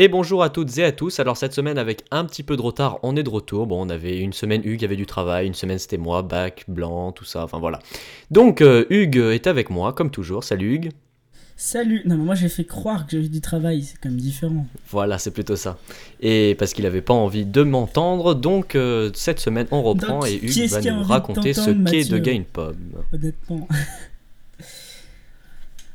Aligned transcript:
Et 0.00 0.06
bonjour 0.06 0.44
à 0.44 0.48
toutes 0.48 0.78
et 0.78 0.84
à 0.84 0.92
tous. 0.92 1.18
Alors 1.18 1.36
cette 1.36 1.52
semaine 1.52 1.76
avec 1.76 2.04
un 2.12 2.24
petit 2.24 2.44
peu 2.44 2.56
de 2.56 2.62
retard, 2.62 3.00
on 3.02 3.16
est 3.16 3.24
de 3.24 3.28
retour. 3.28 3.66
Bon, 3.66 3.84
on 3.84 3.88
avait 3.88 4.20
une 4.20 4.32
semaine 4.32 4.60
Hugues 4.64 4.84
avait 4.84 4.94
du 4.94 5.06
travail, 5.06 5.48
une 5.48 5.54
semaine 5.54 5.80
c'était 5.80 5.96
moi, 5.96 6.22
bac, 6.22 6.66
blanc, 6.68 7.10
tout 7.10 7.24
ça, 7.24 7.42
enfin 7.42 7.58
voilà. 7.58 7.80
Donc 8.30 8.60
euh, 8.60 8.84
Hugues 8.90 9.16
est 9.16 9.48
avec 9.48 9.70
moi 9.70 9.92
comme 9.92 10.12
toujours. 10.12 10.44
Salut 10.44 10.72
Hugues. 10.72 10.92
Salut. 11.56 12.02
Non 12.04 12.16
mais 12.16 12.22
moi 12.22 12.36
j'ai 12.36 12.48
fait 12.48 12.62
croire 12.62 13.06
que 13.06 13.16
j'avais 13.16 13.28
du 13.28 13.40
travail, 13.40 13.82
c'est 13.82 13.96
quand 14.00 14.08
même 14.08 14.20
différent. 14.20 14.66
Voilà, 14.88 15.18
c'est 15.18 15.32
plutôt 15.32 15.56
ça. 15.56 15.78
Et 16.20 16.54
parce 16.60 16.74
qu'il 16.74 16.86
avait 16.86 17.02
pas 17.02 17.14
envie 17.14 17.44
de 17.44 17.64
m'entendre, 17.64 18.34
donc 18.34 18.76
euh, 18.76 19.10
cette 19.14 19.40
semaine 19.40 19.66
on 19.72 19.82
reprend 19.82 20.20
Donc, 20.20 20.28
et 20.28 20.36
Hugues 20.36 20.70
va 20.70 20.80
nous 20.80 21.02
raconter 21.02 21.54
ce 21.54 21.70
qu'est 21.70 22.08
de 22.08 22.18
Game 22.18 22.44
Pomme. 22.44 23.02
Honnêtement. 23.12 23.66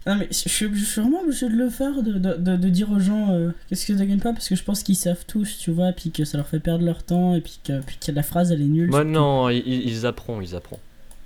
Non 0.05 0.15
mais 0.15 0.27
je 0.31 0.49
suis, 0.49 0.67
je 0.73 0.83
suis 0.85 1.01
vraiment 1.01 1.21
obligé 1.21 1.47
de 1.49 1.55
le 1.55 1.69
faire, 1.69 2.03
de, 2.03 2.13
de, 2.13 2.33
de- 2.35 2.55
de 2.57 2.69
dire 2.69 2.91
aux 2.91 2.99
gens 2.99 3.31
euh, 3.31 3.51
qu'est-ce 3.69 3.85
que 3.85 3.97
ça 3.97 4.05
gagne 4.05 4.19
pas, 4.19 4.33
parce 4.33 4.49
que 4.49 4.55
je 4.55 4.63
pense 4.63 4.83
qu'ils 4.83 4.95
savent 4.97 5.25
tous, 5.27 5.57
tu 5.59 5.71
vois, 5.71 5.91
puis 5.93 6.11
que 6.11 6.25
ça 6.25 6.37
leur 6.37 6.47
fait 6.47 6.59
perdre 6.59 6.83
leur 6.85 7.03
temps, 7.03 7.35
et 7.35 7.41
puis 7.41 7.59
que, 7.63 7.79
puis 7.81 7.97
que 8.05 8.11
la 8.11 8.23
phrase 8.23 8.51
elle 8.51 8.61
est 8.61 8.65
nulle. 8.65 8.89
Bah 8.89 9.03
non, 9.03 9.49
ils, 9.49 9.59
ils 9.67 10.05
apprennent, 10.05 10.41
ils 10.43 10.55
apprennent. 10.55 10.79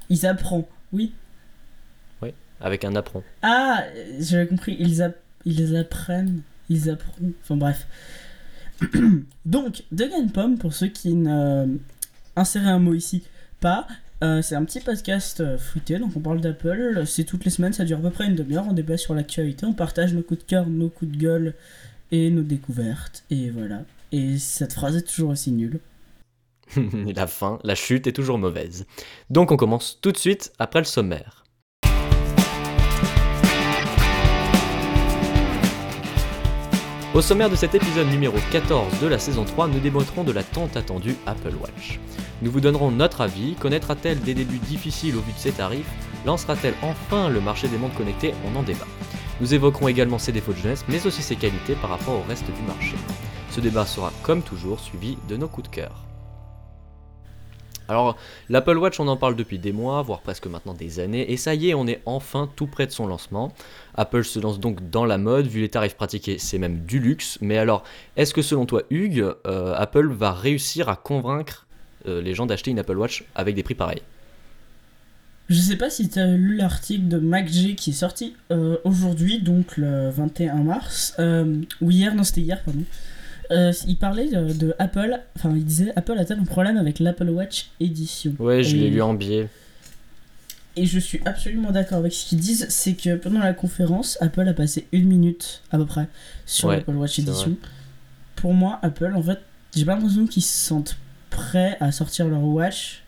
Ils 0.09 0.25
apprennent, 0.25 0.63
oui. 0.93 1.11
Avec 2.59 2.85
un 2.85 2.95
apprend. 2.95 3.21
Ah, 3.43 3.83
euh, 3.95 4.17
j'avais 4.19 4.47
compris, 4.47 4.75
ils, 4.79 5.03
app- 5.03 5.21
ils 5.45 5.75
apprennent, 5.75 6.41
ils 6.71 6.89
apprennent, 6.89 7.33
enfin 7.43 7.55
bref. 7.55 7.85
Donc, 9.45 9.83
de 9.91 10.31
Pomme, 10.31 10.57
pour 10.57 10.73
ceux 10.73 10.87
qui 10.87 11.13
ne 11.13 11.77
inséraient 12.35 12.69
un 12.71 12.79
mot 12.79 12.95
ici, 12.95 13.21
pas, 13.59 13.87
euh, 14.23 14.41
c'est 14.41 14.55
un 14.55 14.65
petit 14.65 14.79
podcast 14.79 15.41
euh, 15.41 15.57
fruité, 15.57 15.99
donc 15.99 16.11
on 16.15 16.19
parle 16.19 16.41
d'Apple, 16.41 17.03
c'est 17.05 17.23
toutes 17.23 17.45
les 17.45 17.51
semaines, 17.51 17.73
ça 17.73 17.85
dure 17.85 17.99
à 17.99 18.01
peu 18.01 18.09
près 18.09 18.25
une 18.25 18.35
demi-heure, 18.35 18.65
on 18.67 18.73
débat 18.73 18.97
sur 18.97 19.13
l'actualité, 19.13 19.65
on 19.65 19.73
partage 19.73 20.13
nos 20.13 20.23
coups 20.23 20.39
de 20.39 20.45
cœur, 20.45 20.65
nos 20.67 20.89
coups 20.89 21.11
de 21.11 21.17
gueule 21.17 21.53
et 22.11 22.31
nos 22.31 22.41
découvertes, 22.41 23.23
et 23.29 23.49
voilà. 23.49 23.81
Et 24.11 24.37
cette 24.39 24.73
phrase 24.73 24.95
est 24.95 25.07
toujours 25.07 25.31
aussi 25.31 25.51
nulle. 25.51 25.79
la 27.15 27.27
fin, 27.27 27.59
la 27.63 27.75
chute 27.75 28.07
est 28.07 28.13
toujours 28.13 28.37
mauvaise. 28.37 28.85
Donc 29.29 29.51
on 29.51 29.57
commence 29.57 29.99
tout 30.01 30.11
de 30.11 30.17
suite 30.17 30.51
après 30.57 30.79
le 30.79 30.85
sommaire. 30.85 31.43
Au 37.17 37.21
sommaire 37.23 37.49
de 37.49 37.55
cet 37.55 37.73
épisode 37.73 38.09
numéro 38.09 38.37
14 38.51 38.99
de 38.99 39.07
la 39.07 39.17
saison 39.17 39.43
3, 39.43 39.69
nous 39.69 39.79
débattrons 39.79 40.23
de 40.23 40.31
la 40.31 40.43
tant 40.43 40.69
attendue 40.75 41.15
Apple 41.25 41.55
Watch. 41.59 41.99
Nous 42.43 42.51
vous 42.51 42.59
donnerons 42.61 42.91
notre 42.91 43.21
avis, 43.21 43.55
connaîtra-t-elle 43.55 44.19
des 44.19 44.35
débuts 44.35 44.59
difficiles 44.59 45.15
au 45.15 45.21
vu 45.21 45.33
de 45.33 45.39
ses 45.39 45.51
tarifs? 45.51 45.89
Lancera-t-elle 46.27 46.75
enfin 46.83 47.29
le 47.29 47.41
marché 47.41 47.69
des 47.69 47.79
montres 47.79 47.95
connectées? 47.95 48.35
On 48.45 48.55
en 48.55 48.61
débat. 48.61 48.85
Nous 49.41 49.55
évoquerons 49.55 49.87
également 49.87 50.19
ses 50.19 50.31
défauts 50.31 50.53
de 50.53 50.59
jeunesse, 50.59 50.85
mais 50.89 51.07
aussi 51.07 51.23
ses 51.23 51.37
qualités 51.37 51.73
par 51.73 51.89
rapport 51.89 52.19
au 52.19 52.29
reste 52.29 52.45
du 52.45 52.61
marché. 52.67 52.93
Ce 53.49 53.61
débat 53.61 53.87
sera 53.87 54.13
comme 54.21 54.43
toujours 54.43 54.79
suivi 54.79 55.17
de 55.27 55.37
nos 55.37 55.47
coups 55.47 55.71
de 55.71 55.75
cœur. 55.75 56.06
Alors, 57.89 58.17
l'Apple 58.49 58.77
Watch, 58.77 58.99
on 58.99 59.07
en 59.07 59.15
parle 59.15 59.35
depuis 59.35 59.59
des 59.59 59.71
mois, 59.71 60.01
voire 60.01 60.19
presque 60.19 60.47
maintenant 60.47 60.73
des 60.73 60.99
années, 60.99 61.31
et 61.31 61.37
ça 61.37 61.55
y 61.55 61.69
est, 61.69 61.73
on 61.73 61.87
est 61.87 62.01
enfin 62.05 62.49
tout 62.55 62.67
près 62.67 62.85
de 62.85 62.91
son 62.91 63.07
lancement. 63.07 63.53
Apple 63.95 64.25
se 64.25 64.39
lance 64.39 64.59
donc 64.59 64.89
dans 64.89 65.05
la 65.05 65.17
mode, 65.17 65.47
vu 65.47 65.61
les 65.61 65.69
tarifs 65.69 65.95
pratiqués, 65.95 66.37
c'est 66.37 66.57
même 66.57 66.79
du 66.85 66.99
luxe. 66.99 67.37
Mais 67.41 67.57
alors, 67.57 67.83
est-ce 68.17 68.33
que 68.33 68.41
selon 68.41 68.65
toi, 68.65 68.83
Hugues, 68.89 69.33
euh, 69.45 69.73
Apple 69.75 70.11
va 70.11 70.33
réussir 70.33 70.89
à 70.89 70.95
convaincre 70.97 71.65
euh, 72.07 72.21
les 72.21 72.33
gens 72.33 72.45
d'acheter 72.45 72.71
une 72.71 72.79
Apple 72.79 72.97
Watch 72.97 73.23
avec 73.35 73.55
des 73.55 73.63
prix 73.63 73.75
pareils? 73.75 74.01
Je 75.47 75.61
sais 75.61 75.77
pas 75.77 75.89
si 75.89 76.09
tu 76.09 76.19
as 76.19 76.27
lu 76.27 76.57
l'article 76.57 77.07
de 77.07 77.19
MacG 77.19 77.75
qui 77.75 77.91
est 77.91 77.93
sorti 77.93 78.35
euh, 78.51 78.77
aujourd'hui, 78.83 79.41
donc 79.41 79.77
le 79.77 80.09
21 80.09 80.55
mars, 80.55 81.15
ou 81.19 81.89
hier, 81.89 82.13
non 82.15 82.23
c'était 82.23 82.41
hier, 82.41 82.61
pardon. 82.65 82.83
Euh, 83.51 83.71
il 83.87 83.95
parlait 83.97 84.29
de, 84.29 84.53
de 84.53 84.75
Apple, 84.79 85.19
enfin 85.35 85.51
il 85.55 85.63
disait 85.63 85.93
Apple 85.95 86.17
a-t-elle 86.17 86.39
un 86.39 86.43
problème 86.45 86.77
avec 86.77 86.99
l'Apple 86.99 87.29
Watch 87.29 87.69
Edition 87.79 88.33
Ouais, 88.39 88.63
je 88.63 88.75
l'ai 88.75 88.89
lu 88.89 89.01
en 89.01 89.13
biais. 89.13 89.47
Et 90.75 90.85
je 90.85 90.99
suis 90.99 91.21
absolument 91.25 91.71
d'accord 91.71 91.97
avec 91.99 92.13
ce 92.13 92.25
qu'ils 92.27 92.39
disent, 92.39 92.67
c'est 92.69 92.93
que 92.93 93.15
pendant 93.15 93.39
la 93.39 93.53
conférence, 93.53 94.17
Apple 94.21 94.47
a 94.47 94.53
passé 94.53 94.87
une 94.91 95.07
minute 95.07 95.63
à 95.71 95.77
peu 95.77 95.85
près 95.85 96.07
sur 96.45 96.67
Ouais, 96.69 96.77
l'Apple 96.77 96.91
Watch 96.91 97.15
c'est 97.15 97.21
Edition. 97.23 97.55
Pour 98.35 98.53
moi, 98.53 98.79
Apple, 98.83 99.11
en 99.15 99.23
fait, 99.23 99.39
j'ai 99.75 99.85
pas 99.85 99.95
l'impression 99.95 100.27
qu'ils 100.27 100.43
se 100.43 100.55
sentent 100.67 100.97
prêts 101.31 101.77
à 101.79 101.91
sortir 101.91 102.27
leur 102.27 102.43
watch. 102.43 103.01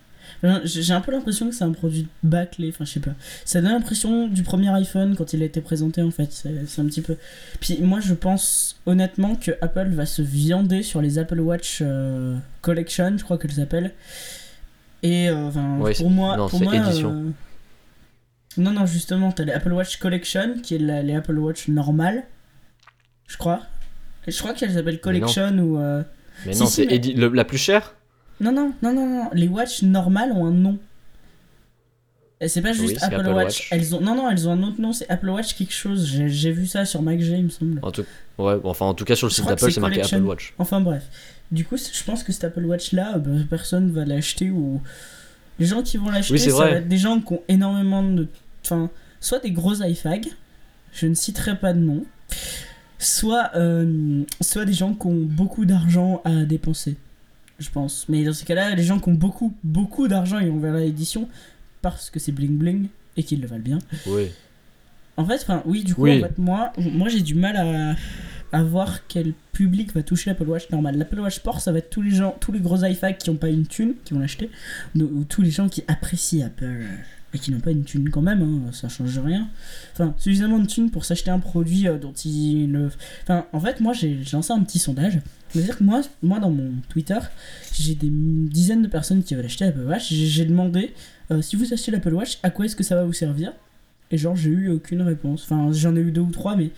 J'ai 0.63 0.93
un 0.93 1.01
peu 1.01 1.11
l'impression 1.11 1.49
que 1.49 1.55
c'est 1.55 1.65
un 1.65 1.71
produit 1.71 2.07
bâclé, 2.23 2.69
enfin 2.69 2.85
je 2.85 2.91
sais 2.93 2.99
pas. 3.01 3.11
Ça 3.43 3.61
donne 3.61 3.71
l'impression 3.73 4.27
du 4.27 4.41
premier 4.43 4.69
iPhone 4.69 5.15
quand 5.17 5.33
il 5.33 5.41
a 5.41 5.45
été 5.45 5.59
présenté 5.59 6.01
en 6.01 6.11
fait. 6.11 6.31
C'est 6.31 6.81
un 6.81 6.85
petit 6.85 7.01
peu. 7.01 7.17
Puis 7.59 7.79
moi 7.81 7.99
je 7.99 8.13
pense 8.13 8.68
honnêtement 8.89 9.35
que 9.35 9.51
Apple 9.61 9.89
va 9.89 10.05
se 10.05 10.21
viander 10.21 10.83
sur 10.83 11.01
les 11.01 11.17
Apple 11.19 11.39
Watch 11.39 11.79
euh, 11.81 12.37
Collection, 12.61 13.15
je 13.17 13.23
crois 13.23 13.37
qu'elles 13.37 13.51
s'appellent. 13.53 13.93
Et 15.03 15.29
euh, 15.29 15.49
Ouais, 15.79 15.93
pour 15.93 16.09
moi, 16.09 16.35
non, 16.37 16.49
pour 16.49 16.61
moi, 16.61 16.73
euh, 16.75 17.29
non 18.57 18.71
non 18.71 18.85
justement, 18.85 19.31
t'as 19.31 19.45
les 19.45 19.53
Apple 19.53 19.71
Watch 19.71 19.97
Collection 19.97 20.55
qui 20.61 20.75
est 20.75 20.79
la- 20.79 21.03
les 21.03 21.15
Apple 21.15 21.37
Watch 21.37 21.67
normales, 21.69 22.23
je 23.27 23.37
crois. 23.37 23.61
Et 24.27 24.31
je 24.31 24.39
crois 24.39 24.53
qu'elles 24.53 24.73
s'appellent 24.73 24.95
Mais. 24.95 24.99
Collection 24.99 25.57
ou. 25.59 25.77
Mais 26.45 26.53
Si, 26.53 26.59
non, 26.59 26.65
si, 26.67 26.85
c'est 26.89 27.15
mais- 27.15 27.29
la 27.35 27.45
plus 27.45 27.57
chère? 27.57 27.95
Non, 28.41 28.51
non, 28.51 28.73
non, 28.81 28.93
non, 28.93 29.05
non. 29.07 29.29
Les 29.33 29.47
watch 29.47 29.83
normales 29.83 30.31
ont 30.31 30.45
un 30.45 30.51
nom. 30.51 30.77
Et 32.41 32.47
c'est 32.47 32.61
pas 32.61 32.71
juste 32.71 32.95
Oui, 32.95 32.97
Apple, 33.01 33.15
Apple 33.15 33.29
Watch. 33.33 33.45
Watch. 33.45 33.67
Elles 33.71 33.95
ont... 33.95 34.01
Non, 34.01 34.15
non, 34.15 34.29
elles 34.29 34.47
ont 34.47 34.51
un 34.53 34.63
autre 34.63 34.79
nom, 34.79 34.93
c'est 34.93 35.09
Apple 35.09 35.29
Watch 35.29 35.55
quelque 35.55 35.73
chose. 35.73 36.05
J'ai 36.07 36.51
vu 36.51 36.67
ça 36.67 36.85
sur 36.85 37.01
MacG, 37.01 37.21
il 37.21 37.43
me 37.45 37.49
semble. 37.49 37.79
en 37.81 37.91
tout... 37.91 38.05
Ouais, 38.37 38.55
enfin 38.63 38.85
en 38.85 38.93
tout 38.93 39.03
cas 39.03 39.15
sur 39.15 39.27
le 39.27 39.31
Je 39.31 39.35
site 39.35 39.45
d'Apple 39.47 39.69
c'est 39.71 39.81
marqué. 39.81 40.01
Apple 40.01 40.21
Watch. 40.21 40.53
Enfin 40.57 40.79
bref. 40.79 41.03
Du 41.51 41.65
coup, 41.65 41.75
je 41.77 42.03
pense 42.03 42.23
que 42.23 42.31
cet 42.31 42.45
Apple 42.45 42.63
Watch 42.63 42.93
là, 42.93 43.17
bah, 43.17 43.31
personne 43.49 43.91
va 43.91 44.05
l'acheter 44.05 44.49
ou. 44.51 44.81
Les 45.59 45.65
gens 45.65 45.83
qui 45.83 45.97
vont 45.97 46.09
l'acheter, 46.09 46.33
Oui, 46.33 46.39
ça 46.39 46.51
vrai. 46.51 46.71
va 46.71 46.77
être 46.77 46.87
des 46.87 46.97
gens 46.97 47.19
qui 47.19 47.33
ont 47.33 47.41
énormément 47.49 48.01
de. 48.03 48.27
Enfin, 48.63 48.89
soit 49.19 49.39
des 49.39 49.51
gros 49.51 49.73
iFag, 49.83 50.27
je 50.93 51.07
ne 51.07 51.13
citerai 51.15 51.57
pas 51.57 51.73
de 51.73 51.79
nom, 51.79 52.05
soit, 52.97 53.51
euh, 53.55 54.23
soit 54.39 54.63
des 54.63 54.73
gens 54.73 54.93
qui 54.93 55.07
ont 55.07 55.21
beaucoup 55.25 55.65
d'argent 55.65 56.21
à 56.23 56.45
dépenser, 56.45 56.95
je 57.59 57.69
pense. 57.69 58.05
Mais 58.07 58.23
dans 58.23 58.31
ces 58.31 58.45
cas-là, 58.45 58.75
les 58.75 58.83
gens 58.83 58.99
qui 58.99 59.09
ont 59.09 59.13
beaucoup, 59.15 59.53
beaucoup 59.63 60.07
d'argent, 60.07 60.39
ils 60.39 60.49
vont 60.49 60.59
vers 60.59 60.75
l'édition 60.75 61.27
parce 61.81 62.09
que 62.09 62.19
c'est 62.19 62.31
bling 62.31 62.57
bling 62.57 62.87
et 63.17 63.23
qu'ils 63.23 63.41
le 63.41 63.47
valent 63.47 63.63
bien. 63.63 63.79
Oui. 64.07 64.27
En 65.17 65.25
fait, 65.25 65.35
enfin, 65.35 65.61
oui, 65.65 65.83
du 65.83 65.95
coup, 65.95 66.03
Oui. 66.03 66.19
en 66.19 66.27
fait, 66.27 66.37
moi, 66.37 66.71
moi 66.77 67.09
j'ai 67.09 67.21
du 67.21 67.35
mal 67.35 67.57
à, 67.57 67.95
à 68.57 68.63
voir 68.63 69.05
quel 69.07 69.33
public 69.51 69.93
va 69.93 70.01
toucher 70.01 70.29
l'Apple 70.29 70.47
Watch 70.47 70.69
normal. 70.69 70.97
L'Apple 70.97 71.19
Watch 71.19 71.35
Sport, 71.35 71.59
ça 71.59 71.71
va 71.73 71.79
être 71.79 71.89
tous 71.89 72.01
les 72.01 72.11
gens, 72.11 72.35
tous 72.39 72.51
les 72.53 72.59
gros 72.59 72.83
iFac 72.83 73.17
qui 73.17 73.29
n'ont 73.29 73.35
pas 73.35 73.49
une 73.49 73.67
thune, 73.67 73.93
qui 74.05 74.13
vont 74.13 74.19
l'acheter, 74.21 74.49
ou 74.95 75.01
ou 75.01 75.23
tous 75.25 75.41
les 75.41 75.51
gens 75.51 75.67
qui 75.67 75.83
apprécient 75.87 76.45
Apple 76.45 76.85
et 77.33 77.37
qui 77.37 77.51
n'ont 77.51 77.59
pas 77.59 77.69
une 77.71 77.83
thune 77.83 78.09
quand 78.09 78.23
même, 78.23 78.41
hein, 78.41 78.71
ça 78.71 78.89
change 78.89 79.19
rien. 79.19 79.47
Enfin, 79.93 80.15
suffisamment 80.17 80.57
de 80.57 80.65
thune 80.65 80.89
pour 80.89 81.05
s'acheter 81.05 81.29
un 81.29 81.37
produit 81.39 81.87
euh, 81.87 81.97
dont 81.99 82.13
ils 82.25 82.71
le. 82.71 82.89
Enfin, 83.23 83.45
en 83.53 83.59
fait, 83.59 83.81
moi, 83.81 83.93
j'ai 83.93 84.19
lancé 84.33 84.51
un 84.53 84.61
petit 84.63 84.79
sondage. 84.79 85.19
C'est-à-dire 85.49 85.77
que 85.77 85.83
moi, 85.83 86.01
moi, 86.23 86.39
dans 86.39 86.49
mon 86.49 86.71
Twitter, 86.89 87.19
j'ai 87.73 87.93
des 87.93 88.09
dizaines 88.09 88.81
de 88.83 88.87
personnes 88.87 89.21
qui 89.21 89.35
veulent 89.35 89.45
acheter 89.45 89.65
l'Apple 89.65 89.81
Watch. 89.81 90.11
J'ai 90.11 90.45
demandé 90.45 90.93
euh, 91.31 91.41
si 91.41 91.55
vous 91.55 91.71
achetez 91.73 91.91
l'Apple 91.91 92.13
Watch, 92.13 92.39
à 92.43 92.49
quoi 92.49 92.65
est-ce 92.65 92.75
que 92.75 92.83
ça 92.83 92.95
va 92.95 93.03
vous 93.03 93.13
servir? 93.13 93.53
Et 94.11 94.17
genre, 94.17 94.35
j'ai 94.35 94.49
eu 94.49 94.69
aucune 94.69 95.01
réponse. 95.03 95.43
Enfin, 95.43 95.71
j'en 95.71 95.95
ai 95.95 95.99
eu 95.99 96.11
deux 96.11 96.21
ou 96.21 96.31
trois, 96.31 96.55
mais. 96.55 96.71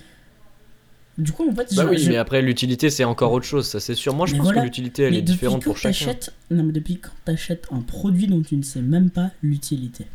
Du 1.17 1.31
coup, 1.33 1.47
en 1.49 1.53
fait, 1.53 1.73
Bah 1.75 1.85
oui, 1.89 1.97
je- 1.97 2.09
mais 2.09 2.17
après 2.17 2.41
l'utilité 2.41 2.89
c'est 2.89 3.03
encore 3.03 3.31
autre 3.33 3.45
chose, 3.45 3.67
ça 3.67 3.79
c'est 3.79 3.95
sûr. 3.95 4.15
Moi 4.15 4.25
je 4.25 4.31
Mais 4.31 4.37
pense 4.39 4.45
voilà. 4.47 4.61
que 4.61 4.65
l'utilité 4.65 5.03
elle 5.03 5.11
mais 5.11 5.19
est 5.19 5.21
différente 5.21 5.61
pour 5.63 5.77
chacun. 5.77 6.13
Non, 6.49 6.63
mais 6.63 6.71
depuis 6.71 6.97
quand 6.97 7.11
t'achètes 7.25 7.67
un 7.71 7.81
produit 7.81 8.27
dont 8.27 8.41
tu 8.41 8.55
ne 8.55 8.63
sais 8.63 8.81
même 8.81 9.09
pas 9.09 9.29
l'utilité? 9.43 10.07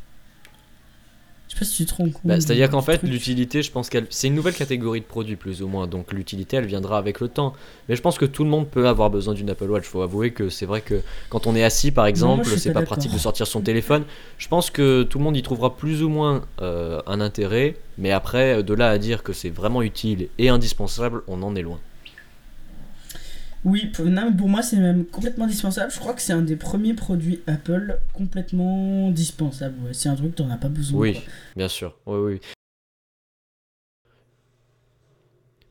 Sais 1.57 1.65
pas 1.65 1.65
si 1.65 1.85
tu 1.85 1.87
te 1.87 1.95
rends 1.95 2.09
compte. 2.11 2.23
Bah, 2.25 2.41
C'est-à-dire 2.41 2.71
qu'en 2.71 2.83
fait, 2.83 3.03
l'utilité, 3.03 3.63
je 3.63 3.71
pense 3.71 3.89
qu'elle, 3.89 4.07
c'est 4.11 4.29
une 4.29 4.35
nouvelle 4.35 4.55
catégorie 4.55 5.01
de 5.01 5.07
produits 5.07 5.37
plus 5.37 5.63
ou 5.63 5.69
moins, 5.69 5.87
donc 5.87 6.13
l'utilité, 6.13 6.57
elle 6.57 6.67
viendra 6.67 6.99
avec 6.99 7.21
le 7.21 7.29
temps. 7.29 7.53
Mais 7.89 7.97
je 7.97 8.03
pense 8.03 8.19
que 8.19 8.25
tout 8.25 8.45
le 8.45 8.51
monde 8.51 8.69
peut 8.69 8.89
avoir 8.89 9.11
besoin 9.11 9.35
d'une 9.35 9.51
Apple 9.51 9.71
Watch. 9.71 9.85
Faut 9.85 10.03
avouer 10.03 10.33
que 10.33 10.49
c'est 10.49 10.67
vrai 10.67 10.81
que 10.81 11.01
quand 11.29 11.47
on 11.47 11.55
est 11.55 11.65
assis, 11.65 11.91
par 11.91 12.07
exemple, 12.07 12.47
c'est 12.47 12.73
pas 12.73 12.81
pas 12.81 12.87
pratique 12.87 13.13
de 13.13 13.19
sortir 13.19 13.47
son 13.47 13.61
téléphone. 13.61 14.05
Je 14.39 14.49
pense 14.49 14.71
que 14.71 15.03
tout 15.03 15.19
le 15.19 15.25
monde 15.25 15.37
y 15.37 15.43
trouvera 15.43 15.77
plus 15.77 16.03
ou 16.03 16.09
moins 16.09 16.43
euh, 16.61 17.01
un 17.07 17.21
intérêt, 17.21 17.77
mais 17.99 18.13
après, 18.13 18.63
de 18.63 18.75
là 18.75 18.91
à 18.91 18.99
dire 18.99 19.23
que 19.23 19.33
c'est 19.33 19.51
vraiment 19.51 19.83
utile 19.83 20.29
et 20.39 20.49
indispensable, 20.49 21.23
on 21.27 21.43
en 21.43 21.57
est 21.57 21.63
loin. 21.63 21.79
Oui, 23.67 23.87
pour, 23.87 24.05
non, 24.05 24.31
mais 24.31 24.37
pour 24.37 24.49
moi, 24.49 24.63
c'est 24.63 24.77
même 24.77 25.05
complètement 25.05 25.47
indispensable. 25.47 25.91
Je 25.91 25.99
crois 25.99 26.15
que 26.15 26.23
c'est 26.23 26.33
un 26.33 26.41
des 26.41 26.55
premiers 26.55 26.95
produits 26.95 27.41
Apple 27.49 27.99
complètement 28.13 29.11
dispensable. 29.11 29.75
Ouais. 29.85 29.93
C'est 29.93 30.09
un 30.09 30.15
truc 30.15 30.31
que 30.31 30.37
t'en 30.37 30.51
as 30.51 30.57
pas 30.57 30.69
besoin. 30.69 31.01
Oui, 31.01 31.15
quoi. 31.15 31.23
bien 31.57 31.67
sûr. 31.67 31.99
Oui, 32.07 32.19
oui. 32.19 32.41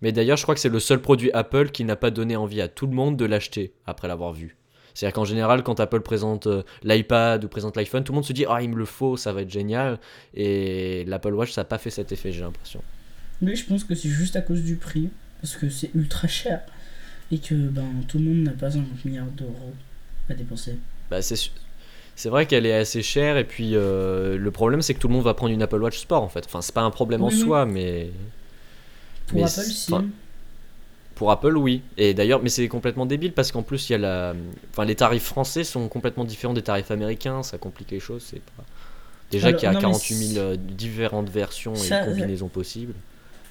Mais 0.01 0.11
d'ailleurs, 0.11 0.35
je 0.35 0.43
crois 0.43 0.55
que 0.55 0.59
c'est 0.59 0.67
le 0.67 0.81
seul 0.81 1.01
produit 1.01 1.31
Apple 1.31 1.69
qui 1.69 1.85
n'a 1.85 1.95
pas 1.95 2.11
donné 2.11 2.35
envie 2.35 2.59
à 2.59 2.67
tout 2.67 2.85
le 2.85 2.93
monde 2.93 3.15
de 3.15 3.23
l'acheter 3.23 3.73
après 3.85 4.09
l'avoir 4.09 4.33
vu. 4.33 4.57
C'est-à-dire 4.93 5.13
qu'en 5.13 5.23
général, 5.23 5.63
quand 5.63 5.79
Apple 5.79 6.01
présente 6.01 6.47
euh, 6.47 6.63
l'iPad 6.83 7.45
ou 7.45 7.47
présente 7.47 7.77
l'iPhone, 7.77 8.03
tout 8.03 8.11
le 8.11 8.15
monde 8.15 8.25
se 8.25 8.33
dit 8.33 8.45
Ah, 8.49 8.61
il 8.61 8.71
me 8.71 8.75
le 8.75 8.85
faut, 8.85 9.15
ça 9.15 9.31
va 9.31 9.43
être 9.43 9.49
génial. 9.49 10.01
Et 10.33 11.05
l'Apple 11.07 11.33
Watch, 11.33 11.53
ça 11.53 11.61
n'a 11.61 11.65
pas 11.65 11.77
fait 11.77 11.91
cet 11.91 12.11
effet, 12.11 12.33
j'ai 12.33 12.41
l'impression. 12.41 12.83
Mais 13.41 13.55
je 13.55 13.65
pense 13.65 13.85
que 13.85 13.95
c'est 13.95 14.09
juste 14.09 14.35
à 14.35 14.41
cause 14.41 14.63
du 14.63 14.75
prix. 14.75 15.09
Parce 15.41 15.55
que 15.55 15.69
c'est 15.69 15.91
ultra 15.95 16.27
cher. 16.27 16.61
Et 17.31 17.39
que 17.39 17.55
ben, 17.69 18.03
tout 18.07 18.17
le 18.19 18.25
monde 18.25 18.43
n'a 18.43 18.51
pas 18.51 18.71
50 18.71 19.05
milliards 19.05 19.25
d'euros 19.31 19.73
à 20.29 20.33
dépenser. 20.33 20.77
Bah, 21.09 21.21
c'est 21.21 21.35
c'est 22.15 22.29
vrai 22.29 22.45
qu'elle 22.47 22.65
est 22.65 22.73
assez 22.73 23.01
chère 23.03 23.37
et 23.37 23.43
puis 23.45 23.71
euh, 23.75 24.37
le 24.37 24.51
problème 24.51 24.81
c'est 24.81 24.93
que 24.93 24.99
tout 24.99 25.07
le 25.09 25.13
monde 25.13 25.23
va 25.25 25.33
prendre 25.33 25.53
une 25.53 25.61
Apple 25.61 25.81
Watch 25.81 25.99
Sport 25.99 26.23
en 26.23 26.29
fait. 26.29 26.45
Enfin, 26.45 26.61
c'est 26.61 26.73
pas 26.73 26.81
un 26.81 26.91
problème 26.91 27.23
en 27.23 27.27
Oui, 27.27 27.35
soi, 27.39 27.65
mais 27.65 28.11
Pour 29.27 29.37
Mais 29.37 29.43
Apple, 29.43 29.61
si. 29.61 29.93
pour 31.15 31.31
Apple, 31.31 31.57
oui. 31.57 31.81
Et 31.97 32.13
d'ailleurs, 32.13 32.41
mais 32.43 32.49
c'est 32.49 32.67
complètement 32.67 33.05
débile 33.05 33.33
parce 33.33 33.51
qu'en 33.51 33.63
plus 33.63 33.89
il 33.89 33.93
y 33.93 33.95
a 33.95 33.99
la, 33.99 34.35
enfin, 34.71 34.85
les 34.85 34.95
tarifs 34.95 35.23
français 35.23 35.63
sont 35.63 35.87
complètement 35.87 36.25
différents 36.25 36.53
des 36.53 36.63
tarifs 36.63 36.91
américains. 36.91 37.41
Ça 37.43 37.57
complique 37.57 37.91
les 37.91 37.99
choses. 37.99 38.23
C'est 38.29 38.41
pas 38.41 38.65
déjà 39.31 39.53
qu'il 39.53 39.67
y 39.67 39.69
a 39.71 39.73
non, 39.73 39.81
mais 39.81 39.81
48 39.81 40.15
000 40.15 40.39
euh, 40.39 40.57
différentes 40.57 41.29
versions 41.29 41.73
Ça- 41.75 41.95
et 42.01 42.05
combinaisons 42.05 42.49
possibles. 42.49 42.95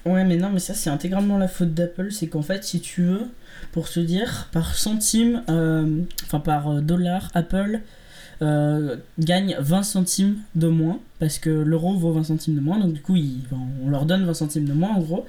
Ouais, 0.05 0.23
mais 0.23 0.37
non, 0.37 0.51
mais 0.51 0.59
ça, 0.59 0.73
c'est 0.75 0.89
intégralement 0.89 1.37
la 1.37 1.47
faute 1.47 1.73
d'Apple. 1.73 2.11
C'est 2.11 2.27
qu'en 2.27 2.43
fait, 2.43 2.63
si 2.63 2.79
tu 2.79 3.03
veux, 3.03 3.27
pour 3.75 3.89
se 3.89 3.99
dire, 3.99 4.47
par 4.53 4.73
centime, 4.73 5.43
euh, 5.49 5.99
enfin 6.23 6.39
par 6.39 6.69
euh, 6.69 6.79
dollar, 6.79 7.29
Apple 7.33 7.81
euh, 8.41 8.95
gagne 9.19 9.57
20 9.59 9.83
centimes 9.83 10.37
de 10.55 10.69
moins 10.69 11.01
parce 11.19 11.39
que 11.39 11.49
l'euro 11.49 11.93
vaut 11.97 12.13
20 12.13 12.23
centimes 12.23 12.55
de 12.55 12.61
moins. 12.61 12.79
Donc, 12.79 12.93
du 12.93 13.01
coup, 13.01 13.17
on 13.83 13.89
leur 13.89 14.05
donne 14.05 14.23
20 14.23 14.33
centimes 14.33 14.63
de 14.63 14.71
moins 14.71 14.95
en 14.95 15.01
gros. 15.01 15.25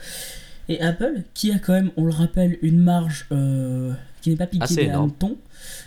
Et 0.69 0.81
Apple, 0.81 1.23
qui 1.35 1.51
a 1.51 1.59
quand 1.59 1.73
même, 1.73 1.91
on 1.97 2.05
le 2.05 2.13
rappelle, 2.13 2.57
une 2.63 2.79
marge 2.79 3.27
qui 4.23 4.31
n'est 4.31 4.37
pas 4.37 4.47
piquée 4.47 4.77
des 4.77 4.91
hannetons, 4.91 5.37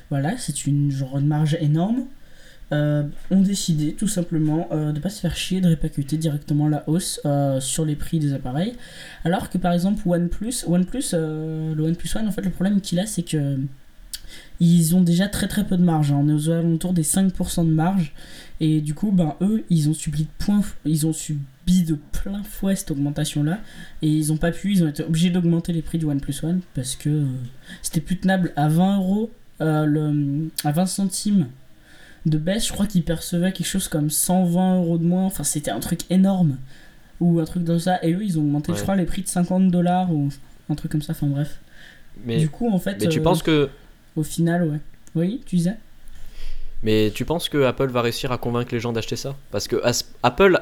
voilà, 0.09 0.37
c'est 0.37 0.65
une, 0.65 0.91
genre, 0.91 1.17
une 1.17 1.27
marge 1.27 1.57
énorme, 1.61 2.07
euh, 2.71 3.03
ont 3.31 3.41
décidé 3.41 3.93
tout 3.93 4.07
simplement 4.07 4.67
euh, 4.71 4.87
de 4.87 4.97
ne 4.97 4.99
pas 4.99 5.09
se 5.09 5.19
faire 5.21 5.35
chier 5.35 5.59
de 5.61 5.67
répercuter 5.67 6.17
directement 6.17 6.67
la 6.67 6.83
hausse 6.87 7.19
euh, 7.25 7.59
sur 7.59 7.83
les 7.85 7.95
prix 7.95 8.19
des 8.19 8.33
appareils. 8.33 8.75
Alors 9.25 9.49
que 9.49 9.57
par 9.57 9.73
exemple 9.73 10.01
OnePlus, 10.07 10.65
OnePlus 10.67 11.05
le 11.13 11.81
OnePlus 11.81 12.09
One, 12.15 12.27
en 12.27 12.31
fait, 12.31 12.41
le 12.43 12.51
problème 12.51 12.81
qu'il 12.81 12.99
a, 12.99 13.05
c'est 13.05 13.23
que 13.23 13.57
ils 14.59 14.93
ont 14.95 15.01
déjà 15.01 15.27
très 15.27 15.47
très 15.47 15.63
peu 15.65 15.77
de 15.77 15.83
marge. 15.83 16.11
hein. 16.11 16.19
On 16.21 16.29
est 16.29 16.33
aux 16.33 16.49
alentours 16.49 16.93
des 16.93 17.03
5% 17.03 17.65
de 17.65 17.71
marge. 17.71 18.13
Et 18.59 18.81
du 18.81 18.93
coup, 18.93 19.11
ben, 19.11 19.35
eux, 19.41 19.63
ils 19.69 19.89
ont 19.89 19.93
subi 19.93 20.23
de, 20.23 20.29
point, 20.37 20.61
ils 20.85 21.07
ont 21.07 21.13
subi 21.13 21.83
de 21.83 21.97
plein 22.11 22.43
fouet 22.43 22.75
cette 22.75 22.91
augmentation-là. 22.91 23.59
Et 24.01 24.09
ils 24.09 24.31
ont 24.33 24.37
pas 24.37 24.51
pu, 24.51 24.73
ils 24.73 24.83
ont 24.83 24.87
été 24.89 25.03
obligés 25.03 25.29
d'augmenter 25.29 25.71
les 25.71 25.81
prix 25.81 25.97
du 25.97 26.05
OnePlus 26.05 26.35
One 26.43 26.59
parce 26.75 26.95
que 26.97 27.25
c'était 27.81 28.01
plus 28.01 28.17
tenable 28.17 28.51
à 28.57 28.67
20 28.67 28.97
euros, 28.97 29.31
le- 29.61 30.49
à 30.65 30.71
20 30.73 30.85
centimes 30.87 31.47
de 32.25 32.37
baisse. 32.37 32.67
Je 32.67 32.73
crois 32.73 32.87
qu'ils 32.87 33.03
percevaient 33.03 33.51
quelque 33.51 33.67
chose 33.67 33.87
comme 33.87 34.09
120 34.09 34.77
euros 34.77 34.97
de 34.97 35.03
moins. 35.03 35.25
Enfin, 35.25 35.43
c'était 35.43 35.71
un 35.71 35.79
truc 35.79 36.01
énorme. 36.09 36.57
Ou 37.19 37.39
un 37.39 37.45
truc 37.45 37.65
comme 37.65 37.79
ça. 37.79 38.03
Et 38.03 38.13
eux, 38.13 38.23
ils 38.23 38.39
ont 38.39 38.41
augmenté, 38.41 38.73
je 38.75 38.81
crois, 38.81 38.95
les 38.95 39.05
prix 39.05 39.21
de 39.21 39.27
50 39.27 39.69
dollars 39.69 40.11
ou 40.13 40.29
un 40.69 40.75
truc 40.75 40.91
comme 40.91 41.01
ça. 41.01 41.11
Enfin, 41.11 41.27
bref. 41.27 41.59
Mais, 42.25 42.37
du 42.37 42.49
coup, 42.49 42.69
en 42.69 42.79
fait, 42.79 42.97
mais 43.01 43.07
tu 43.07 43.19
euh, 43.19 43.23
penses 43.23 43.43
que 43.43 43.69
au 44.15 44.23
final, 44.23 44.63
ouais. 44.63 44.79
Oui, 45.15 45.41
tu 45.45 45.55
disais? 45.55 45.75
Mais 46.83 47.11
tu 47.13 47.25
penses 47.25 47.49
que 47.49 47.63
Apple 47.63 47.89
va 47.89 48.01
réussir 48.01 48.31
à 48.31 48.37
convaincre 48.37 48.73
les 48.73 48.79
gens 48.79 48.93
d'acheter 48.93 49.15
ça? 49.15 49.35
Parce 49.51 49.67
que 49.67 49.81
Apple, 50.23 50.61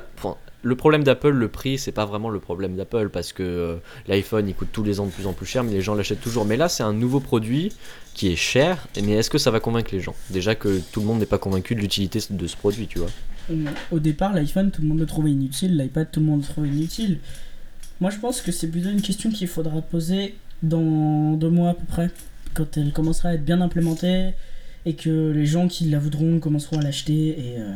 le 0.63 0.75
problème 0.75 1.03
d'Apple, 1.03 1.29
le 1.29 1.47
prix, 1.47 1.77
c'est 1.77 1.91
pas 1.91 2.05
vraiment 2.05 2.29
le 2.29 2.39
problème 2.39 2.75
d'Apple 2.75 3.09
parce 3.09 3.33
que 3.33 3.43
euh, 3.43 3.75
l'iPhone 4.07 4.47
il 4.47 4.55
coûte 4.55 4.69
tous 4.71 4.83
les 4.83 4.99
ans 4.99 5.05
de 5.05 5.11
plus 5.11 5.27
en 5.27 5.33
plus 5.33 5.45
cher, 5.45 5.63
mais 5.63 5.71
les 5.71 5.81
gens 5.81 5.93
l'achètent 5.93 6.21
toujours. 6.21 6.45
Mais 6.45 6.57
là, 6.57 6.69
c'est 6.69 6.83
un 6.83 6.93
nouveau 6.93 7.19
produit 7.19 7.71
qui 8.15 8.31
est 8.31 8.35
cher, 8.35 8.87
mais 8.95 9.11
est-ce 9.11 9.29
que 9.29 9.37
ça 9.37 9.51
va 9.51 9.59
convaincre 9.59 9.91
les 9.93 10.01
gens? 10.01 10.15
Déjà 10.31 10.55
que 10.55 10.79
tout 10.91 11.01
le 11.01 11.05
monde 11.05 11.19
n'est 11.19 11.27
pas 11.27 11.37
convaincu 11.37 11.75
de 11.75 11.81
l'utilité 11.81 12.19
de 12.29 12.47
ce 12.47 12.57
produit, 12.57 12.87
tu 12.87 12.97
vois. 12.99 13.09
Au 13.91 13.99
départ, 13.99 14.33
l'iPhone, 14.33 14.71
tout 14.71 14.81
le 14.81 14.87
monde 14.87 14.99
le 14.99 15.05
trouvait 15.05 15.31
inutile. 15.31 15.77
L'iPad, 15.77 16.09
tout 16.11 16.19
le 16.19 16.25
monde 16.25 16.41
le 16.41 16.47
trouvait 16.47 16.67
inutile. 16.67 17.19
Moi, 18.01 18.09
je 18.09 18.17
pense 18.17 18.41
que 18.41 18.51
c'est 18.51 18.67
plutôt 18.67 18.89
une 18.89 19.01
question 19.01 19.29
qu'il 19.29 19.47
faudra 19.47 19.81
poser 19.81 20.35
dans 20.63 21.33
deux 21.33 21.49
mois 21.49 21.69
à 21.69 21.73
peu 21.75 21.85
près. 21.85 22.09
Quand 22.55 22.75
elle 22.75 22.91
commencera 22.91 23.29
à 23.29 23.33
être 23.35 23.45
bien 23.45 23.61
implémentée 23.61 24.31
et 24.87 24.95
que 24.95 25.31
les 25.31 25.45
gens 25.45 25.67
qui 25.67 25.85
la 25.89 25.99
voudront 25.99 26.39
commenceront 26.39 26.79
à 26.79 26.81
l'acheter. 26.81 27.29
Et 27.29 27.59
euh, 27.59 27.73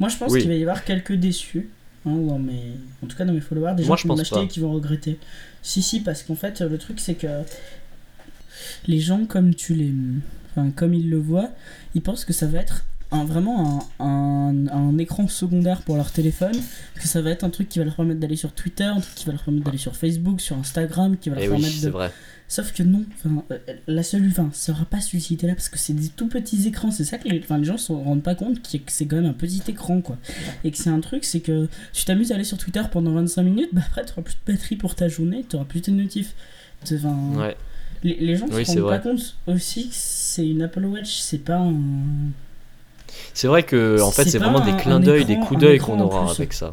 Moi, 0.00 0.08
je 0.08 0.16
pense 0.16 0.32
Oui. 0.32 0.40
qu'il 0.40 0.48
va 0.48 0.56
y 0.56 0.62
avoir 0.62 0.84
quelques 0.84 1.12
déçus. 1.12 1.68
hein, 2.06 2.16
mes... 2.38 2.72
En 3.02 3.06
tout 3.06 3.16
cas, 3.16 3.24
dans 3.24 3.32
mes 3.34 3.40
followers, 3.40 3.74
des 3.76 3.84
gens 3.84 3.94
qui 3.94 4.08
vont 4.08 4.16
l'acheter 4.16 4.40
et 4.42 4.48
qui 4.48 4.60
vont 4.60 4.72
regretter. 4.72 5.18
Si, 5.62 5.82
si, 5.82 6.00
parce 6.00 6.22
qu'en 6.22 6.34
fait, 6.34 6.60
le 6.62 6.78
truc, 6.78 6.98
c'est 7.00 7.14
que 7.14 7.26
les 8.86 9.00
gens, 9.00 9.26
comme 9.26 9.54
tu 9.54 9.74
les. 9.74 9.92
Enfin, 10.50 10.70
comme 10.74 10.94
ils 10.94 11.10
le 11.10 11.18
voient, 11.18 11.50
ils 11.94 12.02
pensent 12.02 12.24
que 12.24 12.32
ça 12.32 12.46
va 12.46 12.58
être 12.58 12.84
un, 13.10 13.24
vraiment 13.24 13.86
un, 14.00 14.66
un, 14.70 14.98
écran 14.98 15.28
secondaire 15.28 15.82
pour 15.82 15.96
leur 15.96 16.10
téléphone, 16.12 16.54
que 16.94 17.08
ça 17.08 17.22
va 17.22 17.30
être 17.30 17.44
un 17.44 17.50
truc 17.50 17.68
qui 17.68 17.78
va 17.78 17.84
leur 17.86 17.96
permettre 17.96 18.20
d'aller 18.20 18.36
sur 18.36 18.52
Twitter, 18.52 18.84
un 18.84 19.00
truc 19.00 19.14
qui 19.14 19.24
va 19.26 19.32
leur 19.32 19.42
permettre 19.42 19.64
d'aller 19.64 19.78
sur 19.78 19.96
Facebook, 19.96 20.40
sur 20.40 20.56
Instagram, 20.58 21.16
qui 21.16 21.30
va 21.30 21.36
leur 21.36 21.44
Et 21.44 21.46
Eh 21.46 21.48
oui, 21.50 21.54
permettre 21.56 21.78
c'est 21.80 21.86
de. 21.86 21.90
vrai. 21.90 22.12
Sauf 22.50 22.72
que 22.72 22.82
non, 22.82 23.04
euh, 23.50 23.58
la 23.86 24.02
seule, 24.02 24.26
enfin, 24.26 24.48
ça 24.54 24.72
aura 24.72 24.86
pas 24.86 25.00
cette 25.02 25.12
utilité-là 25.12 25.54
parce 25.54 25.68
que 25.68 25.78
c'est 25.78 25.92
des 25.92 26.08
tout 26.08 26.28
petits 26.28 26.66
écrans. 26.66 26.90
C'est 26.90 27.04
ça 27.04 27.18
que 27.18 27.28
les, 27.28 27.40
les 27.46 27.64
gens 27.64 27.76
se 27.76 27.92
rendent 27.92 28.22
pas 28.22 28.34
compte 28.34 28.62
que 28.62 28.78
c'est 28.86 29.04
quand 29.06 29.16
même 29.16 29.26
un 29.26 29.34
petit 29.34 29.60
écran, 29.68 30.00
quoi. 30.00 30.16
Et 30.64 30.70
que 30.70 30.78
c'est 30.78 30.88
un 30.88 31.00
truc, 31.00 31.24
c'est 31.26 31.40
que 31.40 31.68
tu 31.92 32.06
t'amuses 32.06 32.32
à 32.32 32.36
aller 32.36 32.44
sur 32.44 32.56
Twitter 32.56 32.80
pendant 32.90 33.12
25 33.12 33.42
minutes, 33.42 33.68
bah 33.72 33.82
après, 33.86 34.02
tu 34.06 34.14
plus 34.22 34.34
de 34.46 34.52
batterie 34.52 34.76
pour 34.76 34.94
ta 34.94 35.08
journée, 35.08 35.44
tu 35.48 35.58
plus 35.68 35.82
de 35.82 35.90
notifs. 35.90 36.34
C'est- 36.84 36.96
Enfin, 36.96 37.18
Ouais. 37.36 37.56
les, 38.02 38.16
les 38.18 38.36
gens 38.36 38.46
Oui, 38.50 38.64
se 38.64 38.78
rendent 38.78 38.88
pas 38.88 38.98
compte 38.98 39.36
aussi 39.46 39.88
que 39.88 39.94
c'est 39.94 40.48
une 40.48 40.62
Apple 40.62 40.84
Watch, 40.86 41.18
c'est 41.18 41.44
pas 41.44 41.58
un. 41.58 41.74
C'est 43.34 43.46
vrai 43.48 43.62
que 43.62 44.00
en 44.00 44.10
fait, 44.10 44.24
C'est 44.24 44.38
vraiment 44.38 44.60
des 44.60 44.76
clins 44.76 45.00
d'œil, 45.00 45.24
des 45.24 45.38
coups 45.38 45.60
d'œil 45.60 45.78
qu'on 45.78 46.00
aura 46.00 46.30
avec 46.30 46.52
ça. 46.52 46.72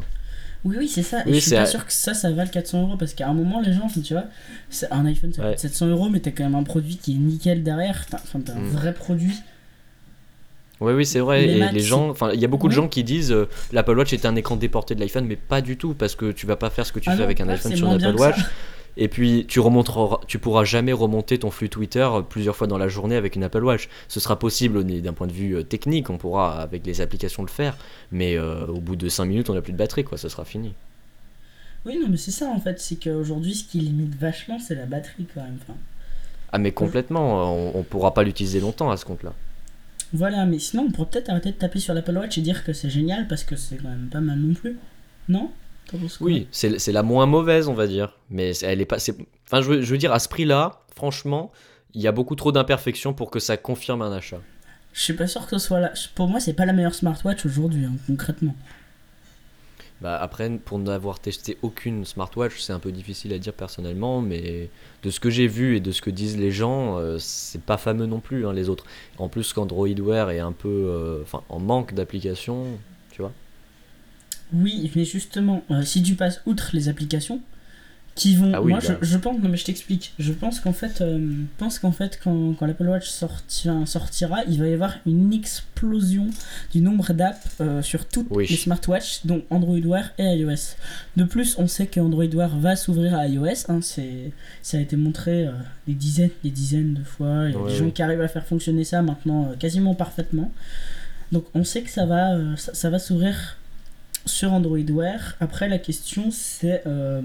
Oui, 0.64 0.78
oui, 0.80 0.88
c'est 0.88 1.04
ça. 1.04 1.20
Et 1.28 1.34
je 1.36 1.40
suis 1.40 1.52
pas 1.52 1.62
à- 1.62 1.66
sûr 1.68 1.86
que 1.86 1.94
ça, 1.94 2.16
ça 2.16 2.32
vale 2.32 2.50
400 2.50 2.82
euros 2.82 2.98
parce 2.98 3.14
qu'à 3.14 3.28
un 3.28 3.34
moment, 3.36 3.62
les 3.62 3.72
gens, 3.72 3.88
tu 4.04 4.14
vois, 4.14 4.24
un 4.90 5.06
iPhone, 5.06 5.32
ça 5.32 5.44
Ouais. 5.44 5.50
coûte 5.52 5.60
700 5.60 5.86
euros, 5.88 6.10
mais 6.10 6.20
t'as 6.22 6.32
quand 6.32 6.44
même 6.44 6.56
un 6.56 6.64
produit 6.64 6.98
qui 6.98 7.12
est 7.12 7.20
nickel 7.20 7.62
derrière. 7.62 8.06
T'as- 8.10 8.18
Enfin, 8.24 8.40
t'as 8.44 8.54
un 8.54 8.62
Mm. 8.62 8.70
vrai 8.70 8.94
produit. 8.96 9.36
Oui, 10.82 10.94
oui, 10.94 11.06
c'est 11.06 11.20
vrai. 11.20 11.46
Les 11.46 11.54
et 11.54 11.60
Macs, 11.60 11.72
les 11.74 11.80
gens, 11.82 12.10
enfin, 12.10 12.32
il 12.34 12.40
y 12.40 12.46
a 12.46 12.48
beaucoup 12.48 12.68
de 12.68 12.74
gens 12.74 12.88
qui 12.88 13.04
disent 13.04 13.32
euh, 13.32 13.48
l'Apple 13.72 13.98
Watch 13.98 14.12
est 14.14 14.26
un 14.26 14.36
écran 14.36 14.56
déporté 14.56 14.96
de 14.96 15.00
l'iPhone, 15.00 15.26
mais 15.26 15.36
pas 15.38 15.62
du 15.62 15.78
tout, 15.78 15.94
parce 15.94 16.16
que 16.16 16.32
tu 16.32 16.48
vas 16.48 16.56
pas 16.58 16.70
faire 16.72 16.86
ce 16.86 16.92
que 16.92 17.00
tu 17.00 17.10
Ah 17.10 17.14
fais 17.14 17.20
non, 17.20 17.24
avec 17.26 17.40
un 17.42 17.48
iPhone 17.48 17.76
sur 17.76 17.86
moins 17.86 17.96
une 17.96 18.00
bien 18.00 18.10
Apple 18.10 18.18
que 18.18 18.24
ça. 18.24 18.30
Watch. 18.32 18.40
Et 18.98 19.08
puis 19.10 19.46
tu 19.48 19.60
remonteras, 19.60 20.20
tu 20.28 20.40
pourras 20.40 20.64
jamais 20.64 20.94
remonter 20.94 21.38
ton 21.40 21.52
flux 21.52 21.70
Twitter 21.70 22.08
euh, 22.10 22.22
plusieurs 22.22 22.56
fois 22.56 22.68
dans 22.68 22.78
la 22.78 22.88
journée 22.88 23.16
avec 23.16 23.36
une 23.36 23.44
Apple 23.44 23.64
Watch. 23.64 23.90
Ce 24.08 24.20
sera 24.20 24.40
possible 24.40 24.84
d'un 24.86 25.14
point 25.14 25.28
de 25.28 25.34
vue 25.34 25.56
euh, 25.58 25.64
technique, 25.64 26.10
on 26.10 26.18
pourra 26.18 26.62
avec 26.62 26.86
les 26.86 27.02
applications 27.02 27.44
le 27.44 27.50
faire, 27.50 27.78
mais 28.12 28.38
euh, 28.38 28.66
au 28.68 28.80
bout 28.80 28.96
de 28.96 29.10
5 29.10 29.26
minutes, 29.26 29.50
on 29.50 29.54
n'a 29.54 29.62
plus 29.62 29.74
de 29.74 29.78
batterie, 29.78 30.04
quoi, 30.06 30.18
ce 30.18 30.30
sera 30.30 30.46
fini. 30.46 30.74
Oui, 31.86 31.98
non, 32.02 32.08
mais 32.10 32.18
c'est 32.18 32.32
ça 32.32 32.48
en 32.48 32.60
fait. 32.60 32.80
C'est 32.80 32.96
qu'aujourd'hui, 32.96 33.54
ce 33.56 33.64
qui 33.64 33.80
limite 33.80 34.16
vachement, 34.16 34.60
c'est 34.60 34.76
la 34.76 34.86
batterie 34.86 35.28
quand 35.34 35.42
même. 35.44 35.58
Enfin, 35.62 35.78
Ah, 36.52 36.58
mais 36.58 36.72
complètement, 36.72 37.54
on, 37.54 37.78
on 37.80 37.84
pourra 37.84 38.14
pas 38.14 38.24
l'utiliser 38.24 38.60
longtemps 38.60 38.90
à 38.92 38.98
ce 38.98 39.06
compte-là. 39.06 39.34
voilà, 40.14 40.46
mais 40.46 40.60
sinon, 40.60 40.86
on 40.88 40.92
pourrait 40.92 41.10
peut-être 41.10 41.30
arrêter 41.30 41.52
de 41.52 41.58
taper 41.58 41.80
sur 41.80 41.94
l'Apple 41.94 42.18
Watch 42.18 42.38
et 42.38 42.42
dire 42.42 42.64
que 42.64 42.74
c'est 42.74 42.90
génial 42.90 43.28
parce 43.28 43.44
que 43.44 43.56
c'est 43.56 43.78
quand 43.78 43.90
même 43.90 44.10
pas 44.10 44.22
mal 44.22 44.40
non 44.40 44.54
plus. 44.54 44.78
Non? 45.28 45.52
Oui, 46.22 46.48
c'est 46.52 46.92
la 46.92 47.04
moins 47.04 47.26
mauvaise, 47.26 47.68
on 47.68 47.74
va 47.74 47.88
dire. 47.88 48.18
Mais 48.30 48.52
elle 48.64 48.82
est 48.82 48.86
pas. 48.86 49.00
c'est- 49.00 49.16
Enfin, 49.48 49.62
je 49.62 49.70
veux, 49.70 49.82
je 49.82 49.92
veux 49.92 49.98
dire, 49.98 50.12
à 50.14 50.20
ce 50.20 50.28
prix-là, 50.28 50.82
franchement, 50.96 51.52
il 51.94 52.02
y 52.02 52.08
a 52.08 52.12
beaucoup 52.12 52.36
trop 52.36 52.52
d'imperfections 52.52 53.14
pour 53.14 53.30
que 53.32 53.40
ça 53.40 53.58
confirme 53.58 54.02
un 54.02 54.12
achat. 54.12 54.40
Je 54.94 55.02
suis 55.02 55.14
pas 55.14 55.28
sûr 55.28 55.46
que 55.46 55.58
ce 55.58 55.68
soit 55.68 55.80
là. 55.80 55.94
Pour 56.16 56.28
moi, 56.28 56.40
c'est 56.40 56.54
pas 56.54 56.66
la 56.66 56.74
meilleure 56.74 56.96
smartwatch 56.96 57.46
aujourd'hui, 57.46 57.86
hein, 57.86 57.94
concrètement. 58.08 58.56
Bah, 60.02 60.18
après, 60.22 60.50
pour 60.50 60.78
n'avoir 60.80 61.20
testé 61.20 61.58
aucune 61.62 62.04
smartwatch, 62.04 62.60
c'est 62.60 62.74
un 62.74 62.80
peu 62.80 62.92
difficile 62.92 63.32
à 63.34 63.38
dire 63.40 63.54
personnellement, 63.54 64.22
mais 64.22 64.70
de 65.04 65.10
ce 65.10 65.20
que 65.22 65.30
j'ai 65.30 65.48
vu 65.48 65.78
et 65.78 65.80
de 65.80 65.92
ce 65.92 66.02
que 66.02 66.10
disent 66.10 66.38
les 66.38 66.52
gens, 66.52 66.98
euh, 67.00 67.18
c'est 67.18 67.62
pas 67.62 67.78
fameux 67.78 68.06
non 68.06 68.20
plus, 68.20 68.46
hein, 68.46 68.52
les 68.54 68.68
autres. 68.68 68.86
En 69.18 69.30
plus, 69.30 69.54
qu'Android 69.54 69.88
Wear 69.88 70.32
est 70.32 70.40
un 70.40 70.52
peu. 70.52 70.68
euh, 70.70 71.22
Enfin, 71.22 71.44
en 71.50 71.60
manque 71.60 71.94
d'applications, 71.94 72.66
tu 73.12 73.22
vois. 73.22 73.32
Oui, 74.54 74.92
mais 74.96 75.06
justement, 75.06 75.64
euh, 75.72 75.84
si 75.84 76.02
tu 76.04 76.16
passes 76.16 76.42
outre 76.46 76.70
les 76.74 76.88
applications, 76.90 77.42
qui 78.14 78.38
vont. 78.38 78.52
Ah 78.54 78.62
oui, 78.62 78.72
moi, 78.72 78.80
bah. 78.80 78.96
je, 79.02 79.06
je 79.06 79.18
pense. 79.18 79.42
Non, 79.42 79.50
mais 79.50 79.58
je 79.58 79.66
t'explique. 79.66 80.14
Je 80.20 80.32
pense 80.32 80.62
qu'en 80.62 80.72
fait, 80.72 81.02
euh, 81.02 81.18
je 81.20 81.44
pense 81.58 81.80
qu'en 81.80 81.92
fait, 81.92 82.18
quand, 82.24 82.54
quand 82.54 82.66
l'Apple 82.66 82.88
Watch 82.88 83.10
sorti- 83.10 83.68
sortira, 83.86 84.46
il 84.48 84.58
va 84.58 84.68
y 84.68 84.74
avoir 84.74 84.94
une 85.06 85.34
explosion 85.34 86.28
du 86.72 86.80
nombre 86.80 87.12
d'apps 87.12 87.46
euh, 87.60 87.82
sur 87.82 88.06
toutes 88.08 88.28
Oui. 88.30 88.48
les 88.50 88.56
smartwatches, 88.56 89.26
dont 89.26 89.44
Android 89.50 89.80
Wear 89.80 90.12
et 90.18 90.24
iOS. 90.38 90.76
De 91.18 91.26
plus, 91.26 91.56
on 91.58 91.68
sait 91.68 91.88
que 91.88 92.00
Android 92.00 92.24
Wear 92.34 92.58
va 92.58 92.78
s'ouvrir 92.78 93.16
à 93.16 93.28
iOS. 93.28 93.66
hein, 93.68 93.80
c'est, 93.82 94.32
ça 94.62 94.78
a 94.78 94.80
été 94.80 94.96
montré 94.96 95.48
euh, 95.48 95.52
des 95.86 95.94
dizaines, 95.94 96.30
des 96.42 96.52
dizaines 96.52 96.94
de 96.94 97.04
fois. 97.04 97.48
Il 97.50 97.52
y 97.52 97.56
a 97.56 97.60
Ouais, 97.60 97.72
des 97.74 97.78
gens 97.78 97.90
qui 97.92 98.02
arrivent 98.02 98.22
à 98.22 98.30
faire 98.30 98.46
fonctionner 98.46 98.86
ça 98.86 99.02
maintenant 99.02 99.52
quasiment 99.60 99.94
parfaitement. 99.94 100.54
Donc, 101.34 101.44
on 101.54 101.66
sait 101.66 101.82
que 101.82 101.90
ça 101.90 102.06
va, 102.06 102.38
ça, 102.56 102.74
ça 102.74 102.90
va 102.90 102.98
s'ouvrir 102.98 103.58
sur 104.26 104.54
Android 104.54 104.80
Wear. 104.90 105.36
Après, 105.40 105.68
la 105.70 105.80
question 105.80 106.32
c'est 106.32 106.84
euh, 106.88 107.22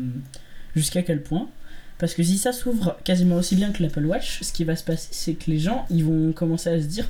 jusqu'à 0.75 1.03
quel 1.03 1.23
point? 1.23 1.49
Parce 1.99 2.15
que 2.15 2.23
si 2.23 2.39
ça 2.39 2.53
s'ouvre 2.53 2.97
quasiment 3.05 3.37
aussi 3.37 3.57
bien 3.57 3.73
que 3.73 3.83
l'Apple 3.83 4.07
Watch, 4.07 4.43
ce 4.43 4.53
qui 4.53 4.65
va 4.65 4.75
se 4.75 4.85
passer, 4.85 5.09
c'est 5.11 5.35
que 5.35 5.51
les 5.51 5.59
gens 5.59 5.87
ils 5.91 6.05
vont 6.05 6.33
commencer 6.33 6.71
à 6.71 6.81
se 6.81 6.87
dire 6.87 7.07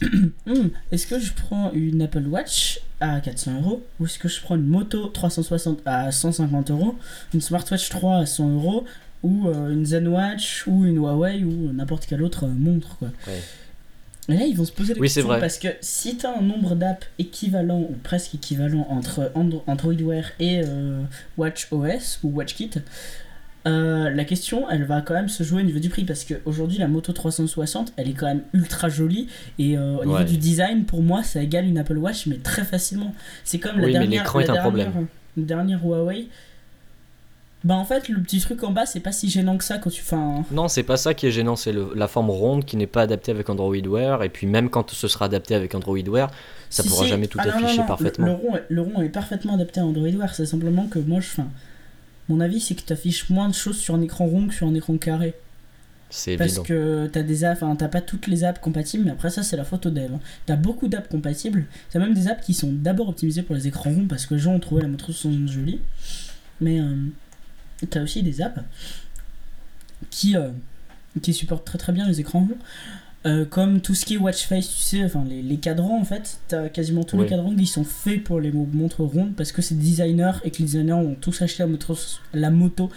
Hum, 0.46 0.70
est-ce 0.92 1.06
que 1.06 1.18
je 1.18 1.32
prends 1.32 1.72
une 1.72 2.02
Apple 2.02 2.26
Watch 2.26 2.80
à 3.00 3.20
400 3.20 3.60
euros 3.60 3.82
ou 3.98 4.06
est-ce 4.06 4.18
que 4.18 4.28
je 4.28 4.40
prends 4.40 4.56
une 4.56 4.66
moto 4.66 5.06
360 5.08 5.80
à 5.84 6.12
150 6.12 6.70
euros, 6.70 6.96
une 7.34 7.40
smartwatch 7.40 7.88
3 7.88 8.16
à 8.18 8.26
100 8.26 8.48
euros 8.54 8.84
ou 9.22 9.48
euh, 9.48 9.72
une 9.72 9.86
ZenWatch 9.86 10.66
ou 10.66 10.84
une 10.84 10.96
Huawei 10.96 11.44
ou 11.44 11.72
n'importe 11.72 12.06
quelle 12.06 12.22
autre 12.22 12.44
euh, 12.44 12.48
montre 12.48 12.96
quoi. 12.98 13.08
Et 14.28 14.34
là, 14.34 14.44
ils 14.44 14.56
vont 14.56 14.64
se 14.64 14.72
poser 14.72 14.94
des 14.94 15.00
Oui, 15.00 15.08
vrai. 15.22 15.38
parce 15.40 15.58
que 15.58 15.68
si 15.80 16.16
tu 16.16 16.26
as 16.26 16.36
un 16.36 16.42
nombre 16.42 16.74
d'apps 16.74 17.06
équivalent 17.18 17.78
ou 17.80 17.94
presque 18.02 18.34
équivalent 18.34 18.86
entre 18.90 19.30
Andro- 19.36 19.62
Android 19.68 19.94
Wear 19.94 20.24
et 20.40 20.62
euh, 20.64 21.02
Watch 21.36 21.68
OS 21.70 22.18
ou 22.24 22.30
WatchKit, 22.30 22.70
euh, 23.66 24.10
la 24.10 24.24
question 24.24 24.70
elle 24.70 24.84
va 24.84 25.00
quand 25.00 25.14
même 25.14 25.28
se 25.28 25.42
jouer 25.42 25.62
au 25.62 25.64
niveau 25.64 25.80
du 25.80 25.88
prix 25.88 26.04
parce 26.04 26.24
qu'aujourd'hui 26.24 26.78
la 26.78 26.86
Moto 26.86 27.12
360 27.12 27.92
elle 27.96 28.08
est 28.08 28.12
quand 28.12 28.26
même 28.26 28.42
ultra 28.52 28.88
jolie 28.88 29.26
et 29.58 29.76
euh, 29.76 29.96
au 29.98 30.04
niveau 30.04 30.18
Ouais. 30.18 30.24
du 30.24 30.36
design 30.36 30.84
pour 30.84 31.02
moi 31.02 31.24
ça 31.24 31.42
égale 31.42 31.64
une 31.66 31.76
Apple 31.78 31.98
Watch 31.98 32.26
mais 32.26 32.36
très 32.36 32.64
facilement. 32.64 33.12
C'est 33.44 33.58
comme 33.58 33.78
la 33.80 33.86
Oui, 33.86 33.92
mais 33.98 34.06
l'écran 34.06 34.38
est 34.40 34.46
la 34.46 34.54
un 34.54 34.60
problème. 34.62 34.86
dernière- 34.92 35.08
la 35.36 35.42
dernière 35.44 35.84
Huawei. 35.84 36.28
Bah 37.66 37.74
en 37.74 37.84
fait 37.84 38.08
le 38.08 38.22
petit 38.22 38.38
truc 38.38 38.62
en 38.62 38.70
bas 38.70 38.86
c'est 38.86 39.00
pas 39.00 39.10
si 39.10 39.28
gênant 39.28 39.56
que 39.58 39.64
ça 39.64 39.78
quand 39.78 39.90
tu 39.90 40.00
fais 40.00 40.14
un... 40.14 40.44
Non, 40.52 40.68
c'est 40.68 40.84
pas 40.84 40.96
ça 40.96 41.14
qui 41.14 41.26
est 41.26 41.32
gênant, 41.32 41.56
c'est 41.56 41.72
le- 41.72 41.90
la 41.96 42.06
forme 42.06 42.30
ronde 42.30 42.64
qui 42.64 42.76
n'est 42.76 42.86
pas 42.86 43.02
adaptée 43.02 43.32
avec 43.32 43.50
Android 43.50 43.74
Wear. 43.76 44.22
Et 44.22 44.28
puis 44.28 44.46
même 44.46 44.70
quand 44.70 44.90
ce 44.92 45.08
sera 45.08 45.24
adapté 45.24 45.54
avec 45.56 45.74
Android 45.74 45.98
Wear, 45.98 46.30
ça 46.70 46.84
Si, 46.84 46.88
pourra 46.88 47.02
si. 47.02 47.08
jamais 47.10 47.26
tout 47.26 47.38
Ah 47.40 47.46
non, 47.46 47.52
non, 47.58 47.64
afficher 47.64 47.80
non, 47.80 47.86
parfaitement. 47.88 48.26
Le, 48.26 48.32
le 48.32 48.38
rond, 48.38 48.56
est- 48.56 48.64
le 48.68 48.82
rond 48.82 49.02
est 49.02 49.08
parfaitement 49.08 49.54
adapté 49.54 49.80
à 49.80 49.84
Android 49.84 50.06
Wear, 50.08 50.32
c'est 50.32 50.46
simplement 50.46 50.86
que 50.86 51.00
moi 51.00 51.18
je 51.20 51.26
fais. 51.26 51.42
Mon 52.28 52.38
avis 52.40 52.60
c'est 52.60 52.76
que 52.76 52.82
tu 52.82 52.92
affiches 52.92 53.28
moins 53.30 53.48
de 53.48 53.54
choses 53.54 53.78
sur 53.78 53.96
un 53.96 54.00
écran 54.00 54.26
rond 54.26 54.46
que 54.46 54.54
sur 54.54 54.68
un 54.68 54.74
écran 54.74 54.96
carré. 54.96 55.34
C'est 56.08 56.36
Parce 56.36 56.50
évident. 56.50 56.62
que 56.62 57.08
t'as 57.12 57.22
des 57.24 57.42
apps, 57.42 57.64
t'as 57.78 57.88
pas 57.88 58.00
toutes 58.00 58.28
les 58.28 58.44
apps 58.44 58.60
compatibles, 58.60 59.04
mais 59.06 59.10
après 59.10 59.28
ça 59.30 59.42
c'est 59.42 59.56
la 59.56 59.64
photo 59.64 59.90
dev. 59.90 60.12
hein. 60.14 60.20
T'as 60.46 60.54
beaucoup 60.54 60.86
d'apps 60.86 61.08
compatibles, 61.08 61.66
t'as 61.90 61.98
même 61.98 62.14
des 62.14 62.28
apps 62.28 62.46
qui 62.46 62.54
sont 62.54 62.70
d'abord 62.72 63.08
optimisées 63.08 63.42
pour 63.42 63.56
les 63.56 63.66
écrans 63.66 63.90
ronds 63.90 64.06
parce 64.08 64.24
que 64.24 64.34
les 64.34 64.40
gens 64.40 64.52
ont 64.54 64.60
trouvé 64.60 64.82
la 64.82 64.88
moto 64.88 65.10
sont 65.10 65.32
jolie. 65.48 65.80
Mais 66.60 66.78
euh, 66.80 66.94
t'as 67.84 68.02
aussi 68.02 68.22
des 68.22 68.40
apps 68.40 68.60
qui, 70.10 70.36
euh, 70.36 70.48
qui 71.22 71.34
supportent 71.34 71.64
très 71.66 71.78
très 71.78 71.92
bien 71.92 72.06
les 72.08 72.20
écrans 72.20 72.40
ronds. 72.40 72.58
Euh, 73.24 73.44
comme 73.44 73.80
tout 73.80 73.94
ce 73.96 74.04
qui 74.04 74.14
est 74.14 74.18
watch 74.18 74.46
face, 74.46 74.68
tu 74.68 74.80
sais, 74.80 75.04
enfin 75.04 75.24
les, 75.28 75.42
les 75.42 75.56
cadrans 75.56 75.98
en 76.00 76.04
fait, 76.04 76.38
t'as 76.46 76.68
quasiment 76.68 77.02
tous 77.02 77.16
Oui. 77.16 77.24
les 77.24 77.28
cadrans 77.28 77.54
qui 77.56 77.66
sont 77.66 77.82
faits 77.82 78.22
pour 78.22 78.38
les 78.38 78.52
mo- 78.52 78.68
montres 78.72 79.00
rondes 79.02 79.34
parce 79.34 79.50
que 79.50 79.62
c'est 79.62 79.74
des 79.74 79.82
designers 79.84 80.30
et 80.44 80.52
que 80.52 80.58
les 80.58 80.64
designers 80.64 80.92
ont 80.92 81.16
tous 81.16 81.42
acheté 81.42 81.64
la 81.64 81.66
moto, 81.66 81.98
la 82.34 82.50
moto 82.50 82.88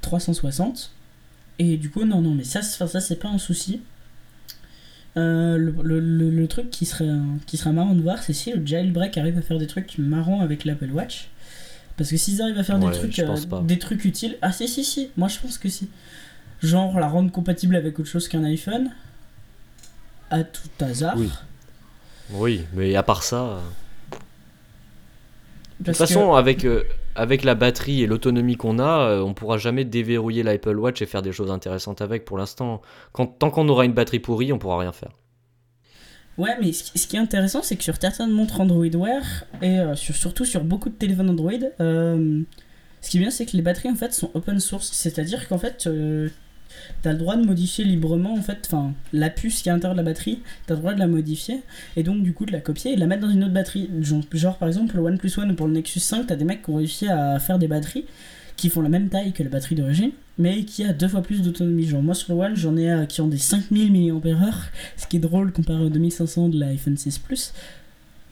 360. 0.00 0.90
Et 1.58 1.76
du 1.76 1.90
coup, 1.90 2.04
non, 2.04 2.22
non, 2.22 2.34
mais 2.34 2.44
ça, 2.44 2.62
ça 2.62 2.86
c'est 3.00 3.16
pas 3.20 3.28
un 3.28 3.36
souci. 3.38 3.80
Euh, 5.16 5.56
le, 5.58 5.72
le- 5.82 6.00
le- 6.00 6.30
le 6.30 6.48
truc 6.48 6.70
qui 6.70 6.86
serait, 6.86 7.08
qui 7.46 7.56
serait 7.56 7.72
marrant 7.72 7.94
de 7.94 8.00
voir, 8.02 8.22
c'est 8.22 8.32
si 8.32 8.52
le 8.52 8.66
jailbreak 8.66 9.16
arrive 9.18 9.38
à 9.38 9.42
faire 9.42 9.58
des 9.58 9.66
trucs 9.68 9.96
marrants 9.98 10.40
avec 10.40 10.64
l'Apple 10.64 10.90
Watch. 10.90 11.28
Parce 11.96 12.10
que 12.10 12.16
s'ils 12.16 12.42
arrivent 12.42 12.58
à 12.58 12.64
faire 12.64 12.78
Ouais, 12.82 12.90
des, 12.90 12.98
trucs, 12.98 13.18
euh, 13.20 13.60
des 13.62 13.78
trucs 13.78 14.04
utiles. 14.04 14.36
Ah, 14.42 14.50
si, 14.52 14.66
si, 14.68 14.84
si, 14.84 15.10
moi 15.16 15.28
je 15.28 15.38
pense 15.38 15.58
que 15.58 15.68
si. 15.68 15.88
Genre 16.62 16.98
la 16.98 17.08
rendre 17.08 17.30
compatible 17.30 17.76
avec 17.76 17.98
autre 17.98 18.08
chose 18.08 18.26
qu'un 18.28 18.44
iPhone. 18.44 18.90
À 20.30 20.42
tout 20.42 20.62
hasard. 20.80 21.14
Oui. 21.16 21.30
Oui, 22.30 22.64
mais 22.74 22.96
à 22.96 23.02
part 23.02 23.22
ça. 23.22 23.42
euh, 23.42 23.58
De 25.80 25.84
toute 25.86 25.86
que- 25.86 25.92
façon, 25.92 26.34
avec, 26.34 26.64
euh, 26.64 26.82
avec 27.14 27.44
la 27.44 27.54
batterie 27.54 28.02
et 28.02 28.06
l'autonomie 28.06 28.56
qu'on 28.56 28.78
a, 28.78 29.08
euh, 29.10 29.20
on 29.22 29.34
pourra 29.34 29.58
jamais 29.58 29.84
déverrouiller 29.84 30.42
l'Apple 30.42 30.76
Watch 30.78 31.02
et 31.02 31.06
faire 31.06 31.22
des 31.22 31.32
choses 31.32 31.50
intéressantes 31.50 32.00
avec 32.00 32.24
pour 32.24 32.38
l'instant. 32.38 32.80
Tant 33.14 33.50
qu'on 33.50 33.68
aura 33.68 33.84
une 33.84 33.92
batterie 33.92 34.20
pourrie, 34.20 34.52
on 34.52 34.58
pourra 34.58 34.78
rien 34.78 34.92
faire. 34.92 35.10
Ouais, 36.36 36.56
mais 36.60 36.72
ce 36.72 37.06
qui- 37.06 37.16
est 37.16 37.20
intéressant, 37.20 37.62
c'est 37.62 37.76
que 37.76 37.84
sur 37.84 37.96
certaines 38.00 38.30
montres 38.30 38.60
Android 38.60 38.84
Wear, 38.86 39.22
et 39.62 39.78
euh, 39.78 39.94
sur, 39.94 40.16
surtout 40.16 40.44
sur 40.44 40.64
beaucoup 40.64 40.88
de 40.88 40.94
téléphones 40.94 41.30
Android, 41.30 41.52
euh, 41.80 42.40
ce 43.00 43.10
qui 43.10 43.18
est 43.18 43.20
bien, 43.20 43.30
c'est 43.30 43.46
que 43.46 43.56
les 43.56 43.62
batteries 43.62 43.90
en 43.90 43.94
fait 43.94 44.12
sont 44.12 44.30
open 44.34 44.58
source. 44.58 44.90
C'est-à-dire 44.92 45.46
qu'en 45.46 45.58
fait, 45.58 45.86
euh, 45.86 46.28
t'as 47.02 47.12
le 47.12 47.18
droit 47.18 47.36
de 47.36 47.44
modifier 47.44 47.84
librement 47.84 48.34
en 48.34 48.42
fait, 48.42 48.58
enfin, 48.66 48.92
la 49.12 49.30
puce 49.30 49.62
qui 49.62 49.68
est 49.68 49.72
à 49.72 49.74
l'intérieur 49.76 49.94
de 49.94 50.00
la 50.00 50.04
batterie, 50.10 50.40
t'as 50.66 50.74
le 50.74 50.80
droit 50.80 50.94
de 50.94 50.98
la 50.98 51.06
modifier, 51.06 51.60
et 51.96 52.02
donc 52.02 52.22
du 52.24 52.32
coup 52.34 52.46
de 52.46 52.52
la 52.52 52.60
copier 52.60 52.92
et 52.92 52.94
de 52.96 53.00
la 53.00 53.06
mettre 53.06 53.22
dans 53.22 53.30
une 53.30 53.44
autre 53.44 53.52
batterie. 53.54 53.88
Genre, 54.00 54.22
genre, 54.32 54.58
par 54.58 54.66
exemple, 54.66 54.96
le 54.96 55.02
OnePlus 55.02 55.38
One 55.38 55.52
ou 55.52 55.54
pour 55.54 55.68
le 55.68 55.74
Nexus 55.74 56.00
5, 56.00 56.26
t'as 56.26 56.34
des 56.36 56.44
mecs 56.44 56.64
qui 56.64 56.70
ont 56.70 56.76
réussi 56.76 57.06
à 57.06 57.38
faire 57.38 57.60
des 57.60 57.68
batteries 57.68 58.06
qui 58.56 58.68
font 58.70 58.82
la 58.82 58.88
même 58.88 59.08
taille 59.08 59.32
que 59.32 59.42
la 59.42 59.48
batterie 59.50 59.74
d'origine, 59.74 60.10
mais 60.38 60.64
qui 60.64 60.84
a 60.84 60.92
deux 60.92 61.08
fois 61.08 61.22
plus 61.22 61.42
d'autonomie. 61.42 61.86
Genre, 61.86 62.02
moi 62.02 62.14
sur 62.14 62.34
le 62.34 62.40
One, 62.40 62.56
j'en 62.56 62.76
ai 62.76 63.06
qui 63.08 63.20
ont 63.20 63.28
des 63.28 63.38
5000 63.38 63.92
mAh, 64.12 64.52
ce 64.96 65.06
qui 65.06 65.16
est 65.16 65.20
drôle 65.20 65.52
comparé 65.52 65.84
aux 65.84 65.88
2500 65.90 66.48
de 66.50 66.58
l'iPhone 66.60 66.96
6 66.96 67.18
Plus. 67.18 67.52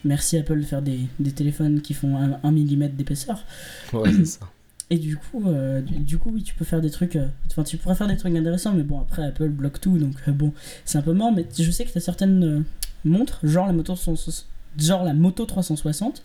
Merci 0.04 0.36
Apple 0.36 0.58
de 0.58 0.64
faire 0.64 0.82
des, 0.82 1.00
des 1.20 1.30
téléphones 1.30 1.80
qui 1.80 1.94
font 1.94 2.16
1 2.16 2.50
mm 2.50 2.88
d'épaisseur. 2.88 3.44
Ouais, 3.92 4.12
c'est 4.12 4.24
ça. 4.24 4.40
Et 4.90 4.98
du 4.98 5.16
coup, 5.16 5.44
euh, 5.46 5.80
du, 5.80 5.94
du 6.00 6.18
coup, 6.18 6.30
oui, 6.34 6.42
tu 6.42 6.54
peux 6.54 6.64
faire 6.66 6.80
des 6.82 6.90
trucs. 6.90 7.16
euh, 7.16 7.26
Enfin, 7.50 7.62
tu 7.62 7.76
pourrais 7.78 7.94
faire 7.94 8.08
des 8.08 8.16
trucs 8.16 8.34
intéressants, 8.36 8.74
mais 8.74 8.82
bon, 8.82 9.00
après, 9.00 9.24
Apple 9.24 9.48
bloque 9.48 9.80
tout, 9.80 9.96
donc 9.96 10.14
euh, 10.28 10.32
bon, 10.32 10.52
c'est 10.84 10.98
un 10.98 11.02
peu 11.02 11.12
mort. 11.14 11.32
Mais 11.32 11.46
je 11.58 11.70
sais 11.70 11.84
que 11.84 11.90
tu 11.92 11.96
as 11.98 12.00
certaines 12.02 12.64
montres, 13.04 13.40
genre 13.42 13.66
la 13.66 13.72
moto, 13.72 13.96
160 13.96 14.46
genre 14.78 15.04
la 15.04 15.14
moto 15.14 15.44
360. 15.46 16.22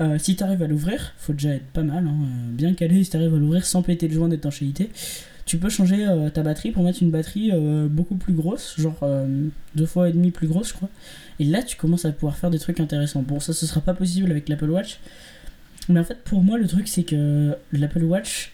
Euh, 0.00 0.18
si 0.18 0.36
tu 0.36 0.44
arrives 0.44 0.62
à 0.62 0.66
l'ouvrir, 0.66 1.14
faut 1.18 1.32
déjà 1.32 1.50
être 1.50 1.66
pas 1.66 1.82
mal, 1.82 2.06
hein, 2.06 2.16
euh, 2.22 2.52
bien 2.52 2.74
calé, 2.74 3.02
si 3.04 3.10
tu 3.10 3.16
arrives 3.16 3.34
à 3.34 3.38
l'ouvrir 3.38 3.64
sans 3.64 3.82
péter 3.82 4.08
le 4.08 4.14
joint 4.14 4.28
d'étanchéité. 4.28 4.90
Tu 5.44 5.58
peux 5.58 5.68
changer 5.68 6.06
euh, 6.06 6.28
ta 6.28 6.42
batterie 6.42 6.72
pour 6.72 6.82
mettre 6.82 7.02
une 7.02 7.10
batterie 7.10 7.52
beaucoup 7.88 8.16
plus 8.16 8.32
grosse, 8.32 8.74
genre 8.78 9.06
deux 9.74 9.86
fois 9.86 10.08
et 10.08 10.12
demi 10.12 10.30
plus 10.30 10.48
grosse, 10.48 10.68
je 10.68 10.74
crois. 10.74 10.88
Et 11.38 11.44
là, 11.44 11.62
tu 11.62 11.76
commences 11.76 12.04
à 12.04 12.12
pouvoir 12.12 12.36
faire 12.36 12.50
des 12.50 12.58
trucs 12.58 12.80
intéressants. 12.80 13.22
Bon, 13.22 13.40
ça, 13.40 13.52
ce 13.52 13.66
sera 13.66 13.80
pas 13.80 13.94
possible 13.94 14.30
avec 14.30 14.48
l'Apple 14.48 14.70
Watch. 14.70 14.98
Mais 15.88 16.00
en 16.00 16.04
fait, 16.04 16.18
pour 16.24 16.42
moi, 16.42 16.58
le 16.58 16.66
truc, 16.66 16.88
c'est 16.88 17.04
que 17.04 17.56
l'Apple 17.72 18.02
Watch, 18.02 18.52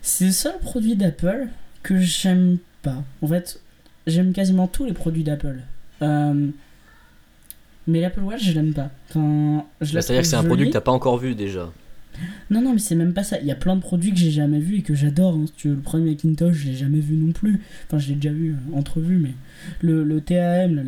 c'est 0.00 0.26
le 0.26 0.32
seul 0.32 0.58
produit 0.60 0.96
d'Apple 0.96 1.48
que 1.82 1.98
j'aime 1.98 2.58
pas. 2.82 3.04
En 3.20 3.26
fait, 3.26 3.60
j'aime 4.06 4.32
quasiment 4.32 4.68
tous 4.68 4.86
les 4.86 4.94
produits 4.94 5.24
d'Apple. 5.24 5.60
Mais 7.86 8.00
l'Apple 8.00 8.20
Watch, 8.20 8.42
je 8.44 8.52
l'aime 8.52 8.72
pas. 8.74 8.90
Enfin, 9.10 9.64
je 9.80 9.94
Bah, 9.94 10.00
C'est-à-dire 10.02 10.22
que 10.22 10.28
c'est 10.28 10.36
un 10.36 10.44
produit 10.44 10.68
que 10.68 10.72
t'as 10.72 10.80
pas 10.80 10.92
encore 10.92 11.18
vu 11.18 11.34
déjà. 11.34 11.72
Non, 12.48 12.62
non, 12.62 12.72
mais 12.72 12.78
c'est 12.78 12.94
même 12.94 13.12
pas 13.12 13.24
ça. 13.24 13.38
Il 13.40 13.46
y 13.46 13.50
a 13.50 13.54
plein 13.54 13.76
de 13.76 13.80
produits 13.82 14.10
que 14.10 14.16
j'ai 14.18 14.30
jamais 14.30 14.58
vus 14.58 14.76
et 14.78 14.82
que 14.82 14.94
j'adore. 14.94 15.34
hein. 15.34 15.44
Si 15.46 15.52
tu 15.52 15.68
veux, 15.68 15.74
le 15.74 15.80
premier 15.82 16.12
Macintosh, 16.12 16.54
je 16.54 16.68
l'ai 16.68 16.74
jamais 16.74 17.00
vu 17.00 17.14
non 17.14 17.32
plus. 17.32 17.60
Enfin, 17.86 17.98
je 17.98 18.08
l'ai 18.08 18.14
déjà 18.14 18.32
vu, 18.32 18.52
euh, 18.54 18.76
entrevu, 18.76 19.18
mais 19.18 19.32
le, 19.82 20.02
le 20.02 20.20
TAM, 20.22 20.76
le, 20.76 20.82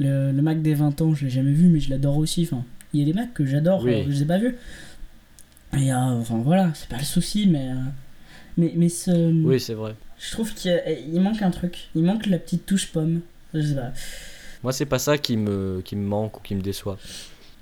le, 0.00 0.32
le- 0.32 0.42
Mac 0.42 0.60
des 0.60 0.74
20 0.74 1.00
ans, 1.02 1.14
je 1.14 1.24
l'ai 1.26 1.30
jamais 1.30 1.52
vu, 1.52 1.68
mais 1.68 1.78
je 1.78 1.88
l'adore 1.88 2.16
aussi. 2.16 2.42
Enfin, 2.50 2.64
il 2.92 2.98
y 3.00 3.02
a 3.04 3.06
des 3.06 3.12
Macs 3.12 3.32
que 3.32 3.46
j'adore, 3.46 3.84
Oui. 3.84 4.02
je 4.06 4.10
les 4.10 4.22
ai 4.22 4.26
pas 4.26 4.38
vus. 4.38 4.56
Et 5.78 5.92
euh, 5.92 5.96
enfin, 5.96 6.38
voilà, 6.44 6.70
c'est 6.74 6.88
pas 6.88 6.98
le 6.98 7.04
souci, 7.04 7.46
mais. 7.46 7.68
euh, 7.70 7.74
mais, 8.58 8.72
mais 8.76 8.88
ce, 8.88 9.32
Oui, 9.44 9.60
c'est 9.60 9.74
vrai. 9.74 9.94
je 10.18 10.32
trouve 10.32 10.52
qu'il 10.52 10.72
manque 11.20 11.42
un 11.42 11.50
truc. 11.52 11.88
Il 11.94 12.02
manque 12.02 12.26
la 12.26 12.38
petite 12.38 12.66
touche 12.66 12.88
pomme. 12.88 13.20
Je 13.54 13.60
sais 13.62 13.74
pas. 13.76 13.92
Moi, 14.62 14.72
c'est 14.72 14.86
pas 14.86 14.98
ça 14.98 15.18
qui 15.18 15.36
me, 15.36 15.80
qui 15.84 15.96
me 15.96 16.06
manque 16.06 16.38
ou 16.38 16.40
qui 16.42 16.54
me 16.54 16.60
déçoit. 16.62 16.96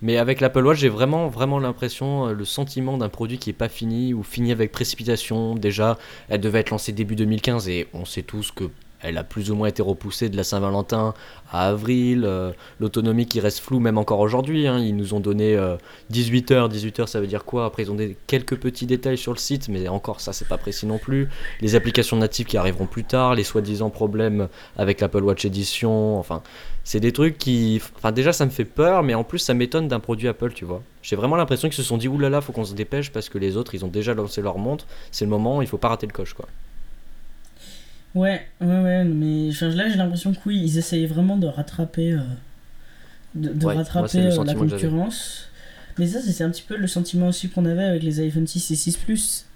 Mais 0.03 0.17
avec 0.17 0.41
l'Apple 0.41 0.65
Watch, 0.65 0.79
j'ai 0.79 0.89
vraiment, 0.89 1.29
vraiment 1.29 1.59
l'impression, 1.59 2.29
euh, 2.29 2.33
le 2.33 2.45
sentiment 2.47 2.97
d'un 2.97 3.11
produit 3.11 3.39
qui 3.39 3.51
est 3.51 3.55
pas 3.55 3.69
fini 3.69 4.15
ou 4.15 4.23
fini 4.23 4.51
avec 4.51 4.73
précipitation. 4.73 5.55
Déjà, 5.55 5.99
elle 6.31 6.41
devait 6.41 6.61
être 6.61 6.71
lancée 6.71 6.93
début 6.93 7.17
2015 7.17 7.69
et 7.69 7.87
on 7.93 8.05
sait 8.07 8.23
tous 8.23 8.51
que 8.51 8.65
elle 9.03 9.17
a 9.17 9.25
plus 9.25 9.51
ou 9.51 9.55
moins 9.55 9.69
été 9.69 9.81
repoussée 9.81 10.29
de 10.29 10.37
la 10.37 10.45
Saint-Valentin 10.45 11.15
à 11.51 11.69
avril. 11.69 12.23
euh, 12.27 12.53
L'autonomie 12.81 13.25
qui 13.25 13.41
reste 13.41 13.61
floue 13.61 13.81
même 13.81 13.97
encore 13.97 14.21
aujourd'hui. 14.21 14.67
hein. 14.67 14.79
Ils 14.79 14.95
nous 14.95 15.15
ont 15.15 15.21
donné 15.21 15.59
18 16.11 16.51
heures. 16.51 16.69
18 16.69 17.01
heures, 17.01 17.09
ça 17.09 17.19
veut 17.19 17.27
dire 17.27 17.47
quoi? 17.47 17.65
Après, 17.65 17.83
ils 17.83 17.91
ont 17.91 17.95
des, 17.95 18.15
quelques 18.27 18.57
petits 18.59 18.85
détails 18.85 19.17
sur 19.17 19.33
le 19.33 19.39
site, 19.39 19.69
mais 19.71 19.89
encore 19.89 20.21
ça, 20.21 20.35
c'est 20.35 20.47
pas 20.49 20.59
précis 20.59 20.85
non 20.85 20.99
plus. 20.99 21.31
Les 21.63 21.77
applications 21.77 22.19
natives 22.19 22.45
qui 22.45 22.59
arriveront 22.59 22.85
plus 22.87 23.05
tard, 23.05 23.35
les 23.35 23.45
soi-disant 23.45 23.89
problèmes 23.89 24.49
avec 24.77 25.01
l'Apple 25.01 25.23
Watch 25.25 25.47
Edition. 25.47 26.19
Enfin, 26.19 26.43
c'est 26.85 27.01
des 27.01 27.13
trucs 27.13 27.39
qui. 27.39 27.81
Enfin, 27.97 28.13
déjà, 28.13 28.33
ça 28.33 28.45
me 28.45 28.51
fait 28.51 28.65
peur, 28.65 29.03
mais 29.03 29.15
en 29.15 29.25
plus, 29.25 29.39
ça 29.39 29.55
m'étonne 29.55 29.89
d'un 29.89 30.01
produit 30.01 30.29
Apple, 30.29 30.53
tu 30.53 30.65
vois. 30.65 30.83
J'ai 31.03 31.17
vraiment 31.17 31.37
l'impression 31.37 31.69
qu'ils 31.69 31.77
se 31.77 31.83
sont 31.83 31.99
dit, 31.99 32.09
oulala, 32.09 32.41
faut 32.41 32.53
qu'on 32.53 32.65
se 32.65 32.75
dépêche 32.75 33.11
parce 33.11 33.29
que 33.29 33.39
les 33.39 33.57
autres, 33.57 33.75
ils 33.75 33.85
ont 33.85 33.89
déjà 33.89 34.15
lancé 34.15 34.43
leur 34.43 34.59
montre. 34.59 34.87
C'est 35.11 35.25
le 35.25 35.31
moment, 35.31 35.63
il 35.63 35.69
faut 35.69 35.79
pas 35.79 35.89
rater 35.89 36.07
le 36.07 36.13
coche, 36.13 36.35
quoi. 36.35 36.49
Ouais, 38.15 38.45
ouais, 38.61 38.67
ouais, 38.67 39.05
mais 39.05 39.51
là 39.53 39.89
j'ai 39.89 39.97
l'impression 39.97 40.33
que 40.35 40.39
oui, 40.45 40.61
ils 40.61 40.79
essayaient 40.79 41.07
vraiment 41.07 41.37
de 41.37 41.47
rattraper, 41.47 42.15
euh, 42.15 42.19
de, 43.37 43.51
de 43.51 43.65
Ouais, 43.65 43.75
moi, 43.75 43.85
rattraper 43.85 44.19
euh, 44.19 44.45
la 44.45 44.55
concurrence. 44.55 45.49
Mais 45.97 46.09
ça, 46.09 46.21
c'est 46.21 46.43
un 46.43 46.51
petit 46.51 46.65
peu 46.67 46.77
le 46.77 46.89
sentiment 46.89 47.29
aussi 47.29 47.51
qu'on 47.51 47.67
avait 47.67 47.85
avec 47.85 48.03
les 48.03 48.21
iPhone 48.21 48.47
6 48.47 48.71
et 48.73 48.75
6 48.75 48.97
Plus 48.97 49.47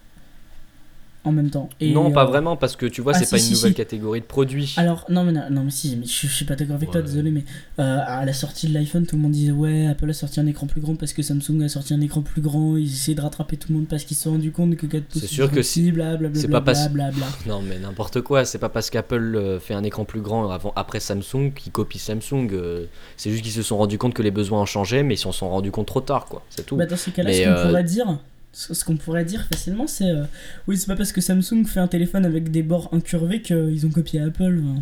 en 1.24 1.32
même 1.32 1.50
temps. 1.50 1.68
Et, 1.80 1.92
non, 1.92 2.10
pas 2.10 2.24
euh, 2.24 2.26
vraiment, 2.26 2.56
parce 2.56 2.76
que 2.76 2.86
tu 2.86 3.00
vois, 3.00 3.12
ah, 3.14 3.18
c'est 3.18 3.24
si, 3.24 3.30
pas 3.30 3.38
une 3.38 3.52
nouvelle 3.52 3.70
si. 3.70 3.76
catégorie 3.76 4.20
de 4.20 4.26
produits. 4.26 4.74
Alors, 4.76 5.06
non, 5.08 5.24
mais, 5.24 5.32
non, 5.32 5.42
non, 5.50 5.64
mais 5.64 5.70
si, 5.70 5.96
mais 5.96 6.06
je, 6.06 6.26
je 6.26 6.32
suis 6.32 6.44
pas 6.44 6.54
d'accord 6.54 6.76
avec 6.76 6.90
toi, 6.90 7.02
désolé, 7.02 7.30
mais 7.30 7.44
euh, 7.78 7.98
à 8.06 8.24
la 8.24 8.32
sortie 8.32 8.68
de 8.68 8.74
l'iPhone, 8.74 9.06
tout 9.06 9.16
le 9.16 9.22
monde 9.22 9.32
disait 9.32 9.52
ouais, 9.52 9.86
Apple 9.86 10.08
a 10.08 10.12
sorti 10.12 10.40
un 10.40 10.46
écran 10.46 10.66
plus 10.66 10.80
grand 10.80 10.96
parce 10.96 11.12
que 11.12 11.22
Samsung 11.22 11.62
a 11.62 11.68
sorti 11.68 11.94
un 11.94 12.00
écran 12.00 12.22
plus 12.22 12.42
grand, 12.42 12.76
ils 12.76 12.92
essayaient 12.92 13.14
de 13.14 13.20
rattraper 13.20 13.56
tout 13.56 13.68
le 13.72 13.78
monde 13.78 13.88
parce 13.88 14.04
qu'ils 14.04 14.16
se 14.16 14.24
sont 14.24 14.32
rendu 14.32 14.52
compte 14.52 14.76
que 14.76 14.86
4 14.86 15.04
pouces 15.04 15.22
C'est 15.22 15.28
sûr 15.28 15.50
que 15.50 15.62
si, 15.62 15.90
blablabla, 15.90 16.40
c'est 16.40 16.48
pas 16.48 16.60
parce-. 16.60 16.88
Non, 17.46 17.62
mais 17.62 17.78
n'importe 17.78 18.20
quoi. 18.20 18.44
C'est 18.44 18.58
pas 18.58 18.68
parce 18.68 18.90
qu'Apple 18.90 19.36
euh, 19.36 19.60
fait 19.60 19.74
un 19.74 19.84
écran 19.84 20.04
plus 20.04 20.20
grand 20.20 20.50
avant, 20.50 20.72
après 20.76 21.00
Samsung 21.00 21.52
qu'ils 21.54 21.72
copient 21.72 22.00
Samsung. 22.00 22.48
c'est 23.16 23.30
juste 23.30 23.42
qu'ils 23.42 23.52
se 23.52 23.62
sont 23.62 23.78
rendus 23.78 23.98
compte 23.98 24.14
que 24.14 24.22
les 24.22 24.30
besoins 24.30 24.62
ont 24.62 24.66
changé, 24.66 25.02
mais 25.02 25.14
ils 25.14 25.18
s'en 25.18 25.32
sont 25.32 25.48
rendus 25.48 25.70
compte 25.70 25.86
trop 25.86 26.00
tard, 26.00 26.26
quoi. 26.26 26.42
C'est 26.50 26.66
tout. 26.66 26.76
Bah, 26.76 26.86
dans 26.86 26.96
ces 26.96 27.10
cas-là, 27.10 27.30
Mais, 27.30 27.38
ce 27.38 27.44
qu'on 27.44 27.50
euh, 27.50 27.66
pourrait 27.66 27.84
dire, 27.84 28.18
Ce 28.56 28.84
qu'on 28.84 28.96
pourrait 28.96 29.24
dire 29.24 29.42
facilement, 29.52 29.86
c'est. 29.88 30.08
euh, 30.08 30.24
oui, 30.68 30.76
c'est 30.78 30.86
pas 30.86 30.94
parce 30.96 31.10
que 31.12 31.20
Samsung 31.20 31.64
fait 31.66 31.80
un 31.80 31.88
téléphone 31.88 32.24
avec 32.24 32.50
des 32.52 32.62
bords 32.62 32.88
incurvés 32.92 33.42
qu'ils 33.42 33.84
ont 33.84 33.90
copié 33.90 34.20
Apple. 34.20 34.60
hein. 34.64 34.80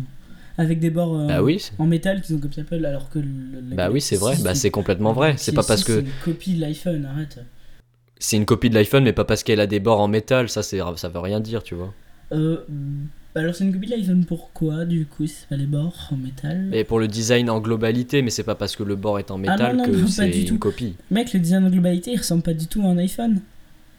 Avec 0.59 0.79
des 0.79 0.91
bords 0.91 1.19
euh, 1.19 1.27
Bah 1.27 1.41
oui, 1.41 1.71
en 1.79 1.87
métal 1.87 2.21
qu'ils 2.21 2.35
ont 2.35 2.39
copié 2.39 2.61
Apple, 2.61 2.85
alors 2.85 3.09
que. 3.09 3.17
le- 3.17 3.25
la 3.69 3.75
bah 3.75 3.89
oui, 3.91 3.99
c'est 3.99 4.17
vrai. 4.17 4.37
Bah 4.43 4.53
c'est 4.53 4.69
complètement 4.69 5.11
vrai. 5.13 5.33
C'est 5.37 5.51
pas 5.53 5.63
parce 5.63 5.81
S6, 5.81 5.85
que 5.87 5.93
C'est 5.93 5.99
une 6.01 6.33
copie 6.33 6.53
de 6.53 6.61
l'iPhone, 6.61 7.05
arrête. 7.05 7.39
c'est 8.19 8.37
une 8.37 8.45
copie 8.45 8.69
de 8.69 8.75
l'iPhone, 8.75 9.03
mais 9.03 9.13
pas 9.13 9.25
parce 9.25 9.41
qu'elle 9.43 9.59
a 9.59 9.65
des 9.67 9.79
bords 9.79 9.99
en 10.01 10.07
métal. 10.07 10.49
Ça, 10.49 10.61
c'est 10.61 10.79
ça 10.97 11.09
veut 11.09 11.19
rien 11.19 11.39
dire, 11.39 11.63
tu 11.63 11.73
vois. 11.73 11.91
Euh, 12.31 12.57
alors 13.35 13.55
c'est 13.55 13.63
une 13.63 13.73
copie 13.73 13.87
de 13.87 13.91
l'iPhone 13.95 14.25
pourquoi 14.25 14.85
du 14.85 15.05
coup 15.07 15.25
c'est 15.25 15.47
pas 15.47 15.55
les 15.55 15.65
bords 15.65 16.09
en 16.11 16.17
métal? 16.17 16.69
Et 16.71 16.83
pour 16.83 16.99
le 16.99 17.07
design 17.07 17.49
en 17.49 17.59
globalité, 17.59 18.21
mais 18.21 18.29
c'est 18.29 18.43
pas 18.43 18.53
parce 18.55 18.75
que 18.75 18.83
le 18.83 18.95
bord 18.95 19.17
est 19.17 19.31
en 19.31 19.35
Ah 19.37 19.39
métal 19.39 19.75
non, 19.77 19.87
non, 19.87 19.91
que 19.91 20.07
c'est 20.07 20.29
une 20.41 20.45
tout. 20.49 20.59
copie. 20.59 20.93
Mec 21.09 21.33
le 21.33 21.39
design 21.39 21.63
en 21.65 21.69
globalité 21.71 22.11
il 22.11 22.17
ressemble 22.17 22.43
pas 22.43 22.53
du 22.53 22.67
tout 22.67 22.81
à 22.83 22.85
un 22.85 22.97
iPhone. 22.99 23.41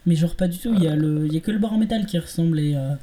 Mais 0.07 0.17
genre 0.17 0.35
pas 0.35 0.49
du 0.49 0.59
tout, 0.59 0.75
il 0.75 0.83
y 0.83 0.89
a, 0.89 0.97
le, 0.97 1.27
il 1.27 1.33
y 1.33 1.37
a 1.37 1.41
que 1.41 1.51
le 1.51 1.59
bord 1.59 1.73
en 1.73 1.79
métal 1.79 2.05
qui 2.07 2.19
ressemble 2.19 2.61
et 2.61 2.75
euh, 2.75 2.95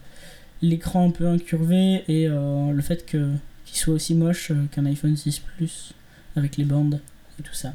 l'écran 0.62 1.08
un 1.08 1.12
peu 1.12 1.27
incurvé 1.27 2.03
et 2.08 2.27
euh, 2.27 2.72
le 2.72 2.81
fait 2.81 3.05
que 3.05 3.29
qu'il 3.65 3.77
soit 3.77 3.93
aussi 3.93 4.13
moche 4.13 4.51
euh, 4.51 4.65
qu'un 4.72 4.86
iPhone 4.86 5.15
6 5.15 5.39
Plus 5.58 5.93
avec 6.36 6.58
les 6.58 6.65
bandes 6.65 7.00
et 7.39 7.43
tout 7.43 7.53
ça. 7.53 7.74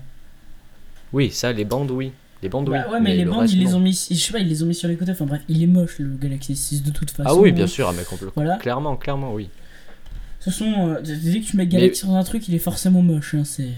Oui, 1.13 1.31
ça, 1.31 1.53
les 1.53 1.65
bandes, 1.65 1.91
oui. 1.91 2.13
Les 2.43 2.49
bandes, 2.49 2.69
oui. 2.69 2.79
Ouais 2.91 3.01
mais, 3.01 3.17
les 3.17 3.25
le 3.25 3.31
bandes 3.31 3.41
reste, 3.41 3.55
ils 3.55 3.61
les 3.61 3.75
ont 3.75 3.81
mis 3.81 3.93
je 4.11 4.15
sais 4.15 4.33
pas, 4.33 4.39
ils 4.39 4.49
les 4.49 4.63
ont 4.63 4.67
mis 4.67 4.75
sur 4.75 4.89
les 4.89 4.97
côtés 4.97 5.13
enfin 5.13 5.25
bref, 5.25 5.43
il 5.49 5.63
est 5.63 5.67
moche 5.67 5.99
le 5.99 6.15
Galaxy 6.17 6.55
6 6.55 6.83
de 6.83 6.91
toute 6.91 7.11
façon. 7.11 7.29
Ah 7.29 7.35
oui, 7.35 7.51
bien 7.51 7.67
sûr, 7.67 7.89
ah, 7.89 7.95
mais 7.97 8.05
complètement. 8.05 8.33
Voilà. 8.37 8.57
Clairement, 8.59 8.97
clairement, 8.97 9.33
oui. 9.33 9.49
Toute 10.41 10.53
façon, 10.53 10.91
euh, 10.91 11.01
dès 11.01 11.41
que 11.41 11.47
tu 11.47 11.57
mets 11.57 11.67
Galaxy 11.67 12.07
dans 12.07 12.15
un 12.15 12.23
truc, 12.23 12.47
il 12.47 12.55
est 12.55 12.61
forcément 12.61 13.03
moche. 13.03 13.35
Hein, 13.35 13.45
c'est... 13.45 13.71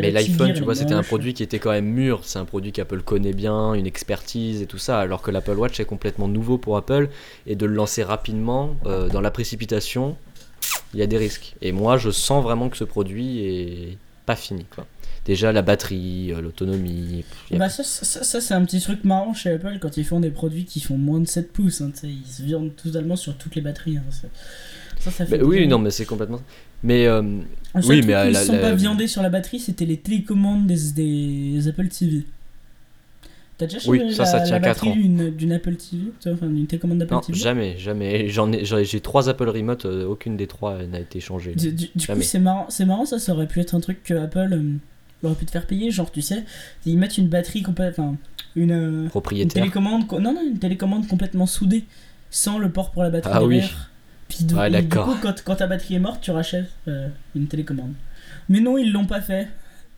Mais 0.00 0.10
l'iPhone, 0.10 0.46
tu 0.54 0.62
vois, 0.64 0.74
c'était 0.74 0.94
un 0.94 1.02
produit 1.02 1.34
qui 1.34 1.42
était 1.42 1.58
quand 1.58 1.70
même 1.70 1.86
mûr. 1.86 2.20
C'est 2.24 2.38
un 2.38 2.44
produit 2.44 2.72
qu'Apple 2.72 3.02
connaît 3.02 3.32
bien, 3.34 3.74
une 3.74 3.86
expertise 3.86 4.62
et 4.62 4.66
tout 4.66 4.78
ça. 4.78 4.98
Alors 5.00 5.20
que 5.22 5.30
l'Apple 5.30 5.52
Watch 5.58 5.78
est 5.80 5.84
complètement 5.84 6.28
nouveau 6.28 6.56
pour 6.58 6.76
Apple. 6.76 7.08
Et 7.46 7.56
de 7.56 7.66
le 7.66 7.74
lancer 7.74 8.02
rapidement, 8.02 8.74
euh, 8.86 9.08
dans 9.08 9.20
la 9.20 9.30
précipitation, 9.30 10.16
il 10.94 11.00
y 11.00 11.02
a 11.02 11.06
des 11.06 11.18
risques. 11.18 11.54
Et 11.62 11.72
moi, 11.72 11.98
je 11.98 12.10
sens 12.10 12.42
vraiment 12.42 12.68
que 12.70 12.76
ce 12.76 12.84
produit 12.84 13.40
est 13.44 13.98
pas 14.24 14.36
fini, 14.36 14.64
quoi. 14.74 14.86
Déjà, 15.26 15.50
la 15.52 15.62
batterie, 15.62 16.32
euh, 16.32 16.40
l'autonomie. 16.40 17.24
a- 17.52 17.56
Bah 17.58 17.68
ça, 17.68 17.82
ça, 17.82 18.22
ça, 18.22 18.40
c'est 18.40 18.54
un 18.54 18.64
petit 18.64 18.80
truc 18.80 19.02
marrant 19.04 19.34
chez 19.34 19.50
Apple 19.50 19.78
quand 19.80 19.96
ils 19.96 20.04
font 20.04 20.20
des 20.20 20.30
produits 20.30 20.64
qui 20.64 20.78
font 20.80 20.96
moins 20.96 21.18
de 21.18 21.26
7 21.26 21.52
pouces. 21.52 21.80
Hein, 21.80 21.90
ils 22.04 22.24
se 22.26 22.42
viandent 22.42 22.74
totalement 22.76 23.16
sur 23.16 23.36
toutes 23.36 23.56
les 23.56 23.60
batteries. 23.60 23.96
hein, 23.96 24.02
c'est- 24.10 24.28
ça, 25.00 25.10
ça 25.10 25.26
fait 25.26 25.38
Bah 25.38 25.44
oui, 25.44 25.66
non, 25.66 25.78
mais 25.80 25.90
c'est 25.90 26.04
complètement. 26.06 26.40
Mais 26.82 27.06
euh, 27.06 27.22
seul 27.22 27.82
oui, 27.84 27.96
truc 27.98 28.04
mais, 28.06 28.14
euh, 28.14 28.28
ils 28.30 28.36
se 28.36 28.44
sont 28.46 28.52
la- 28.52 28.58
pas 28.60 28.74
viandés 28.74 29.06
sur 29.08 29.22
la 29.22 29.28
batterie, 29.30 29.58
c'était 29.58 29.86
les 29.86 29.96
télécommandes 29.96 30.66
des, 30.66 30.92
des 30.94 31.68
Apple 31.68 31.88
TV. 31.88 32.24
T'as 33.58 33.66
déjà 33.66 33.78
Oui, 33.88 34.12
ça, 34.14 34.24
la, 34.24 34.28
ça 34.28 34.40
tient 34.40 34.58
la 34.58 34.60
quatre 34.60 34.84
batterie 34.84 34.90
ans. 34.90 35.30
d'une, 35.30 35.52
Apple 35.52 35.76
TV 35.76 36.02
Enfin, 36.26 36.46
d'une 36.46 36.66
télécommande 36.66 36.98
d'Apple 36.98 37.14
TV 37.26 37.38
jamais, 37.38 37.78
jamais. 37.78 38.28
J'en 38.28 38.52
ai, 38.52 38.64
j'ai 38.64 39.00
trois 39.00 39.30
Apple 39.30 39.48
Remote, 39.48 39.86
euh, 39.86 40.04
aucune 40.06 40.36
des 40.36 40.46
trois 40.46 40.82
n'a 40.84 41.00
été 41.00 41.20
changée. 41.20 41.54
Du, 41.54 41.72
du- 41.72 41.88
du 41.94 42.06
coup, 42.06 42.22
c'est 42.22 42.38
marrant, 42.38 42.66
c'est 42.68 42.84
marrant, 42.84 43.06
ça, 43.06 43.18
ça 43.18 43.32
aurait 43.32 43.48
pu 43.48 43.60
être 43.60 43.74
un 43.74 43.80
truc 43.80 44.02
que 44.04 44.12
Apple 44.12 44.50
euh, 44.52 45.26
aurait 45.26 45.34
pu 45.36 45.46
te 45.46 45.50
faire 45.52 45.66
payer. 45.66 45.90
Genre, 45.90 46.12
tu 46.12 46.20
sais, 46.20 46.44
ils 46.84 46.98
mettent 46.98 47.16
une 47.16 47.28
batterie 47.28 47.62
complète. 47.62 47.98
Enfin, 47.98 48.16
une, 48.56 48.72
euh, 48.72 49.08
une 49.32 49.48
télécommande. 49.48 50.06
co- 50.06 50.20
Non, 50.20 50.34
non, 50.34 50.42
une 50.46 50.58
télécommande 50.58 51.08
complètement 51.08 51.46
soudée, 51.46 51.84
sans 52.30 52.58
le 52.58 52.68
port 52.70 52.90
pour 52.90 53.02
la 53.04 53.10
batterie 53.10 53.32
Ah 53.34 53.42
oui. 53.42 53.62
Puis 54.36 54.44
du, 54.44 54.88
coup, 54.88 55.16
quand, 55.22 55.42
quand 55.44 55.56
ta 55.56 55.66
batterie 55.66 55.94
est 55.94 56.00
morte, 56.00 56.20
tu 56.20 56.30
rachètes 56.30 56.70
euh, 56.88 57.08
une 57.34 57.46
télécommande. 57.46 57.92
Mais 58.48 58.60
non, 58.60 58.78
ils 58.78 58.92
l'ont 58.92 59.06
pas 59.06 59.20
fait. 59.20 59.48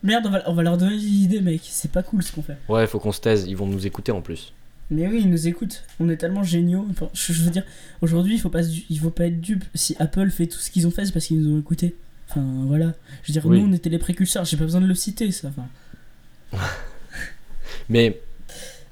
Merde, 0.01 0.25
on 0.27 0.29
va, 0.29 0.43
on 0.47 0.53
va 0.53 0.63
leur 0.63 0.77
donner 0.77 0.97
des 0.97 1.05
idées, 1.05 1.41
mec. 1.41 1.61
C'est 1.63 1.91
pas 1.91 2.03
cool 2.03 2.23
ce 2.23 2.31
qu'on 2.31 2.41
fait. 2.41 2.57
Ouais, 2.67 2.87
faut 2.87 2.99
qu'on 2.99 3.11
se 3.11 3.21
taise. 3.21 3.45
Ils 3.47 3.57
vont 3.57 3.67
nous 3.67 3.85
écouter 3.85 4.11
en 4.11 4.21
plus. 4.21 4.53
Mais 4.91 5.07
oui, 5.07 5.21
ils 5.23 5.29
nous 5.29 5.47
écoutent. 5.47 5.83
On 5.99 6.09
est 6.09 6.17
tellement 6.17 6.43
géniaux. 6.43 6.87
Enfin, 6.89 7.09
je, 7.13 7.33
veux 7.33 7.51
dire, 7.51 7.63
aujourd'hui, 8.01 8.35
il 8.35 8.39
faut 8.39 8.49
pas, 8.49 8.63
il 8.63 8.99
faut 8.99 9.11
pas 9.11 9.27
être 9.27 9.39
dupe. 9.39 9.63
Si 9.75 9.95
Apple 9.99 10.29
fait 10.31 10.47
tout 10.47 10.57
ce 10.57 10.71
qu'ils 10.71 10.87
ont 10.87 10.91
fait, 10.91 11.05
c'est 11.05 11.11
parce 11.11 11.25
qu'ils 11.25 11.41
nous 11.41 11.55
ont 11.55 11.59
écoutés. 11.59 11.95
Enfin, 12.29 12.43
voilà. 12.65 12.93
Je 13.23 13.31
veux 13.31 13.33
dire, 13.33 13.45
Oui. 13.45 13.61
nous, 13.61 13.69
on 13.69 13.73
était 13.73 13.89
les 13.89 13.99
précurseurs. 13.99 14.45
J'ai 14.45 14.57
pas 14.57 14.63
besoin 14.63 14.81
de 14.81 14.87
le 14.87 14.95
citer, 14.95 15.31
ça. 15.31 15.49
Enfin, 15.49 16.57
Mais 17.89 18.19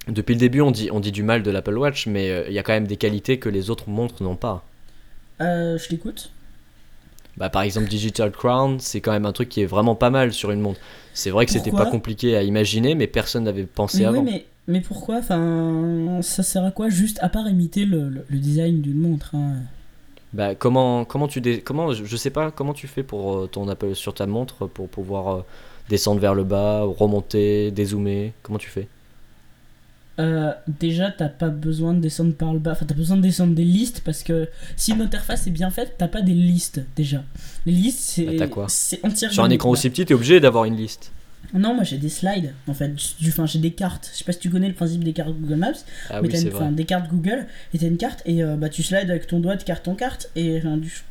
depuis 0.08 0.34
le 0.34 0.40
début, 0.40 0.62
on 0.62 0.72
dit, 0.72 0.90
on 0.92 1.00
dit 1.00 1.12
du 1.12 1.24
mal 1.24 1.42
de 1.42 1.52
l'Apple 1.52 1.78
Watch, 1.78 2.08
mais 2.08 2.30
euh, 2.30 2.46
il 2.48 2.54
y 2.54 2.60
a 2.60 2.64
quand 2.64 2.74
même 2.74 2.88
des 2.88 2.98
qualités 2.98 3.40
que 3.40 3.50
les 3.50 3.70
autres 3.70 3.90
montres 3.90 4.22
n'ont 4.22 4.36
pas. 4.36 4.66
Euh, 5.42 5.78
je 5.78 5.88
t'écoute. 5.88 6.32
Bah, 7.38 7.50
par 7.50 7.62
exemple, 7.62 7.88
Digital 7.88 8.32
Crown, 8.32 8.80
c'est 8.80 9.00
quand 9.00 9.12
même 9.12 9.26
un 9.26 9.32
truc 9.32 9.50
qui 9.50 9.62
est 9.62 9.66
vraiment 9.68 9.96
pas 9.96 10.10
mal 10.10 10.34
sur 10.34 10.50
une 10.52 10.60
montre. 10.62 10.80
C'est 11.14 11.30
vrai 11.30 11.46
que 11.46 11.52
c'était 11.52 11.72
pas 11.72 11.86
compliqué 11.86 12.36
à 12.36 12.42
imaginer, 12.44 12.96
mais 12.96 13.08
personne 13.08 13.44
n'avait 13.44 13.66
pensé 13.66 14.04
Mais 14.04 14.06
avant. 14.06 14.22
oui, 14.24 14.32
mais, 14.32 14.46
mais 14.68 14.82
pourquoi 14.82 15.18
Enfin, 15.18 16.20
ça 16.22 16.42
sert 16.44 16.64
à 16.64 16.72
quoi 16.72 16.90
Juste 16.90 17.20
à 17.22 17.30
part 17.30 17.48
imiter 17.50 17.86
le, 17.86 18.10
le- 18.10 18.26
le 18.28 18.38
design 18.40 18.82
d'une 18.82 18.98
montre. 19.00 19.36
hein? 19.36 19.56
Bah, 20.34 20.56
comment, 20.56 21.06
comment 21.06 21.28
tu 21.28 21.40
dé- 21.42 21.62
comment, 21.62 21.94
je 21.94 22.04
je 22.06 22.16
sais 22.18 22.30
pas, 22.30 22.52
comment 22.52 22.74
tu 22.74 22.88
fais 22.88 23.04
pour 23.04 23.38
euh, 23.38 23.48
ton 23.48 23.68
Apple 23.70 23.96
sur 23.96 24.14
ta 24.14 24.26
montre 24.28 24.68
pour 24.68 24.90
pouvoir 24.90 25.28
euh, 25.30 25.42
descendre 25.90 26.20
vers 26.20 26.36
le 26.36 26.44
bas, 26.44 26.82
remonter, 26.84 27.72
dézoomer? 27.72 28.34
Comment 28.44 28.60
tu 28.60 28.70
fais? 28.70 28.90
Euh, 30.20 30.52
déjà, 30.68 31.12
t'as 31.12 31.30
pas 31.30 31.50
besoin 31.50 31.94
de 31.94 32.00
descendre 32.00 32.34
par 32.34 32.54
le 32.54 32.60
bas. 32.60 32.72
Enfin, 32.72 32.86
t'as 32.88 32.96
besoin 32.96 33.18
de 33.18 33.22
descendre 33.22 33.54
des 33.54 33.64
listes 33.64 34.02
parce 34.04 34.24
que 34.24 34.50
si 34.76 34.92
une 34.92 35.02
interface 35.02 35.46
est 35.48 35.52
bien 35.52 35.70
faite, 35.70 35.96
t'as 35.98 36.08
pas 36.08 36.22
des 36.22 36.34
listes 36.34 36.82
déjà. 36.96 37.24
Les 37.66 37.74
listes, 37.74 38.00
c'est. 38.00 38.26
Bah, 38.26 38.32
t'as 38.40 38.48
quoi 38.48 38.66
C'est 38.68 39.04
entièrement. 39.06 39.34
Sur 39.34 39.44
un 39.44 39.50
écran 39.50 39.70
aussi 39.70 39.90
petit, 39.90 40.06
t'es 40.06 40.14
obligé 40.14 40.40
d'avoir 40.40 40.66
une 40.66 40.76
liste. 40.76 41.12
Non, 41.54 41.74
moi 41.74 41.84
j'ai 41.84 41.98
des 41.98 42.10
slides 42.10 42.54
en 42.68 42.74
fait. 42.74 42.94
Du, 42.94 43.30
enfin, 43.30 43.46
j'ai 43.46 43.60
des 43.60 43.72
cartes. 43.72 44.10
Je 44.12 44.18
sais 44.18 44.24
pas 44.26 44.34
si 44.34 44.40
tu 44.40 44.50
connais 44.50 44.68
le 44.68 44.74
principe 44.74 45.04
des 45.04 45.14
cartes 45.14 45.34
Google 45.34 45.56
Maps. 45.56 45.72
Ah 46.10 46.22
mais 46.22 46.28
oui, 46.28 46.34
t'as 46.34 46.40
c'est 46.40 46.48
une, 46.50 46.56
enfin, 46.56 46.72
des 46.72 46.84
cartes 46.84 47.10
Google 47.10 47.46
et 47.74 47.78
t'as 47.78 47.88
une 47.88 47.98
carte 47.98 48.22
et 48.26 48.44
euh, 48.44 48.56
bah 48.56 48.70
tu 48.70 48.84
slides 48.84 49.10
avec 49.10 49.28
ton 49.28 49.40
doigt 49.40 49.56
de 49.56 49.64
carte 49.64 49.88
en 49.88 49.96
carte 49.96 50.30
et 50.36 50.58
enfin, 50.58 50.78
du. 50.78 51.04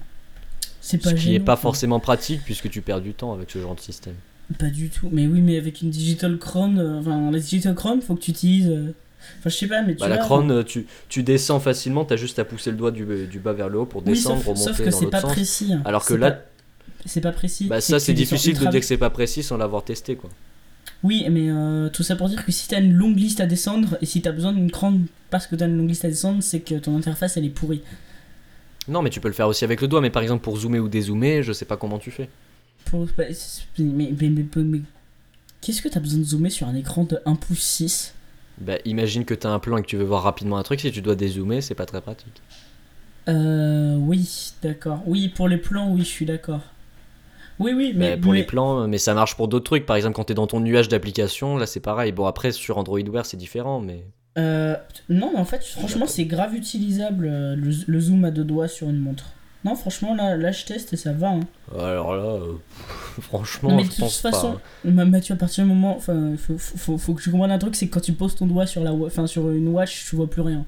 C'est 0.81 0.99
pas 0.99 1.11
Ce 1.11 1.15
qui 1.15 1.31
est 1.31 1.33
gênant, 1.33 1.45
pas 1.45 1.57
forcément 1.57 2.01
pratique 2.01 2.43
puisque 2.45 2.69
tu 2.69 2.83
perds 2.83 3.01
du 3.01 3.15
temps 3.15 3.33
avec 3.33 3.51
ce 3.51 3.61
genre 3.61 3.75
de 3.75 3.81
système. 3.81 4.15
Pas 4.59 4.71
du 4.71 4.89
tout. 4.91 5.09
Mais 5.11 5.27
oui, 5.27 5.41
mais 5.41 5.59
avec 5.59 5.83
une 5.83 5.91
Digital 5.91 6.39
Crown, 6.39 6.79
euh, 6.79 7.01
enfin, 7.01 7.31
la 7.31 7.39
Digital 7.39 7.75
Crown, 7.75 8.01
faut 8.01 8.15
que 8.15 8.21
tu 8.23 8.31
utilises. 8.31 8.69
euh, 8.69 8.93
Enfin, 9.41 9.51
je 9.51 9.57
sais 9.57 9.67
pas, 9.67 9.83
mais 9.83 9.95
tu 9.97 10.01
Bah, 10.01 10.09
la 10.09 10.19
vois, 10.25 10.25
crâne, 10.45 10.63
tu, 10.65 10.87
tu 11.09 11.25
descends 11.25 11.59
facilement, 11.59 12.05
t'as 12.05 12.15
juste 12.15 12.39
à 12.39 12.45
pousser 12.45 12.71
le 12.71 12.77
doigt 12.77 12.93
du, 12.93 13.05
du 13.27 13.41
bas 13.41 13.53
vers 13.53 13.69
le 13.69 13.81
haut 13.81 13.85
pour 13.87 14.03
Oui, 14.07 14.13
descendre, 14.13 14.37
sauf, 14.37 14.47
remonter 14.47 14.63
sauf 14.65 14.79
que 14.79 14.85
dans 14.91 14.91
c'est 14.99 15.05
l'autre 15.07 15.11
pas 15.11 15.21
sens. 15.23 15.33
précis. 15.33 15.73
hein. 15.73 15.83
Alors 15.85 16.05
que 16.05 16.13
C'est 16.15 16.19
là- 16.21 16.31
pas- 16.31 16.43
c'est 17.07 17.21
pas 17.21 17.33
précis. 17.33 17.67
Bah 17.67 17.81
ça 17.81 17.95
que 17.95 17.99
c'est 17.99 18.13
tu 18.13 18.19
descends 18.21 18.37
difficile 18.37 18.53
de 18.53 18.59
ultra 18.59 18.71
dire 18.71 18.81
que 18.81 18.87
c'est 18.87 18.97
pas 18.97 19.11
précis 19.11 19.43
sans 19.43 19.57
l'avoir 19.57 19.83
testé 19.85 20.15
quoi. 20.15 20.31
Oui, 21.03 21.25
mais 21.29 21.51
euh, 21.51 21.89
tout 21.89 22.05
ça 22.05 22.15
pour 22.15 22.29
dire 22.29 22.45
que 22.45 22.53
si 22.53 22.69
t'as 22.69 22.81
une 22.81 22.93
longue 22.93 23.19
liste 23.19 23.41
à 23.41 23.47
descendre 23.47 23.99
et 24.01 24.07
si 24.07 24.23
t'as 24.23 24.31
besoin 24.33 24.53
d'une 24.53 24.69
grande 24.71 25.01
parce 25.31 25.49
que 25.49 25.57
t'as 25.57 25.67
une 25.67 25.77
longue 25.77 25.89
liste 25.89 26.05
à 26.05 26.09
descendre, 26.09 26.41
c'est 26.43 26.61
que 26.61 26.77
ton 26.77 26.97
interface 26.97 27.37
elle 27.37 27.45
est 27.45 27.51
pourrie. 27.51 27.83
Non 28.87 29.03
mais 29.03 29.11
tu 29.11 29.21
peux 29.21 29.29
le 29.29 29.35
faire 29.35 29.49
aussi 29.49 29.65
avec 29.65 29.81
le 29.81 29.89
doigt, 29.89 30.01
mais 30.01 30.11
par 30.11 30.23
exemple 30.23 30.45
pour 30.45 30.57
zoomer 30.57 30.79
ou 30.79 30.89
dézoomer, 30.89 31.43
je 31.43 31.53
sais 31.53 31.65
pas 31.65 31.77
comment 31.77 31.99
tu 31.99 32.13
fais. 32.13 32.29
Pour- 32.87 33.07
bah, 33.17 33.25
c'est- 33.33 33.63
mais 33.79 34.11
mais, 34.11 34.29
mais, 34.31 34.45
mais- 34.57 34.63
mais- 34.65 34.81
qu'est-ce 35.61 35.83
que 35.83 35.89
t'as 35.89 36.01
besoin 36.01 36.21
de 36.21 36.25
zoomer 36.25 36.51
sur 36.51 36.67
un 36.69 36.75
écran 36.75 37.05
de 37.05 37.19
1 37.27 37.35
pouce 37.35 37.61
6 37.61 38.15
Bah 38.59 38.75
imagine 38.85 39.25
que 39.25 39.35
t'as 39.35 39.51
un 39.51 39.59
plan 39.59 39.77
et 39.77 39.83
que 39.83 39.87
tu 39.87 39.97
veux 39.97 40.05
voir 40.05 40.23
rapidement 40.23 40.57
un 40.59 40.63
truc, 40.63 40.81
si 40.81 40.91
tu 40.93 41.03
dois 41.03 41.15
dézoomer, 41.17 41.61
c'est 41.63 41.75
pas 41.75 41.87
très 41.87 42.01
pratique. 42.01 42.41
Euh, 43.29 43.97
oui, 43.97 44.53
d'accord. 44.63 45.03
Oui, 45.07 45.29
pour 45.29 45.49
les 45.49 45.57
plans, 45.59 45.91
oui, 45.93 46.01
je 46.01 46.05
suis 46.09 46.27
d'accord. 46.27 46.61
Oui, 47.59 47.73
oui, 47.75 47.93
mais 47.95 48.11
Mais 48.11 48.17
pour 48.19 48.33
mais- 48.33 48.39
les 48.39 48.45
plans, 48.45 48.87
mais 48.87 48.99
ça 48.99 49.15
marche 49.15 49.35
pour 49.35 49.49
d'autres 49.49 49.65
trucs. 49.65 49.87
Par 49.87 49.97
exemple 49.97 50.15
quand 50.15 50.25
t'es 50.25 50.35
dans 50.35 50.47
ton 50.47 50.61
nuage 50.61 50.89
d'applications, 50.89 51.57
là 51.57 51.67
c'est 51.67 51.81
pareil. 51.81 52.13
Bon 52.13 52.27
après 52.27 52.53
sur 52.53 52.77
Android 52.79 53.01
Wear 53.01 53.25
c'est 53.27 53.37
différent, 53.39 53.81
mais... 53.81 54.05
Euh, 54.39 54.77
non, 55.09 55.31
mais 55.33 55.41
en 55.41 55.47
fait, 55.47 55.65
franchement, 55.65 56.07
c'est 56.07 56.27
grave 56.27 56.55
utilisable 56.55 57.27
euh, 57.27 57.57
le, 57.57 57.71
le 57.87 58.01
zoom 58.01 58.23
à 58.27 58.31
deux 58.31 58.45
doigts 58.45 58.69
sur 58.69 58.91
une 58.91 58.99
montre. 58.99 59.25
Non, 59.67 59.75
franchement, 59.75 60.15
là, 60.15 60.37
là 60.37 60.53
je 60.53 60.65
teste 60.65 60.93
et 60.93 60.97
ça 60.97 61.13
va. 61.13 61.29
Hein. 61.31 61.41
Alors 61.79 62.15
là, 62.17 62.23
euh, 62.23 62.53
franchement 63.21 63.71
Non, 63.71 63.77
mais 63.77 63.83
je 63.83 63.89
de 63.89 63.93
toute 63.95 64.01
pense 64.05 64.21
façon, 64.21 64.53
pas. 64.85 64.91
Ma- 64.91 65.05
Mathieu, 65.05 65.35
à 65.35 65.37
partir 65.37 65.65
du 65.65 65.71
moment. 65.71 65.97
Enfin, 65.97 66.33
faut, 66.39 66.57
faut, 66.57 66.77
faut- 66.79 66.99
faut 66.99 67.15
que 67.15 67.23
tu 67.23 67.31
comprennes 67.31 67.51
un 67.53 67.59
truc 67.59 67.75
c'est 67.77 67.89
que 67.89 67.95
quand 67.95 68.01
tu 68.01 68.13
poses 68.13 68.35
ton 68.37 68.47
doigt 68.47 68.67
sur, 68.67 68.83
la, 68.83 68.93
enfin, 68.93 69.27
sur 69.27 69.51
une 69.51 69.69
watch, 69.69 70.07
tu 70.09 70.17
vois 70.17 70.27
plus 70.29 70.43
rien. 70.43 70.65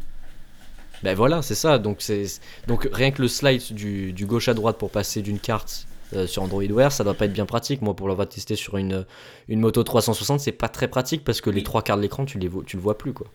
Ben 1.04 1.14
voilà, 1.14 1.42
c'est 1.42 1.54
ça. 1.54 1.78
Donc, 1.78 1.98
c'est 2.00 2.24
donc 2.66 2.88
rien 2.92 3.12
que 3.12 3.22
le 3.22 3.28
slide 3.28 3.62
du, 3.72 4.12
du 4.12 4.26
gauche 4.26 4.48
à 4.48 4.54
droite 4.54 4.78
pour 4.78 4.90
passer 4.90 5.22
d'une 5.22 5.38
carte 5.38 5.86
euh, 6.14 6.26
sur 6.26 6.42
Android 6.42 6.64
Wear, 6.64 6.90
ça 6.90 7.04
doit 7.04 7.14
pas 7.14 7.26
être 7.26 7.32
bien 7.32 7.46
pratique. 7.46 7.82
Moi, 7.82 7.94
pour 7.94 8.08
l'avoir 8.08 8.28
testé 8.28 8.56
sur 8.56 8.76
une, 8.78 9.04
une 9.48 9.60
moto 9.60 9.84
360, 9.84 10.40
c'est 10.40 10.50
pas 10.52 10.68
très 10.68 10.88
pratique 10.88 11.22
parce 11.22 11.40
que 11.40 11.50
les 11.50 11.62
trois 11.62 11.82
quarts 11.82 11.98
de 11.98 12.02
l'écran, 12.02 12.24
tu, 12.24 12.38
les 12.40 12.48
vois- 12.48 12.64
tu 12.66 12.76
le 12.76 12.82
vois 12.82 12.98
plus 12.98 13.12
quoi. 13.12 13.28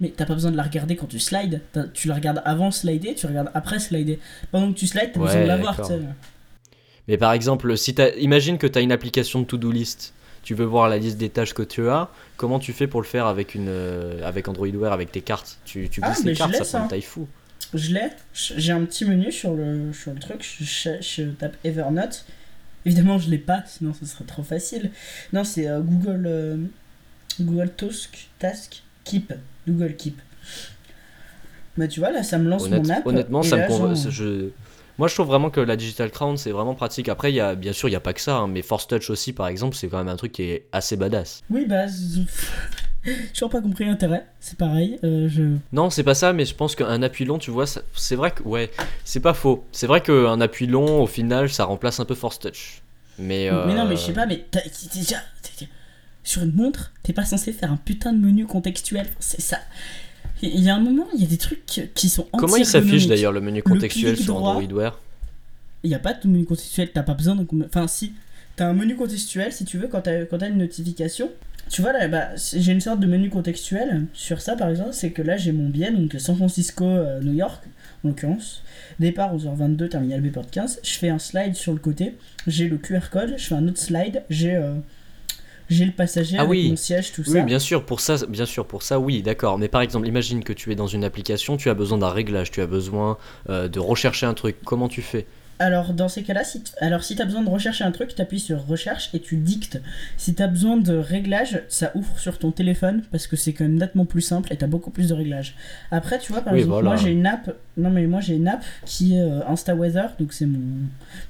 Mais 0.00 0.12
t'as 0.16 0.24
pas 0.24 0.34
besoin 0.34 0.50
de 0.50 0.56
la 0.56 0.62
regarder 0.62 0.96
quand 0.96 1.06
tu 1.06 1.18
slides. 1.20 1.60
T'as- 1.72 1.84
Tu 1.88 2.08
la 2.08 2.14
regardes 2.14 2.40
avant 2.44 2.70
slider, 2.70 3.14
tu 3.14 3.26
regardes 3.26 3.50
après 3.54 3.78
slider. 3.78 4.18
Pendant 4.50 4.72
que 4.72 4.78
tu 4.78 4.86
slides, 4.86 5.10
t'as 5.12 5.20
Ouais, 5.20 5.26
besoin 5.26 5.42
de 5.42 5.46
la 5.46 5.56
voir. 5.58 5.78
Mais 7.08 7.16
par 7.18 7.32
exemple, 7.32 7.76
si 7.76 7.94
t'as- 7.94 8.14
imagine 8.16 8.56
que 8.58 8.66
tu 8.66 8.78
as 8.78 8.82
une 8.82 8.92
application 8.92 9.40
de 9.40 9.44
to-do 9.46 9.70
list, 9.72 10.12
tu 10.42 10.54
veux 10.54 10.64
voir 10.64 10.88
la 10.88 10.96
liste 10.98 11.18
des 11.18 11.28
tâches 11.28 11.52
que 11.54 11.62
tu 11.62 11.88
as, 11.88 12.08
comment 12.36 12.58
tu 12.58 12.72
fais 12.72 12.86
pour 12.86 13.00
le 13.02 13.06
faire 13.06 13.26
avec, 13.26 13.54
une, 13.54 13.68
euh, 13.68 14.26
avec 14.26 14.48
Android 14.48 14.68
Wear, 14.68 14.92
avec 14.92 15.12
tes 15.12 15.20
cartes? 15.20 15.58
Tu, 15.64 15.88
tu 15.90 16.00
Ah, 16.02 16.10
glisses 16.12 16.24
les 16.24 16.34
cartes, 16.34 16.54
ça 16.54 16.64
ça. 16.64 16.78
prend 16.78 16.84
une 16.86 16.90
taille 16.90 17.02
fou. 17.02 17.28
Je 17.74 17.92
l'ai, 17.92 18.08
j'ai 18.32 18.72
un 18.72 18.84
petit 18.84 19.04
menu 19.04 19.30
sur 19.30 19.54
le, 19.54 19.92
sur 19.92 20.12
le 20.12 20.18
truc, 20.18 20.42
je, 20.42 20.64
je- 20.64 21.02
je 21.02 21.22
tape 21.30 21.56
Evernote. 21.64 22.24
Évidemment, 22.86 23.18
je 23.18 23.28
l'ai 23.28 23.38
pas, 23.38 23.62
sinon 23.66 23.92
ce 23.92 24.06
serait 24.06 24.24
trop 24.24 24.42
facile. 24.42 24.90
Non, 25.34 25.44
c'est 25.44 25.68
euh, 25.68 25.80
Google, 25.80 26.24
euh, 26.26 26.56
Google 27.40 27.70
Task, 27.76 28.28
Task 28.38 28.82
Keep. 29.04 29.34
Google 29.70 29.96
Keep. 29.96 30.20
Bah 31.76 31.88
tu 31.88 32.00
vois, 32.00 32.10
là, 32.10 32.22
ça 32.22 32.38
me 32.38 32.48
lance 32.48 32.64
Honnête- 32.64 32.82
mon 32.82 32.90
app. 32.90 33.06
honnêtement, 33.06 33.42
ça 33.42 33.56
là, 33.56 33.62
me 33.64 33.68
con- 33.68 33.94
genre- 33.94 34.10
je... 34.10 34.48
Moi, 34.98 35.08
je 35.08 35.14
trouve 35.14 35.28
vraiment 35.28 35.48
que 35.48 35.60
la 35.60 35.76
Digital 35.76 36.10
Crown, 36.10 36.36
c'est 36.36 36.50
vraiment 36.50 36.74
pratique. 36.74 37.08
Après, 37.08 37.32
y 37.32 37.40
a, 37.40 37.54
bien 37.54 37.72
sûr, 37.72 37.88
il 37.88 37.92
n'y 37.92 37.96
a 37.96 38.00
pas 38.00 38.12
que 38.12 38.20
ça, 38.20 38.36
hein, 38.36 38.48
mais 38.48 38.60
Force 38.60 38.86
Touch 38.86 39.08
aussi, 39.08 39.32
par 39.32 39.46
exemple, 39.48 39.74
c'est 39.74 39.88
quand 39.88 39.96
même 39.96 40.08
un 40.08 40.16
truc 40.16 40.32
qui 40.32 40.42
est 40.42 40.66
assez 40.72 40.96
badass. 40.96 41.40
Oui, 41.48 41.64
bah... 41.66 41.86
J'ai 43.02 43.16
toujours 43.32 43.48
pas 43.48 43.62
compris 43.62 43.86
l'intérêt, 43.86 44.26
c'est 44.40 44.58
pareil. 44.58 44.98
euh, 45.04 45.26
je... 45.26 45.42
Non, 45.72 45.88
c'est 45.88 46.02
pas 46.02 46.14
ça, 46.14 46.34
mais 46.34 46.44
je 46.44 46.54
pense 46.54 46.76
qu'un 46.76 47.02
appui 47.02 47.24
long, 47.24 47.38
tu 47.38 47.50
vois, 47.50 47.66
ça- 47.66 47.80
c'est 47.96 48.14
vrai 48.16 48.30
que, 48.30 48.42
ouais, 48.42 48.70
c'est 49.04 49.20
pas 49.20 49.32
faux. 49.32 49.64
C'est 49.72 49.86
vrai 49.86 50.02
qu'un 50.02 50.38
appui 50.42 50.66
long, 50.66 51.00
au 51.02 51.06
final, 51.06 51.48
ça 51.48 51.64
remplace 51.64 51.98
un 51.98 52.04
peu 52.04 52.14
Force 52.14 52.38
Touch. 52.38 52.82
Mais, 53.18 53.48
euh, 53.48 53.64
Mais 53.66 53.74
non, 53.74 53.86
mais 53.86 53.96
je 53.96 54.02
sais 54.02 54.12
pas, 54.12 54.26
mais 54.26 54.44
t'as- 54.50 54.60
t'es 54.60 54.98
déjà... 54.98 55.16
Sur 56.22 56.42
une 56.42 56.52
montre, 56.52 56.92
t'es 57.02 57.12
pas 57.12 57.24
censé 57.24 57.52
faire 57.52 57.72
un 57.72 57.76
putain 57.76 58.12
de 58.12 58.18
menu 58.18 58.46
contextuel. 58.46 59.06
C'est 59.18 59.40
ça. 59.40 59.58
Il 60.42 60.60
y 60.60 60.70
a 60.70 60.74
un 60.74 60.80
moment, 60.80 61.06
il 61.14 61.20
y 61.20 61.24
a 61.24 61.28
des 61.28 61.36
trucs 61.36 61.90
qui 61.94 62.08
sont 62.08 62.26
Comment 62.32 62.56
il 62.56 62.66
s'affiche 62.66 63.06
d'ailleurs 63.06 63.32
le 63.32 63.40
menu 63.40 63.62
contextuel 63.62 64.16
sur. 64.16 64.36
Android 64.36 64.72
Wear? 64.72 64.98
Il 65.82 65.90
n'y 65.90 65.96
a 65.96 65.98
pas 65.98 66.14
de 66.14 66.28
menu 66.28 66.44
contextuel, 66.44 66.90
t'as 66.92 67.02
pas 67.02 67.14
besoin 67.14 67.36
de. 67.36 67.46
Enfin, 67.64 67.86
si, 67.88 68.12
t'as 68.56 68.66
un 68.66 68.72
menu 68.72 68.96
contextuel 68.96 69.52
si 69.52 69.64
tu 69.64 69.78
veux 69.78 69.88
quand 69.88 70.02
t'as 70.02 70.24
quand 70.24 70.38
t'as 70.38 70.48
une 70.48 70.58
notification. 70.58 71.30
Tu 71.68 71.82
vois 71.82 71.92
là, 71.92 72.08
bah, 72.08 72.30
j'ai 72.36 72.72
une 72.72 72.80
sorte 72.80 72.98
de 72.98 73.06
menu 73.06 73.30
contextuel 73.30 74.06
sur 74.12 74.40
ça 74.40 74.56
par 74.56 74.70
exemple, 74.70 74.92
c'est 74.92 75.12
que 75.12 75.22
là 75.22 75.36
j'ai 75.36 75.52
mon 75.52 75.68
billet, 75.68 75.92
donc 75.92 76.16
San 76.18 76.34
Francisco, 76.34 76.84
euh, 76.84 77.20
New 77.20 77.34
York 77.34 77.62
en 78.02 78.08
l'occurrence. 78.08 78.62
Départ 78.98 79.34
aux 79.34 79.38
h 79.38 79.54
22, 79.54 79.88
terminal 79.88 80.20
B 80.20 80.32
port 80.32 80.50
15. 80.50 80.80
Je 80.82 80.98
fais 80.98 81.10
un 81.10 81.20
slide 81.20 81.54
sur 81.54 81.72
le 81.72 81.78
côté, 81.78 82.16
j'ai 82.46 82.68
le 82.68 82.76
QR 82.76 83.08
code, 83.12 83.34
je 83.36 83.44
fais 83.44 83.54
un 83.54 83.68
autre 83.68 83.78
slide, 83.78 84.24
j'ai 84.30 84.56
euh, 84.56 84.74
j'ai 85.70 85.84
le 85.86 85.92
passager 85.92 86.36
Ah 86.38 86.42
avec 86.42 86.50
oui. 86.50 86.68
mon 86.70 86.76
siège, 86.76 87.12
tout 87.12 87.22
Oui, 87.26 87.32
ça. 87.34 87.42
bien 87.42 87.58
sûr, 87.58 87.84
pour 87.86 88.00
ça, 88.00 88.16
bien 88.26 88.46
sûr, 88.46 88.66
pour 88.66 88.82
ça, 88.82 88.98
oui, 88.98 89.22
d'accord. 89.22 89.58
Mais 89.58 89.68
par 89.68 89.80
exemple, 89.82 90.06
imagine 90.08 90.42
que 90.44 90.52
tu 90.52 90.70
es 90.72 90.74
dans 90.74 90.86
une 90.86 91.04
application, 91.04 91.56
tu 91.56 91.70
as 91.70 91.74
besoin 91.74 91.98
d'un 91.98 92.10
réglage, 92.10 92.50
tu 92.50 92.60
as 92.60 92.66
besoin 92.66 93.16
euh, 93.48 93.68
de 93.68 93.78
rechercher 93.80 94.26
un 94.26 94.34
truc. 94.34 94.56
Comment 94.64 94.88
tu 94.88 95.02
fais? 95.02 95.26
Alors 95.62 95.92
dans 95.92 96.08
ces 96.08 96.22
cas-là, 96.22 96.42
si 96.42 96.62
alors 96.80 97.04
si 97.04 97.16
t'as 97.16 97.26
besoin 97.26 97.42
de 97.42 97.50
rechercher 97.50 97.84
un 97.84 97.92
truc, 97.92 98.14
t'appuies 98.14 98.40
sur 98.40 98.66
recherche 98.66 99.10
et 99.12 99.20
tu 99.20 99.36
dictes. 99.36 99.78
Si 100.16 100.34
t'as 100.34 100.46
besoin 100.46 100.78
de 100.78 100.94
réglage, 100.96 101.60
ça 101.68 101.92
ouvre 101.94 102.18
sur 102.18 102.38
ton 102.38 102.50
téléphone 102.50 103.02
parce 103.12 103.26
que 103.26 103.36
c'est 103.36 103.52
quand 103.52 103.64
même 103.64 103.74
nettement 103.76 104.06
plus 104.06 104.22
simple 104.22 104.50
et 104.52 104.56
t'as 104.56 104.66
beaucoup 104.66 104.90
plus 104.90 105.08
de 105.10 105.14
réglages. 105.14 105.54
Après, 105.90 106.18
tu 106.18 106.32
vois, 106.32 106.40
par 106.40 106.54
Oui, 106.54 106.60
exemple, 106.60 106.72
voilà. 106.82 106.88
moi 106.88 106.96
j'ai 106.96 107.10
une 107.12 107.26
app. 107.26 107.54
Non 107.76 107.90
mais 107.90 108.06
moi 108.06 108.20
j'ai 108.20 108.36
une 108.36 108.48
app 108.48 108.64
qui 108.86 109.16
est 109.16 109.20
euh, 109.20 109.46
Insta 109.48 109.74
Weather, 109.74 110.14
donc 110.18 110.32
c'est 110.32 110.46
mon 110.46 110.60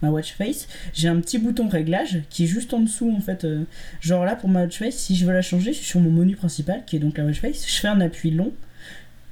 ma 0.01 0.11
watch 0.11 0.33
face. 0.35 0.69
J'ai 0.95 1.09
un 1.09 1.21
petit 1.21 1.39
bouton 1.39 1.69
réglage 1.69 2.21
qui 2.31 2.45
est 2.45 2.47
juste 2.47 2.73
en 2.73 2.79
dessous 2.81 3.13
en 3.15 3.21
fait. 3.21 3.45
euh, 3.45 3.65
genre 4.01 4.25
là 4.25 4.37
pour 4.37 4.49
ma 4.49 4.63
watch 4.63 4.79
face, 4.79 4.95
si 4.95 5.17
je 5.17 5.27
veux 5.27 5.33
la 5.33 5.43
changer, 5.43 5.73
je 5.73 5.79
suis 5.79 5.87
sur 5.87 5.99
mon 6.01 6.11
menu 6.13 6.37
principal 6.37 6.85
qui 6.87 6.95
est 6.95 7.01
donc 7.01 7.19
la 7.19 7.25
watch 7.25 7.41
face. 7.41 7.67
Je 7.69 7.81
fais 7.81 7.89
un 7.89 8.01
appui 8.01 8.31
long. 8.31 8.53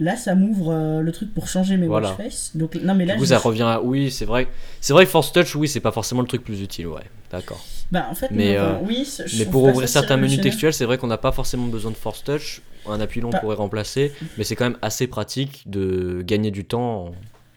Là, 0.01 0.17
ça 0.17 0.35
m'ouvre 0.37 0.73
euh, 0.73 1.01
le 1.01 1.11
truc 1.13 1.35
pour 1.35 1.49
changer 1.49 1.77
mes 1.77 1.87
Voilà. 1.89 2.11
watch 2.11 2.17
face. 2.19 2.53
Donc 2.55 2.77
non 2.77 2.95
mais 2.95 3.05
là, 3.05 3.15
Du 3.15 3.19
coup, 3.21 3.25
je- 3.25 3.31
ça 3.31 3.39
revient 3.39 3.63
à... 3.63 3.83
Oui, 3.83 4.11
c'est 4.13 4.25
vrai. 4.27 4.47
C'est 4.81 4.93
vrai 4.93 5.05
que 5.07 5.11
Force 5.11 5.33
Touch, 5.33 5.57
oui, 5.57 5.67
c'est 5.69 5.81
pas 5.81 5.91
forcément 5.93 6.21
le 6.21 6.29
truc 6.29 6.45
plus 6.45 6.61
utile, 6.63 6.87
ouais. 6.87 7.03
D'accord. 7.33 7.65
Bah 7.91 8.07
en 8.11 8.15
fait, 8.15 8.29
Mais, 8.31 8.57
euh, 8.57 8.75
oui, 8.83 9.07
Mais 9.39 9.45
pour 9.47 9.65
ouvrir 9.65 9.89
certains 9.89 10.17
menus 10.17 10.41
textuels, 10.41 10.73
c'est 10.75 10.85
vrai 10.85 10.99
qu'on 10.99 11.07
n'a 11.09 11.19
pas 11.19 11.33
forcément 11.33 11.67
besoin 11.67 11.91
de 11.91 11.97
Force 11.97 12.23
Touch. 12.23 12.63
Un 12.89 13.01
appui 13.01 13.21
long 13.21 13.31
Pas- 13.31 13.39
pourrait 13.41 13.57
remplacer, 13.57 14.13
mais 14.39 14.45
c'est 14.45 14.55
quand 14.57 14.65
même 14.65 14.79
assez 14.83 15.07
pratique 15.09 15.63
de 15.67 16.23
gagner 16.25 16.51
du 16.51 16.65
temps. 16.65 17.11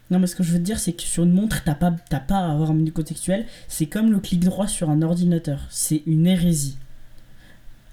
Non, 0.10 0.20
mais 0.20 0.28
ce 0.28 0.36
que 0.36 0.44
je 0.44 0.52
veux 0.52 0.58
te 0.58 0.64
dire, 0.64 0.78
c'est 0.80 0.92
que 0.94 1.04
sur 1.04 1.24
une 1.24 1.32
montre, 1.32 1.64
t'as 1.64 1.76
pas, 1.76 1.94
t'as 2.10 2.20
pas 2.20 2.38
à 2.40 2.52
avoir 2.52 2.72
un 2.72 2.74
menu 2.74 2.92
contextuel. 2.92 3.46
C'est 3.70 3.86
comme 3.86 4.12
le 4.12 4.20
clic 4.20 4.42
droit 4.44 4.68
sur 4.68 4.90
un 4.90 5.02
ordinateur. 5.04 5.60
C'est 5.70 6.02
une 6.06 6.28
hérésie. 6.28 6.76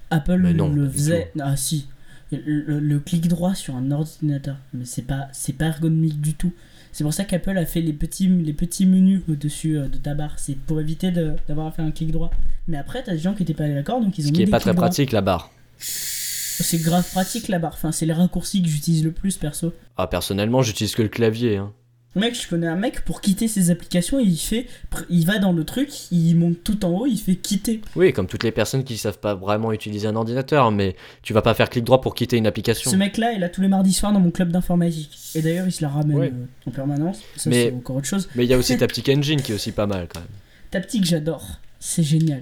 Apple 0.09 0.39
non, 0.53 0.69
le 0.69 0.89
faisait. 0.89 1.31
Ah, 1.39 1.55
si. 1.55 1.87
Le, 2.31 2.99
clic 2.99 3.27
droit 3.27 3.55
sur 3.55 3.75
un 3.75 3.89
ordinateur. 3.91 4.57
Mais 4.73 4.85
c'est 4.85 5.01
pas, 5.01 5.27
c'est 5.33 5.53
pas 5.53 5.65
ergonomique 5.67 6.21
du 6.21 6.33
tout. 6.35 6.53
C'est 6.91 7.03
pour 7.03 7.13
ça 7.13 7.23
qu'Apple 7.23 7.57
a 7.57 7.65
fait 7.65 7.81
les 7.81 7.93
petits, 7.93 8.27
les 8.27 8.53
petits 8.53 8.85
menus 8.85 9.21
au-dessus 9.29 9.77
euh, 9.77 9.87
de 9.87 9.97
ta 9.97 10.13
barre. 10.15 10.37
C'est 10.37 10.55
pour 10.57 10.79
éviter 10.81 11.11
de- 11.11 11.33
d'avoir 11.47 11.67
à 11.67 11.71
faire 11.71 11.85
un 11.85 11.91
clic 11.91 12.11
droit. 12.11 12.31
Mais 12.67 12.77
après, 12.77 13.03
t'as 13.03 13.13
des 13.13 13.19
gens 13.19 13.33
qui 13.33 13.43
étaient 13.43 13.53
pas 13.53 13.67
d'accord, 13.67 14.01
donc 14.01 14.17
ils 14.17 14.23
ont 14.23 14.27
Ce 14.27 14.31
mis 14.31 14.35
qui 14.37 14.41
est 14.43 14.45
des 14.45 14.51
pas 14.51 14.59
très 14.59 14.73
droits. 14.73 14.85
pratique, 14.87 15.11
la 15.11 15.21
barre. 15.21 15.51
C'est 15.77 16.77
grave 16.79 17.07
pratique 17.11 17.47
la 17.47 17.57
barre. 17.59 17.73
Enfin, 17.73 17.91
c'est 17.91 18.05
les 18.05 18.13
raccourcis 18.13 18.61
que 18.61 18.67
j'utilise 18.69 19.03
le 19.03 19.11
plus 19.11 19.37
perso. 19.37 19.73
Ah, 19.97 20.07
personnellement, 20.07 20.61
j'utilise 20.61 20.93
que 20.95 21.01
le 21.01 21.07
clavier. 21.09 21.57
hein. 21.57 21.71
Mec, 22.15 22.33
je 22.41 22.47
connais 22.49 22.65
un 22.67 22.75
mec 22.75 23.05
pour 23.05 23.21
quitter 23.21 23.47
ses 23.47 23.69
applications, 23.69 24.19
il 24.19 24.35
fait, 24.35 24.65
il 25.11 25.27
va 25.27 25.37
dans 25.37 25.51
le 25.53 25.63
truc, 25.63 25.89
il 26.11 26.33
monte 26.35 26.63
tout 26.63 26.83
en 26.83 26.89
haut, 26.89 27.05
il 27.05 27.17
fait 27.19 27.35
quitter. 27.35 27.81
Oui, 27.95 28.13
comme 28.13 28.25
toutes 28.25 28.43
les 28.43 28.51
personnes 28.51 28.83
qui 28.83 28.97
savent 28.97 29.19
pas 29.19 29.35
vraiment 29.35 29.71
utiliser 29.71 30.07
un 30.07 30.15
ordinateur, 30.15 30.71
mais 30.71 30.95
tu 31.21 31.33
vas 31.33 31.43
pas 31.43 31.53
faire 31.53 31.69
clic 31.69 31.83
droit 31.83 32.01
pour 32.01 32.15
quitter 32.15 32.37
une 32.37 32.47
application. 32.47 32.89
Ce 32.89 32.95
mec-là, 32.95 33.33
il 33.33 33.43
a 33.43 33.49
tous 33.49 33.61
les 33.61 33.67
mardis 33.67 33.93
soirs 33.93 34.11
dans 34.11 34.19
mon 34.19 34.31
club 34.31 34.49
d'informatique. 34.51 35.15
Et 35.35 35.43
d'ailleurs, 35.43 35.67
il 35.67 35.71
se 35.71 35.83
la 35.83 35.89
ramène 35.89 36.17
Ouais. 36.17 36.33
euh, 36.33 36.45
en 36.67 36.71
permanence. 36.71 37.19
Ça, 37.35 37.49
Mais- 37.51 37.65
c'est 37.69 37.75
encore 37.75 37.97
autre 37.97 38.07
chose. 38.07 38.27
Mais 38.35 38.43
il 38.43 38.49
y 38.49 38.53
a 38.55 38.57
aussi 38.57 38.75
Taptic 38.77 39.07
Engine 39.07 39.41
qui 39.41 39.51
est 39.51 39.55
aussi 39.55 39.71
pas 39.71 39.85
mal 39.85 40.07
quand 40.11 40.19
même. 40.19 40.29
Taptic, 40.71 41.05
j'adore. 41.05 41.45
C'est 41.79 42.03
génial. 42.03 42.41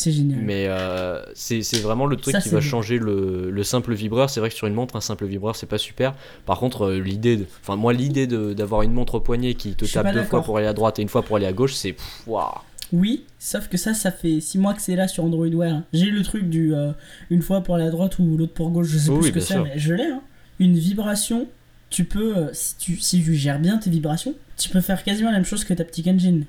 C'est 0.00 0.12
génial. 0.12 0.40
Mais 0.42 0.66
euh, 0.68 1.20
c'est 1.34 1.60
vraiment 1.82 2.06
le 2.06 2.16
truc 2.16 2.32
Ça, 2.32 2.40
qui 2.40 2.48
va 2.48 2.60
bien. 2.60 2.68
changer 2.68 2.98
le, 2.98 3.50
le 3.50 3.62
simple 3.64 3.92
vibreur. 3.94 4.30
C'est 4.30 4.40
vrai 4.40 4.48
que 4.48 4.54
sur 4.54 4.66
une 4.66 4.74
montre, 4.74 4.96
un 4.96 5.00
simple 5.00 5.26
vibreur, 5.26 5.56
c'est 5.56 5.66
pas 5.66 5.78
super. 5.78 6.14
Par 6.46 6.58
contre, 6.58 6.86
euh, 6.86 6.98
l'idée, 7.00 7.46
enfin 7.62 7.76
moi, 7.76 7.92
l'idée 7.92 8.26
de- 8.26 8.52
d'avoir 8.54 8.82
une 8.82 8.92
montre 8.92 9.16
au 9.16 9.20
poignet 9.20 9.54
qui 9.54 9.74
te 9.74 9.84
tape 9.84 10.12
deux 10.14 10.22
fois 10.24 10.42
pour 10.42 10.56
aller 10.58 10.66
à 10.66 10.72
droite 10.72 10.98
et 10.98 11.02
une 11.02 11.08
fois 11.08 11.22
pour 11.22 11.36
aller 11.36 11.46
à 11.46 11.52
gauche, 11.52 11.74
c'est 11.74 11.94
waouh. 12.26 12.46
Oui, 12.92 13.24
sauf 13.38 13.68
que 13.68 13.76
ça, 13.76 13.94
ça 13.94 14.10
fait 14.10 14.40
6 14.40 14.58
mois 14.58 14.74
que 14.74 14.82
c'est 14.82 14.96
là 14.96 15.06
sur 15.06 15.22
Android 15.24 15.46
Wear. 15.46 15.82
J'ai 15.92 16.06
le 16.10 16.22
truc 16.22 16.48
du 16.50 16.74
euh, 16.74 16.90
une 17.30 17.42
fois 17.42 17.60
pour 17.60 17.76
la 17.76 17.88
droite 17.90 18.18
ou 18.18 18.36
l'autre 18.36 18.52
pour 18.54 18.70
gauche, 18.70 18.88
je 18.88 18.98
sais 18.98 19.10
plus 19.10 19.18
oui, 19.20 19.26
ce 19.28 19.32
que 19.32 19.40
c'est, 19.40 19.60
mais 19.60 19.72
je 19.78 19.94
l'ai. 19.94 20.06
Hein. 20.06 20.22
Une 20.58 20.74
vibration, 20.76 21.46
tu 21.88 22.04
peux, 22.04 22.48
si, 22.52 22.76
tu, 22.78 22.96
si 22.98 23.22
tu 23.22 23.34
gères 23.34 23.60
bien 23.60 23.78
tes 23.78 23.90
vibrations, 23.90 24.34
tu 24.56 24.68
peux 24.70 24.80
faire 24.80 25.04
quasiment 25.04 25.30
la 25.30 25.36
même 25.36 25.44
chose 25.44 25.62
que 25.64 25.72
Taptic 25.74 26.06
Engine. 26.08 26.44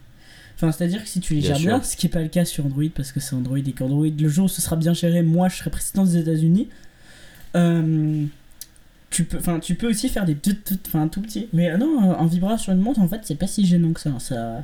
Enfin, 0.55 0.71
c'est-à-dire 0.71 1.01
que 1.03 1.09
si 1.09 1.19
tu 1.19 1.33
les 1.33 1.39
Bien 1.41 1.49
gères 1.49 1.57
sûr. 1.57 1.67
bien, 1.69 1.81
ce 1.83 1.95
qui 1.95 2.05
n'est 2.05 2.11
pas 2.11 2.21
le 2.21 2.27
cas 2.27 2.45
sur 2.45 2.65
Android, 2.65 2.83
parce 2.95 3.11
que 3.11 3.19
c'est 3.19 3.35
Android 3.35 3.57
et 3.57 3.71
qu'Android, 3.71 4.05
le 4.07 4.29
jour 4.29 4.45
où 4.45 4.49
ce 4.49 4.61
sera 4.61 4.75
bien 4.75 4.93
géré, 4.93 5.21
moi 5.23 5.49
je 5.49 5.57
serai 5.57 5.69
président 5.71 6.03
des 6.05 6.17
États-Unis. 6.17 6.67
Euh, 7.55 8.25
tu 9.09 9.25
peux, 9.25 9.37
enfin, 9.37 9.59
tu 9.59 9.75
peux 9.75 9.89
aussi 9.89 10.07
faire 10.07 10.25
des 10.25 10.35
petites, 10.35 10.83
enfin, 10.87 11.07
tout 11.07 11.21
petit. 11.21 11.49
Mais 11.53 11.71
euh, 11.71 11.77
non, 11.77 12.17
un 12.17 12.25
vibreur 12.27 12.59
sur 12.59 12.71
une 12.73 12.79
montre, 12.79 12.99
en 13.01 13.07
fait, 13.07 13.21
c'est 13.23 13.35
pas 13.35 13.47
si 13.47 13.65
gênant 13.65 13.91
que 13.93 13.99
ça. 13.99 14.11
ça... 14.19 14.63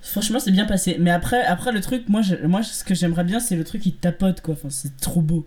Franchement, 0.00 0.38
c'est 0.40 0.52
bien 0.52 0.64
passé. 0.64 0.96
Mais 0.98 1.10
après, 1.10 1.42
après 1.44 1.70
le 1.72 1.80
truc, 1.80 2.08
moi, 2.08 2.22
je- 2.22 2.46
moi 2.46 2.62
ce 2.62 2.82
que 2.84 2.94
j'aimerais 2.94 3.24
bien, 3.24 3.40
c'est 3.40 3.56
le 3.56 3.64
truc 3.64 3.82
qui 3.82 3.92
tapote, 3.92 4.40
quoi. 4.40 4.54
Enfin, 4.54 4.70
c'est 4.70 4.96
trop 5.00 5.20
beau. 5.20 5.46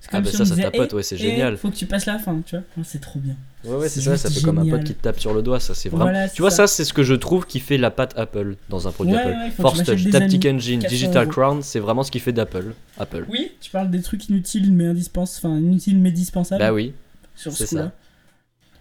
C'est 0.00 0.08
Ah 0.12 0.20
bah 0.22 0.30
si 0.30 0.36
ça, 0.36 0.42
on 0.42 0.46
ça 0.46 0.54
disait, 0.54 0.70
tapote, 0.70 0.92
ouais, 0.94 1.02
c'est 1.02 1.16
génial. 1.18 1.56
faut 1.58 1.68
que 1.70 1.76
tu 1.76 1.84
passes 1.86 2.06
la 2.06 2.18
fin, 2.18 2.40
tu 2.46 2.56
vois. 2.56 2.64
C'est 2.84 3.00
trop 3.00 3.18
bien. 3.18 3.34
Ouais, 3.64 3.76
ouais, 3.76 3.88
c'est 3.90 4.00
ça, 4.00 4.16
ça 4.16 4.30
fait 4.30 4.40
comme 4.40 4.58
un 4.58 4.66
pote 4.68 4.84
qui 4.84 4.94
te 4.94 5.02
tape 5.02 5.20
sur 5.20 5.34
le 5.34 5.42
doigt, 5.42 5.60
ça 5.60 5.74
c'est 5.74 5.90
vraiment. 5.90 6.04
Voilà, 6.04 6.28
tu 6.28 6.40
vois, 6.40 6.50
ça. 6.50 6.66
ça, 6.66 6.74
c'est 6.74 6.84
ce 6.86 6.94
que 6.94 7.02
je 7.02 7.12
trouve 7.14 7.44
qui 7.46 7.60
fait 7.60 7.76
la 7.76 7.90
patte 7.90 8.18
Apple 8.18 8.56
dans 8.70 8.88
un 8.88 8.92
produit 8.92 9.12
Ouais, 9.14 9.20
Apple. 9.20 9.28
ouais, 9.36 9.50
Force 9.50 9.82
Touch, 9.84 10.10
Taptic. 10.10 10.46
Engine, 10.46 10.80
400 10.80 10.88
Digital 10.94 11.24
euros. 11.24 11.32
Crown, 11.32 11.62
c'est 11.62 11.80
vraiment 11.80 12.02
ce 12.02 12.10
qui 12.10 12.18
fait 12.18 12.32
d'Apple. 12.32 12.72
Apple. 12.98 13.26
Oui, 13.28 13.52
tu 13.60 13.70
parles 13.70 13.90
des 13.90 14.00
trucs 14.00 14.26
inutiles 14.30 14.72
mais 14.72 14.86
indispensables, 14.86 15.52
enfin 15.52 15.60
inutiles 15.60 15.98
mais 15.98 16.10
dispensables 16.12 16.60
Bah 16.62 16.72
oui. 16.72 16.94
sur 17.36 17.52
c'est 17.52 17.64
ce 17.66 17.68
coup-là. 17.70 17.82
ça. 17.84 17.92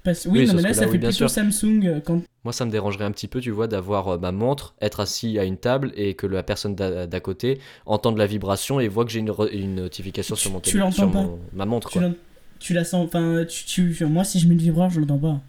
Parce... 0.04 0.26
Oui, 0.26 0.32
Oui, 0.32 0.40
non, 0.42 0.46
sur 0.48 0.56
mais 0.58 0.62
là, 0.64 0.74
ça 0.74 0.88
fait 0.88 0.98
plutôt 0.98 1.12
sûr. 1.12 1.30
Samsung 1.30 1.86
euh, 1.86 2.00
quand 2.00 2.22
Moi, 2.44 2.54
ça 2.54 2.66
me 2.66 2.72
dérangerait 2.72 3.06
un 3.06 3.12
petit 3.12 3.28
peu, 3.28 3.42
tu 3.42 3.52
vois, 3.52 3.68
d'avoir 3.68 4.08
euh, 4.08 4.18
ma 4.18 4.32
montre, 4.32 4.74
être 4.82 5.00
assis 5.02 5.38
à 5.40 5.44
une 5.44 5.58
table 5.58 5.92
et 5.96 6.14
que 6.16 6.26
la 6.28 6.42
personne 6.44 6.76
d'à 6.76 7.20
côté 7.20 7.60
entende 7.86 8.18
la 8.18 8.26
vibration 8.26 8.80
et 8.80 8.88
voit 8.88 9.04
que 9.06 9.12
j'ai 9.12 9.20
une, 9.20 9.76
notification 9.76 10.36
Tu- 10.36 10.42
sur 10.42 10.52
mon 10.52 10.60
téléphone, 10.60 10.92
sur 10.92 11.04
l'entends 11.06 11.14
pas. 11.14 11.24
mon- 11.24 11.40
ma 11.54 11.66
montre, 11.66 11.90
tu 11.90 12.00
quoi. 12.00 12.08
la, 12.08 12.14
tu 12.60 12.74
la 12.74 12.84
sens, 12.86 13.06
enfin, 13.06 13.46
tu, 13.48 13.66
tu- 13.94 14.06
moi 14.06 14.24
si 14.24 14.40
je 14.40 14.48
mets 14.48 14.56
le 14.56 14.62
vibreur, 14.62 14.90
je 14.90 15.00
l'entends 15.02 15.18
pas. 15.18 15.42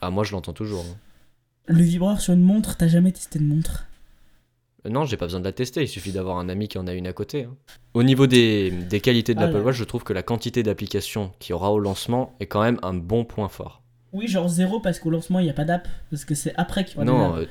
Ah, 0.00 0.10
moi, 0.10 0.24
je 0.24 0.32
l'entends 0.32 0.52
toujours. 0.52 0.84
hein. 0.84 0.96
Le 1.66 1.82
vibreur 1.82 2.20
sur 2.20 2.32
une 2.34 2.42
montre, 2.42 2.76
t'as 2.76 2.88
jamais 2.88 3.12
testé 3.12 3.38
de 3.38 3.44
montre? 3.44 3.86
Non, 4.88 5.04
j'ai 5.04 5.16
pas 5.18 5.26
besoin 5.26 5.40
de 5.40 5.44
la 5.44 5.52
tester, 5.52 5.82
il 5.82 5.88
suffit 5.88 6.10
d'avoir 6.12 6.38
un 6.38 6.48
ami 6.48 6.66
qui 6.68 6.78
en 6.78 6.86
a 6.86 6.94
une 6.94 7.06
à 7.06 7.12
côté. 7.12 7.44
hein. 7.44 7.54
Au 7.92 8.02
niveau 8.02 8.26
des, 8.26 8.70
des 8.70 9.00
qualités 9.00 9.34
de 9.34 9.40
Ah 9.40 9.46
l'Apple. 9.46 9.58
Watch, 9.58 9.76
je 9.76 9.84
trouve 9.84 10.04
que 10.04 10.12
la 10.14 10.22
quantité 10.22 10.62
d'applications 10.62 11.32
qu'il 11.38 11.50
y 11.50 11.52
aura 11.52 11.70
au 11.72 11.78
lancement 11.78 12.34
est 12.40 12.46
quand 12.46 12.62
même 12.62 12.78
un 12.82 12.94
bon 12.94 13.24
point 13.24 13.48
fort. 13.48 13.82
Oui, 14.12 14.26
genre 14.26 14.48
zéro 14.48 14.80
parce 14.80 14.98
qu'au 14.98 15.10
lancement 15.10 15.38
il 15.38 15.46
y 15.46 15.50
a 15.50 15.52
pas 15.52 15.64
d'app, 15.64 15.86
parce 16.10 16.24
que 16.24 16.34
c'est 16.34 16.52
après 16.56 16.84
qu'il 16.84 16.94
y 16.94 16.96
aura 16.96 17.04
non, 17.04 17.36
euh, 17.36 17.44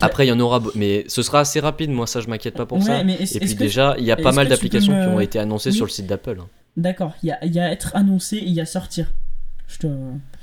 après 0.00 0.26
il 0.26 0.28
y 0.28 0.32
en 0.32 0.40
aura, 0.40 0.60
mais 0.74 1.04
ce 1.06 1.22
sera 1.22 1.40
assez 1.40 1.60
rapide, 1.60 1.90
moi 1.90 2.06
ça 2.06 2.20
je 2.20 2.28
m'inquiète 2.28 2.54
pas 2.56 2.66
pour 2.66 2.78
Ouais, 2.78 2.84
ça. 2.84 3.04
mais 3.04 3.14
Et 3.22 3.38
puis 3.40 3.54
déjà, 3.54 3.94
il 3.98 4.04
y 4.04 4.10
a 4.10 4.16
pas 4.16 4.32
mal 4.32 4.48
d'applications 4.48 4.92
qui 4.92 5.08
ont 5.08 5.20
été 5.20 5.38
annoncées 5.38 5.70
Oui. 5.70 5.76
sur 5.76 5.84
le 5.86 5.90
site 5.90 6.06
d'Apple. 6.06 6.38
hein. 6.40 6.48
D'accord, 6.76 7.12
il 7.22 7.26
y 7.28 7.32
a, 7.32 7.44
y 7.46 7.58
a 7.60 7.70
être 7.70 7.94
annoncé 7.94 8.36
et 8.38 8.44
il 8.44 8.52
y 8.52 8.60
a 8.60 8.66
sortir. 8.66 9.12
Je 9.68 9.78
te... 9.78 9.86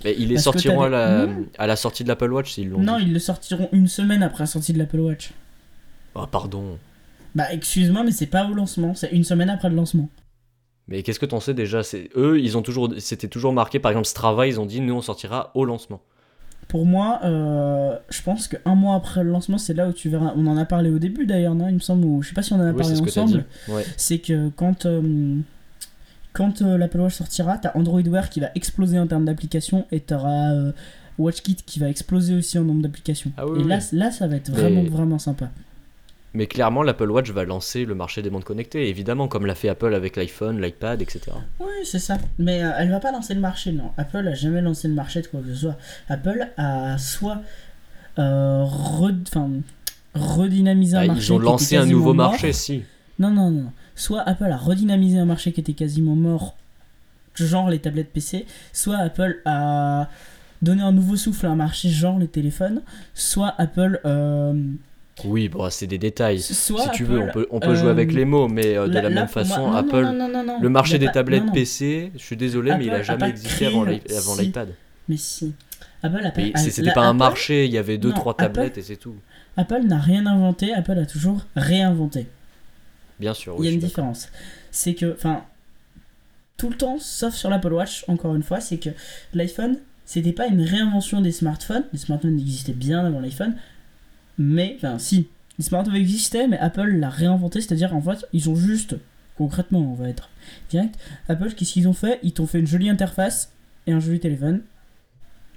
Mais 0.06 0.16
ils 0.18 0.30
les 0.30 0.38
sortiront 0.38 0.84
à 0.84 0.90
la, 0.90 1.28
à 1.58 1.68
la 1.68 1.76
sortie 1.76 2.04
de 2.04 2.08
l'Apple 2.10 2.32
Watch 2.32 2.54
s'ils 2.54 2.70
l'ont 2.70 2.80
Non, 2.80 2.98
dit. 2.98 3.04
ils 3.08 3.14
le 3.14 3.20
sortiront 3.20 3.68
une 3.74 3.88
semaine 3.88 4.24
après 4.24 4.44
la 4.44 4.48
sortie 4.48 4.72
de 4.72 4.78
l'Apple 4.78 5.00
Watch. 5.02 5.32
Ah, 6.16 6.28
pardon. 6.32 6.78
Bah 7.36 7.52
excuse-moi, 7.52 8.04
mais 8.04 8.12
c'est 8.12 8.26
pas 8.26 8.50
au 8.50 8.54
lancement, 8.54 8.96
c'est 8.96 9.12
une 9.12 9.24
semaine 9.24 9.50
après 9.50 9.70
le 9.70 9.76
lancement. 9.76 10.10
Mais 10.88 11.04
qu'est-ce 11.04 11.20
que 11.20 11.26
t'en 11.26 11.40
sais 11.40 11.54
déjà? 11.54 11.84
C'est 11.84 12.10
eux, 12.16 12.40
ils 12.40 12.58
ont 12.58 12.62
toujours, 12.62 12.90
c'était 13.00 13.28
toujours 13.28 13.54
marqué. 13.54 13.80
Par 13.80 13.92
exemple, 13.92 14.08
Strava, 14.08 14.48
ils 14.48 14.60
ont 14.60 14.66
dit 14.66 14.82
nous 14.82 14.96
on 14.96 15.02
sortira 15.02 15.52
au 15.54 15.66
lancement. 15.66 16.02
Pour 16.68 16.86
moi, 16.86 17.20
euh, 17.24 17.98
je 18.10 18.22
pense 18.22 18.48
qu'un 18.48 18.76
mois 18.76 18.96
après 18.96 19.24
le 19.24 19.32
lancement, 19.32 19.58
c'est 19.58 19.74
là 19.74 19.88
où 19.88 19.94
tu 19.94 20.10
verras. 20.10 20.34
On 20.36 20.48
en 20.48 20.58
a 20.58 20.66
parlé 20.66 20.90
au 20.90 21.00
début 21.00 21.26
d'ailleurs, 21.26 21.56
non? 21.56 21.68
Il 21.70 21.76
me 21.76 21.80
semble, 21.80 22.06
ou 22.06 22.22
je 22.22 22.30
sais 22.30 22.34
pas 22.34 22.42
si 22.42 22.54
on 22.54 22.58
en 22.58 22.62
a 22.62 22.72
Oui, 22.72 22.78
parlé 22.78 22.96
ce 22.96 23.02
ensemble. 23.02 23.46
Ouais. 23.70 23.86
C'est 23.96 24.20
que 24.20 24.50
quand, 24.50 24.86
euh, 24.86 25.38
quand 26.34 26.62
euh, 26.62 26.78
l'Apple 26.78 27.00
Watch 27.00 27.14
sortira, 27.14 27.58
t'as 27.58 27.72
Android 27.76 28.02
Wear 28.02 28.30
qui 28.30 28.40
va 28.40 28.50
exploser 28.56 29.00
en 29.00 29.08
termes 29.08 29.26
d'applications 29.26 29.86
et 29.92 30.00
t'auras 30.00 30.54
WatchKit 31.18 31.58
qui 31.66 31.80
va 31.80 31.90
exploser 31.90 32.36
aussi 32.36 32.58
en 32.60 32.64
nombre 32.64 32.82
d'applications. 32.82 33.32
Ah 33.38 33.48
oui, 33.48 33.62
et 33.62 33.64
là, 33.64 33.80
oui. 33.80 33.98
là, 33.98 34.12
ça 34.12 34.28
va 34.28 34.36
être 34.36 34.52
vraiment, 34.52 34.84
vraiment 34.84 35.20
sympa. 35.20 35.50
Mais 36.38 36.46
clairement, 36.46 36.84
l'Apple 36.84 37.10
Watch 37.10 37.32
va 37.32 37.46
lancer 37.46 37.84
le 37.84 37.96
marché 37.96 38.22
des 38.22 38.30
montres 38.30 38.46
connectées, 38.46 38.88
évidemment, 38.90 39.28
comme 39.28 39.48
l'a 39.48 39.56
fait 39.56 39.70
Apple 39.70 39.94
avec 39.96 40.16
l'iPhone, 40.16 40.62
l'iPad, 40.62 41.02
etc. 41.02 41.20
Oui, 41.60 41.66
c'est 41.84 41.98
ça. 41.98 42.18
Mais 42.38 42.64
euh, 42.64 42.72
elle 42.78 42.92
va 42.92 43.00
pas 43.00 43.12
lancer 43.12 43.34
le 43.34 43.40
marché, 43.42 43.72
non. 43.72 43.92
Apple 43.98 44.28
a 44.28 44.36
jamais 44.36 44.62
lancé 44.62 44.88
le 44.88 44.94
marché 44.94 45.22
de 45.24 45.28
quoi 45.28 45.40
que 45.42 45.48
ce 45.48 45.56
soit. 45.62 45.78
Apple 46.10 46.48
a 46.58 46.98
soit 47.00 47.42
euh, 48.20 48.64
re- 48.66 49.16
enfin, 49.28 49.50
redynamisé 50.14 50.96
un 50.98 51.02
Ah, 51.02 51.08
marché. 51.08 51.24
ils 51.24 51.34
ont 51.34 51.40
lancé 51.40 51.76
un 51.76 51.86
nouveau 51.88 52.14
mort. 52.14 52.32
marché, 52.32 52.54
si. 52.54 52.84
Non, 53.18 53.32
non, 53.32 53.50
non. 53.50 53.72
Soit 53.96 54.22
Apple 54.22 54.46
a 54.52 54.58
redynamisé 54.58 55.18
un 55.18 55.26
marché 55.26 55.52
qui 55.52 55.62
était 55.62 55.74
quasiment 55.74 56.16
mort, 56.16 56.56
genre 57.34 57.70
les 57.72 57.80
tablettes 57.80 58.14
PC, 58.14 58.46
soit 58.74 58.98
Apple 58.98 59.42
a 59.46 60.08
donné 60.62 60.84
un 60.84 60.92
nouveau 60.92 61.16
souffle 61.16 61.48
à 61.48 61.50
un 61.50 61.56
marché, 61.56 61.90
genre 61.90 62.20
les 62.20 62.28
téléphones, 62.28 62.82
soit 63.16 63.56
Apple. 63.58 64.00
euh, 64.06 64.54
Oui, 65.26 65.50
bon, 65.50 65.68
c'est 65.72 65.88
des 65.88 65.98
détails. 65.98 66.40
soit 66.42 66.84
si 66.84 66.90
tu 66.92 67.04
veux, 67.04 67.20
on 67.20 67.24
Apple, 67.24 67.34
peut, 67.34 67.48
on 67.52 67.60
peut 67.60 67.70
euh, 67.70 67.76
jouer 67.76 67.90
avec 67.90 68.14
les 68.14 68.24
mots, 68.26 68.48
mais 68.48 68.78
euh, 68.78 68.88
de 68.88 68.94
la 68.94 69.10
même 69.10 69.28
pour 69.28 69.36
moi- 69.38 69.44
façon, 69.46 69.68
non, 69.72 69.76
Apple, 69.76 70.02
non, 70.04 70.14
non, 70.14 70.30
non, 70.30 70.44
non. 70.44 70.60
le 70.62 70.70
marché 70.70 70.96
Il 70.96 71.00
des 71.00 71.06
pas- 71.08 71.14
tablettes. 71.14 71.52
PC, 71.54 72.12
je 72.16 72.20
suis 72.20 72.38
désolé, 72.38 72.76
mais 72.78 72.86
il 72.86 72.90
a 72.92 72.94
Apple 72.96 73.02
a 73.02 73.04
jamais 73.04 73.30
existé 73.30 73.66
avant 73.66 73.86
si. 74.36 74.42
l'iPad. 74.42 74.70
Mais 75.10 75.18
si. 75.18 75.54
Apple 76.04 76.24
a 76.24 76.32
pas. 76.32 76.42
Mais 76.42 76.52
a- 76.54 76.58
c'est- 76.60 76.70
c'était 76.70 76.92
pas 76.94 77.02
un 77.02 77.10
Apple- 77.10 77.18
marché, 77.18 77.66
il 77.66 77.72
y 77.72 77.78
avait 77.80 77.98
deux, 77.98 78.12
trois 78.14 78.34
Apple- 78.34 78.44
tablettes 78.54 78.78
et 78.78 78.84
c'est 78.84 78.98
tout. 78.98 79.16
Apple 79.58 79.82
n'a 79.86 79.98
rien 79.98 80.26
inventé, 80.28 80.72
Apple 80.74 81.00
a 81.00 81.06
toujours 81.08 81.42
réinventé. 81.56 82.28
Bien 83.20 83.34
sûr, 83.34 83.56
Il 83.58 83.62
oui, 83.62 83.66
y 83.66 83.70
a 83.70 83.74
une 83.74 83.80
différence. 83.80 84.30
C'est 84.70 84.94
que, 84.94 85.12
enfin, 85.14 85.44
tout 86.58 86.70
le 86.70 86.76
temps, 86.76 86.98
sauf 87.00 87.34
sur 87.34 87.50
l'Apple 87.50 87.74
Watch, 87.74 88.06
encore 88.08 88.36
une 88.36 88.44
fois, 88.44 88.62
c'est 88.62 88.78
que 88.78 88.90
l'iPhone, 89.34 89.78
c'était 90.06 90.32
pas 90.34 90.46
une 90.46 90.62
réinvention 90.62 91.22
des 91.22 91.32
smartphones. 91.32 91.86
Les 91.94 91.98
smartphones 92.00 92.40
existaient 92.40 92.74
bien 92.74 93.04
avant 93.04 93.20
l'iPhone, 93.20 93.56
mais, 94.38 94.76
enfin, 94.78 95.00
si, 95.00 95.28
les 95.58 95.64
smartphones 95.64 95.96
existaient, 95.96 96.48
mais 96.48 96.58
Apple 96.60 96.88
l'a 96.98 97.10
réinventé, 97.10 97.62
c'est-à-dire, 97.62 97.96
en 97.96 98.02
fait, 98.02 98.26
ils 98.34 98.50
ont 98.50 98.56
juste, 98.56 98.96
concrètement, 99.38 99.80
on 99.80 99.96
va 99.96 100.10
être 100.10 100.30
direct, 100.70 100.96
Apple, 101.30 101.54
qu'est-ce 101.54 101.74
qu'ils 101.74 101.88
ont 101.88 101.94
fait? 101.94 102.20
Ils 102.24 102.34
t'ont 102.34 102.48
fait 102.48 102.60
une 102.60 102.68
jolie 102.68 102.90
interface 102.90 103.52
et 103.88 103.92
un 103.94 104.00
joli 104.00 104.20
téléphone. 104.20 104.62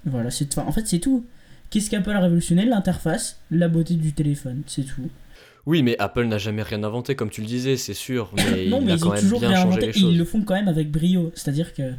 Voilà, 0.06 0.30
c'est, 0.30 0.56
en 0.58 0.72
fait, 0.72 0.86
c'est 0.86 0.98
tout. 1.00 1.24
Qu'est-ce 1.68 1.90
qu'Apple 1.90 2.10
a 2.10 2.20
révolutionné? 2.20 2.64
L'interface, 2.64 3.38
la 3.50 3.68
beauté 3.68 3.94
du 3.94 4.12
téléphone, 4.12 4.62
c'est 4.66 4.82
tout. 4.84 5.08
Oui, 5.66 5.82
mais 5.82 5.94
Apple 5.98 6.24
n'a 6.24 6.38
jamais 6.38 6.62
rien 6.62 6.82
inventé, 6.82 7.14
comme 7.14 7.30
tu 7.30 7.42
le 7.42 7.46
disais, 7.46 7.76
c'est 7.76 7.94
sûr. 7.94 8.32
Mais 8.36 8.66
non, 8.66 8.80
il 8.80 8.86
mais 8.86 8.92
a 8.92 8.94
ils 8.96 9.00
quand 9.00 9.10
ont 9.10 9.12
même 9.12 9.20
toujours 9.22 9.40
bien 9.40 9.54
changé 9.54 9.80
les 9.80 9.86
et 9.86 9.90
ils 9.90 10.00
choses. 10.00 10.16
le 10.18 10.24
font 10.24 10.42
quand 10.42 10.54
même 10.54 10.68
avec 10.68 10.90
brio. 10.90 11.30
C'est-à-dire 11.34 11.74
que 11.74 11.92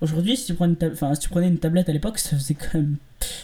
aujourd'hui, 0.00 0.36
si 0.36 0.46
tu 0.46 0.54
prends 0.54 0.66
une 0.66 0.76
tab- 0.76 0.92
enfin, 0.92 1.14
si 1.14 1.20
tu 1.22 1.28
prenais 1.28 1.48
une 1.48 1.58
tablette 1.58 1.88
à 1.88 1.92
l'époque, 1.92 2.18
ça 2.18 2.36
faisait 2.36 2.54
quand 2.54 2.74
même 2.78 2.96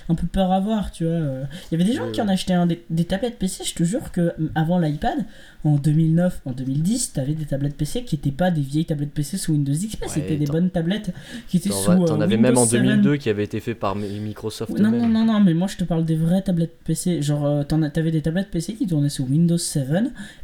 un 0.09 0.15
peu 0.15 0.27
peur 0.27 0.53
à 0.53 0.61
voir, 0.61 0.91
tu 0.91 1.05
vois. 1.05 1.13
euh. 1.13 1.45
Il 1.71 1.79
y 1.79 1.81
avait 1.83 1.91
des 1.91 1.97
gens 1.97 2.11
qui 2.11 2.21
en 2.23 2.29
achetaient 2.29 2.55
un, 2.55 2.67
des, 2.67 2.83
des 2.89 3.05
tablettes 3.05 3.39
PC. 3.39 3.63
Je 3.65 3.75
te 3.75 3.83
jure 3.85 4.11
que 4.11 4.33
mm, 4.39 4.49
avant 4.55 4.79
l'iPad, 4.79 5.19
en 5.65 5.75
2009, 5.77 6.41
en 6.47 6.53
2010, 6.53 7.13
t'avais 7.13 7.35
des 7.35 7.45
tablettes 7.45 7.77
PC 7.77 8.05
qui 8.05 8.15
n'étaient 8.15 8.31
pas 8.31 8.51
des 8.51 8.63
vieilles 8.63 8.87
tablettes 8.87 9.11
PC 9.13 9.37
sous 9.37 9.53
Windows 9.53 9.73
XP. 9.75 10.01
Ouais, 10.03 10.09
C'était 10.09 10.37
des 10.39 10.47
t'en- 10.47 10.55
bonnes 10.55 10.71
tablettes 10.71 11.13
qui 11.49 11.59
étaient 11.59 11.69
T'en 11.71 11.75
sous. 11.77 11.91
vas- 11.91 11.99
euh, 12.01 12.05
T'en 12.07 12.21
avais 12.23 12.39
même 12.39 12.57
en 12.57 12.65
7. 12.65 12.81
2002 12.81 13.17
qui 13.17 13.29
avait 13.29 13.45
été 13.45 13.61
fait 13.61 13.75
par 13.75 13.97
Mi- 13.97 14.19
Microsoft 14.21 14.79
Non, 14.79 14.91
non, 14.91 15.09
non, 15.09 15.25
non, 15.27 15.41
mais 15.41 15.53
moi 15.53 15.67
je 15.69 15.77
te 15.77 15.85
parle 15.85 16.07
des 16.07 16.17
vraies 16.17 16.41
tablettes 16.43 16.79
PC. 16.85 17.21
Genre, 17.21 17.45
euh, 17.45 17.63
t'en 17.65 17.87
t'avais 17.91 18.13
des 18.13 18.23
tablettes 18.23 18.51
PC 18.51 18.75
qui 18.75 18.87
tournaient 18.87 19.11
sous 19.11 19.25
Windows 19.25 19.59
7 19.59 19.87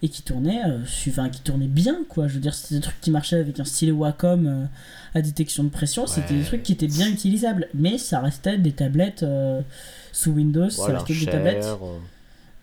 et 0.03 0.09
qui 0.11 0.23
tournaient, 0.23 0.61
euh, 0.69 0.79
enfin, 1.09 1.31
qui 1.31 1.41
tournaient 1.41 1.69
bien, 1.69 1.99
quoi. 2.09 2.29
Je 2.29 2.35
veux 2.35 2.41
dire, 2.41 2.53
c'était 2.53 2.75
des 2.75 2.81
trucs 2.83 3.01
qui 3.01 3.11
marchaient 3.11 3.37
avec 3.39 3.59
un 3.61 3.65
stylet 3.65 3.93
Wacom 3.93 4.47
euh, 4.47 4.65
à 5.15 5.23
détection 5.23 5.65
de 5.65 5.69
pression. 5.69 6.07
C'était 6.07 6.35
des 6.35 6.45
trucs 6.45 6.63
qui 6.63 6.73
étaient 6.73 6.87
bien 6.87 7.09
utilisables. 7.09 7.69
Mais 7.75 7.99
ça 7.99 8.21
restait 8.21 8.59
des 8.59 8.73
tablettes 8.73 9.23
euh, 9.23 9.61
sous 10.13 10.33
Windows, 10.33 10.71
ça 10.71 10.83
Voilà, 10.83 10.99
restait 11.01 11.25
des 11.25 11.31
tablettes. 11.31 11.65
euh, 11.65 11.99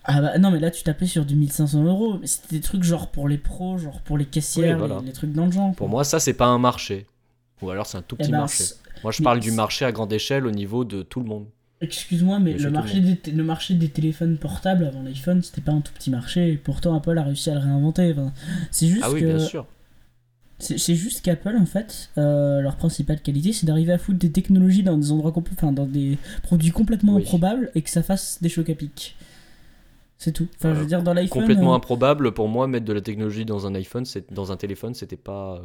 Ah 0.04 0.22
bah 0.22 0.38
non, 0.40 0.50
mais 0.52 0.60
là 0.60 0.72
tu 0.72 0.84
tapais 0.84 1.06
sur 1.06 1.26
du 1.26 1.36
1500 1.36 1.84
euros. 1.84 2.18
Mais 2.20 2.28
c'était 2.28 2.56
des 2.56 2.62
trucs 2.62 2.84
genre 2.84 3.08
pour 3.10 3.28
les 3.28 3.38
pros, 3.38 3.78
genre 3.78 4.02
pour 4.02 4.18
les 4.18 4.26
caissières, 4.26 4.74
Oui, 4.80 4.80
voilà. 4.88 5.00
les, 5.02 5.08
les 5.08 5.14
trucs 5.14 5.32
dans 5.34 5.46
le 5.46 5.52
genre. 5.52 5.74
Pour 5.76 5.90
moi, 5.90 6.04
ça, 6.04 6.20
c'est 6.20 6.34
pas 6.34 6.48
un 6.48 6.60
marché. 6.60 7.06
Ou 7.62 7.70
alors, 7.70 7.86
c'est 7.86 7.98
un 7.98 8.02
tout 8.02 8.16
Eh 8.20 8.24
petit 8.24 8.32
ben, 8.32 8.40
marché. 8.40 8.64
Moi, 9.04 9.12
je 9.12 9.22
mais 9.22 9.26
parle 9.26 9.40
du 9.40 9.52
marché 9.52 9.86
à 9.86 9.92
grande 9.92 10.12
échelle 10.14 10.46
au 10.48 10.52
niveau 10.52 10.86
de 10.86 11.04
tout 11.04 11.20
le 11.20 11.26
monde. 11.26 11.46
Excuse-moi, 11.82 12.40
mais 12.40 12.54
le 12.58 12.70
marché, 12.72 13.00
des 13.00 13.16
té- 13.16 13.32
le 13.32 13.44
marché 13.44 13.74
des 13.74 13.88
téléphones 13.88 14.38
portables 14.38 14.84
avant 14.86 15.02
l'iPhone, 15.02 15.42
c'était 15.42 15.62
pas 15.62 15.72
un 15.72 15.80
tout 15.80 15.94
petit 15.94 16.10
marché. 16.10 16.52
Et 16.52 16.58
pourtant, 16.58 16.94
Apple 16.96 17.18
a 17.18 17.24
réussi 17.24 17.50
à 17.50 17.54
le 17.54 17.60
réinventer. 17.62 18.12
Enfin, 18.12 18.34
c'est 18.72 18.88
juste 18.88 19.02
Ah 19.06 19.12
oui, 19.12 19.22
que 19.22 19.26
bien 19.28 19.40
sûr. 19.40 19.66
C'est 20.60 20.95
juste 20.95 21.22
qu'Apple, 21.24 21.56
en 21.60 21.65
fait, 21.65 22.10
euh, 22.17 22.62
leur 22.62 22.76
principale 22.76 23.22
qualité, 23.22 23.54
c'est 23.54 23.65
d'arriver 23.65 23.93
à 23.93 23.98
foutre 23.98 24.19
des 24.19 24.32
technologies 24.32 24.84
dans 24.84 24.98
des 24.98 25.12
endroits 25.12 25.34
enfin, 25.54 25.72
dans 25.72 25.86
des 25.86 26.17
produits 26.43 26.72
complètement 26.72 27.15
Oui. 27.15 27.22
improbables 27.24 27.72
et 27.76 27.82
que 27.82 27.89
ça 27.89 28.04
fasse 28.04 28.39
des 28.41 28.50
chocs 28.50 28.69
à 28.69 28.76
pic. 28.76 29.15
C'est 30.17 30.34
tout. 30.34 30.48
Enfin, 30.58 30.74
je 30.74 30.78
Euh, 30.78 30.82
veux 30.82 30.86
dire, 30.86 31.02
dans 31.02 31.13
l'iPhone. 31.13 31.41
Complètement 31.43 31.74
euh, 31.74 31.78
improbable 31.78 32.34
pour 32.34 32.50
moi, 32.50 32.67
mettre 32.67 32.86
de 32.86 32.91
la 32.93 33.00
technologie 33.02 33.45
dans 33.45 33.65
un 33.67 33.74
iPhone, 33.76 34.04
dans 34.32 34.52
un 34.52 34.58
téléphone, 34.58 34.93
c'était 34.93 35.15
pas. 35.15 35.62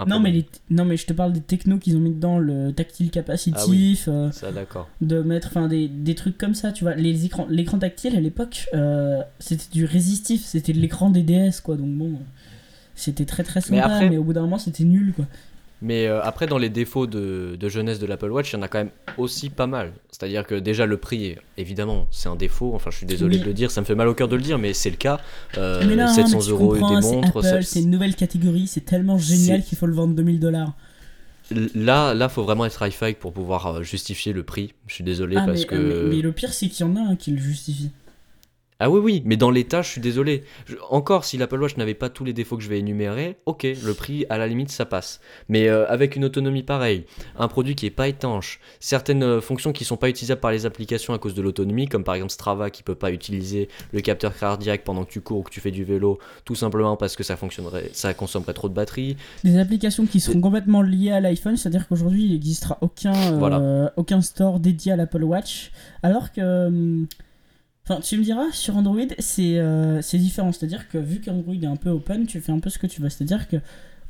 euh, 0.00 0.04
Non 0.06 0.20
mais, 0.20 0.30
les... 0.30 0.46
non, 0.70 0.84
mais 0.84 0.96
je 0.96 1.04
te 1.06 1.12
parle 1.12 1.32
des 1.32 1.40
technos 1.40 1.78
qu'ils 1.78 1.96
ont 1.96 2.00
mis 2.00 2.14
dedans, 2.14 2.38
le 2.38 2.70
tactile 2.70 3.10
capacitif, 3.10 4.04
euh, 4.06 4.30
Ça, 4.30 4.52
d'accord. 4.52 4.88
de 5.00 5.20
mettre 5.22 5.48
enfin 5.48 5.66
des, 5.66 5.88
des 5.88 6.14
trucs 6.14 6.38
comme 6.38 6.54
ça 6.54 6.70
tu 6.70 6.84
vois 6.84 6.94
les 6.94 7.24
écrans 7.24 7.46
l'écran 7.50 7.80
tactile 7.80 8.14
à 8.16 8.20
l'époque 8.20 8.68
euh, 8.74 9.20
c'était 9.40 9.66
du 9.72 9.84
résistif 9.84 10.44
c'était 10.44 10.72
l'écran 10.72 11.10
des 11.10 11.24
DS 11.24 11.60
quoi 11.60 11.74
donc 11.76 11.90
bon 11.96 12.12
c'était 12.98 13.24
très 13.24 13.44
très 13.44 13.60
sympa 13.60 13.72
Mais 13.76 13.78
mais, 13.88 14.04
après- 14.06 14.16
au 14.16 14.24
bout 14.24 14.32
d'un 14.32 14.42
moment 14.42 14.58
c'était 14.58 14.84
nul 14.84 15.12
quoi 15.14 15.24
Mais 15.80 16.06
euh, 16.08 16.20
après, 16.22 16.46
dans 16.48 16.58
les 16.58 16.70
défauts 16.70 17.06
de, 17.06 17.56
de 17.58 17.68
jeunesse 17.68 18.00
de 18.00 18.06
l'Apple 18.06 18.30
Watch, 18.32 18.52
il 18.52 18.56
y 18.56 18.58
en 18.58 18.62
a 18.62 18.68
quand 18.68 18.78
même 18.78 18.90
aussi 19.16 19.48
pas 19.48 19.68
mal. 19.68 19.92
C'est-à-dire 20.10 20.44
que 20.44 20.56
déjà, 20.56 20.86
le 20.86 20.96
prix, 20.96 21.36
évidemment, 21.56 22.08
c'est 22.10 22.28
un 22.28 22.34
défaut. 22.34 22.72
Enfin, 22.74 22.90
je 22.90 22.96
suis 22.96 23.06
désolé 23.06 23.38
de 23.38 23.44
le 23.44 23.54
dire, 23.54 23.70
ça 23.70 23.80
me 23.80 23.86
fait 23.86 23.94
mal 23.94 24.08
au 24.08 24.14
cœur 24.14 24.26
de 24.26 24.34
le 24.34 24.42
dire, 24.42 24.58
mais 24.58 24.72
c'est 24.72 24.90
le 24.90 24.96
cas. 24.96 25.20
Euh, 25.56 25.84
mais 25.86 25.94
non 25.94 26.08
700 26.08 26.36
mais 26.38 26.50
euros 26.50 26.74
des 26.74 27.00
montres. 27.00 27.44
Ça- 27.44 27.62
c'est 27.62 27.80
une 27.82 27.90
nouvelle 27.90 28.16
catégorie 28.16 28.66
c'est 28.66 28.84
tellement 28.84 29.18
génial 29.18 29.62
qu'il 29.62 29.78
faut 29.78 29.86
le 29.86 29.94
vendre 29.94 30.14
2000 30.14 30.40
dollars 30.40 30.72
Là, 31.74 32.12
là, 32.12 32.28
faut 32.28 32.42
vraiment 32.42 32.66
être 32.66 32.84
high-fi 32.86 33.14
pour 33.14 33.32
pouvoir 33.32 33.66
euh, 33.66 33.82
justifier 33.82 34.32
le 34.34 34.42
prix. 34.42 34.74
Je 34.86 34.94
suis 34.94 35.04
désolé 35.04 35.36
ah 35.38 35.44
parce 35.46 35.60
mais, 35.60 35.66
que. 35.66 35.74
mais, 36.08 36.16
mais 36.16 36.22
le 36.22 36.32
pire 36.32 36.52
c'est 36.52 36.68
qu'il 36.68 36.84
y 36.84 36.88
en 36.88 36.94
a 36.96 37.00
un 37.00 37.16
qui 37.16 37.30
le 37.30 37.38
justifie 37.38 37.90
Ah 38.80 38.88
oui, 38.90 39.00
oui, 39.02 39.22
mais 39.24 39.36
dans 39.36 39.50
l'état, 39.50 39.82
je 39.82 39.88
suis 39.90 40.00
désolé. 40.00 40.44
Je- 40.66 40.76
Encore, 40.90 41.24
si 41.24 41.36
l'Apple 41.36 41.60
Watch 41.60 41.76
n'avait 41.76 41.94
pas 41.94 42.08
tous 42.10 42.22
les 42.24 42.32
défauts 42.32 42.56
que 42.56 42.62
je 42.62 42.68
vais 42.68 42.78
énumérer, 42.78 43.36
ok, 43.44 43.64
le 43.84 43.92
prix, 43.92 44.24
à 44.30 44.38
la 44.38 44.46
limite, 44.46 44.70
ça 44.70 44.86
passe. 44.86 45.18
Mais 45.48 45.68
euh, 45.68 45.84
avec 45.88 46.14
une 46.14 46.24
autonomie 46.24 46.62
pareille, 46.62 47.04
un 47.36 47.48
produit 47.48 47.74
qui 47.74 47.86
est 47.86 47.90
pas 47.90 48.06
étanche, 48.06 48.60
certaines 48.78 49.24
euh, 49.24 49.40
fonctions 49.40 49.72
qui 49.72 49.84
sont 49.84 49.96
pas 49.96 50.08
utilisables 50.08 50.40
par 50.40 50.52
les 50.52 50.64
applications 50.64 51.12
à 51.12 51.18
cause 51.18 51.34
de 51.34 51.42
l'autonomie, 51.42 51.88
comme 51.88 52.04
par 52.04 52.14
exemple 52.14 52.30
Strava 52.32 52.70
qui 52.70 52.84
peut 52.84 52.94
pas 52.94 53.10
utiliser 53.10 53.68
le 53.92 54.00
capteur 54.00 54.32
cardiaque 54.38 54.84
pendant 54.84 55.04
que 55.04 55.10
tu 55.10 55.20
cours 55.22 55.38
ou 55.38 55.42
que 55.42 55.50
tu 55.50 55.58
fais 55.60 55.72
du 55.72 55.82
vélo, 55.82 56.20
tout 56.44 56.54
simplement 56.54 56.96
parce 56.96 57.16
que 57.16 57.24
ça 57.24 57.36
fonctionnerait, 57.36 57.90
ça 57.94 58.14
consommerait 58.14 58.54
trop 58.54 58.68
de 58.68 58.74
batterie. 58.74 59.16
des 59.42 59.58
applications 59.58 60.06
qui 60.06 60.20
seront 60.20 60.40
complètement 60.40 60.82
liées 60.82 61.10
à 61.10 61.18
l'iPhone, 61.20 61.56
c'est-à-dire 61.56 61.88
qu'aujourd'hui 61.88 62.26
il 62.26 62.30
n'existera 62.32 62.78
aucun, 62.80 63.12
euh, 63.12 63.36
Voilà. 63.38 63.92
aucun 63.96 64.20
store 64.20 64.60
dédié 64.60 64.92
à 64.92 64.96
l'Apple 64.96 65.24
Watch, 65.24 65.72
alors 66.04 66.32
que... 66.32 67.02
Enfin, 67.88 68.02
tu 68.02 68.18
me 68.18 68.22
diras, 68.22 68.52
sur 68.52 68.76
Android, 68.76 69.00
c'est 69.18 69.58
euh, 69.58 70.02
différent. 70.12 70.52
C'est-à-dire 70.52 70.88
que 70.88 70.98
vu 70.98 71.22
qu'Android 71.22 71.54
est 71.54 71.64
un 71.64 71.76
peu 71.76 71.88
open, 71.88 72.26
tu 72.26 72.38
fais 72.42 72.52
un 72.52 72.58
peu 72.58 72.68
ce 72.68 72.78
que 72.78 72.86
tu 72.86 73.00
veux. 73.00 73.08
C'est-à-dire 73.08 73.48
que 73.48 73.56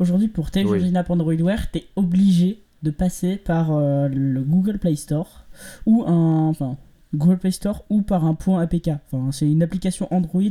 aujourd'hui, 0.01 0.27
pour 0.27 0.51
télécharger 0.51 0.83
Oui. 0.83 0.89
une 0.89 0.97
app 0.97 1.09
Android 1.11 1.35
Wear, 1.35 1.71
tu 1.71 1.79
es 1.79 1.87
obligé 1.95 2.61
de 2.83 2.91
passer 2.91 3.37
par 3.37 3.71
euh, 3.71 4.09
le 4.09 4.43
Google 4.43 4.79
Play 4.79 4.97
Store 4.97 5.45
ou 5.87 6.03
un. 6.09 6.49
Enfin, 6.49 6.77
Google 7.15 7.39
Play 7.39 7.53
Store 7.53 7.85
ou 7.89 8.03
par 8.03 8.25
un 8.25 8.35
point 8.35 8.61
APK. 8.61 8.91
Enfin, 9.13 9.31
c'est 9.31 9.49
une 9.49 9.63
application 9.63 10.09
Android 10.13 10.43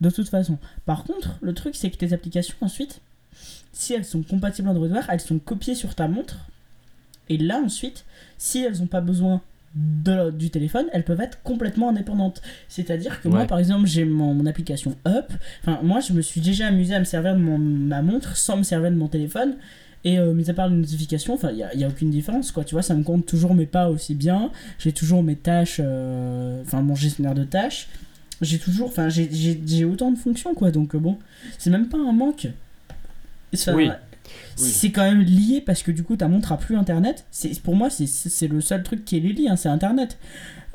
de 0.00 0.10
toute 0.10 0.28
façon. 0.28 0.56
Par 0.86 1.02
contre, 1.02 1.36
le 1.42 1.52
truc, 1.52 1.74
c'est 1.74 1.90
que 1.90 1.96
tes 1.96 2.12
applications, 2.12 2.56
ensuite, 2.60 3.00
si 3.72 3.92
elles 3.92 4.04
sont 4.04 4.22
compatibles 4.22 4.68
Android 4.68 4.86
Wear, 4.86 5.10
elles 5.10 5.20
sont 5.20 5.40
copiées 5.40 5.74
sur 5.74 5.96
ta 5.96 6.06
montre. 6.06 6.36
Et 7.28 7.38
là, 7.38 7.60
ensuite, 7.60 8.04
si 8.38 8.62
elles 8.62 8.78
n'ont 8.78 8.86
pas 8.86 9.00
besoin 9.00 9.42
de- 9.74 10.30
du 10.30 10.50
téléphone, 10.50 10.86
elles 10.92 11.04
peuvent 11.04 11.20
être 11.20 11.42
complètement 11.42 11.90
indépendantes. 11.90 12.42
C'est-à-dire 12.68 13.20
que 13.20 13.28
moi, 13.28 13.46
par 13.46 13.58
exemple, 13.58 13.86
j'ai 13.86 14.04
mon, 14.04 14.34
mon 14.34 14.46
application 14.46 14.96
Up. 15.06 15.30
Enfin, 15.62 15.78
moi, 15.82 16.00
je 16.00 16.12
me 16.12 16.22
suis 16.22 16.40
déjà 16.40 16.66
amusé 16.66 16.94
à 16.94 16.98
me 16.98 17.04
servir 17.04 17.34
de 17.34 17.40
mon, 17.40 17.58
ma 17.58 18.02
montre 18.02 18.36
sans 18.36 18.56
me 18.56 18.62
servir 18.62 18.90
de 18.90 18.96
mon 18.96 19.08
téléphone. 19.08 19.54
Et 20.02 20.18
euh, 20.18 20.32
mis 20.32 20.48
à 20.48 20.54
part 20.54 20.68
les 20.68 20.76
notifications, 20.76 21.34
enfin, 21.34 21.50
il 21.50 21.56
n'y 21.56 21.62
a, 21.62 21.74
y 21.74 21.84
a 21.84 21.88
aucune 21.88 22.10
différence, 22.10 22.52
quoi. 22.52 22.64
Tu 22.64 22.74
vois, 22.74 22.82
ça 22.82 22.94
me 22.94 23.02
compte 23.02 23.26
toujours 23.26 23.54
mes 23.54 23.66
pas 23.66 23.90
aussi 23.90 24.14
bien. 24.14 24.50
J'ai 24.78 24.92
toujours 24.92 25.22
mes 25.22 25.36
tâches, 25.36 25.76
euh, 25.78 26.62
enfin, 26.62 26.80
mon 26.80 26.94
gestionnaire 26.94 27.34
de 27.34 27.44
tâches. 27.44 27.88
J'ai 28.40 28.58
toujours, 28.58 28.88
enfin, 28.88 29.10
j'ai- 29.10 29.84
autant 29.84 30.10
de 30.10 30.16
fonctions, 30.16 30.54
quoi. 30.54 30.70
Donc, 30.70 30.94
euh, 30.94 30.98
bon, 30.98 31.18
c'est 31.58 31.68
même 31.68 31.88
pas 31.88 31.98
un 31.98 32.12
manque. 32.12 32.48
Oui. 33.74 33.88
C'est 34.56 34.90
quand 34.90 35.02
même 35.02 35.20
lié 35.20 35.62
parce 35.64 35.82
que 35.82 35.90
du 35.90 36.02
coup 36.02 36.16
ta 36.16 36.28
montre 36.28 36.52
a 36.52 36.58
plus 36.58 36.76
internet. 36.76 37.24
C'est 37.30 37.58
pour 37.60 37.76
moi 37.76 37.88
c'est- 37.90 38.48
le 38.48 38.60
seul 38.60 38.82
truc 38.82 39.04
qui 39.04 39.16
est 39.16 39.20
lié, 39.20 39.48
hein, 39.48 39.56
c'est 39.56 39.68
internet. 39.68 40.18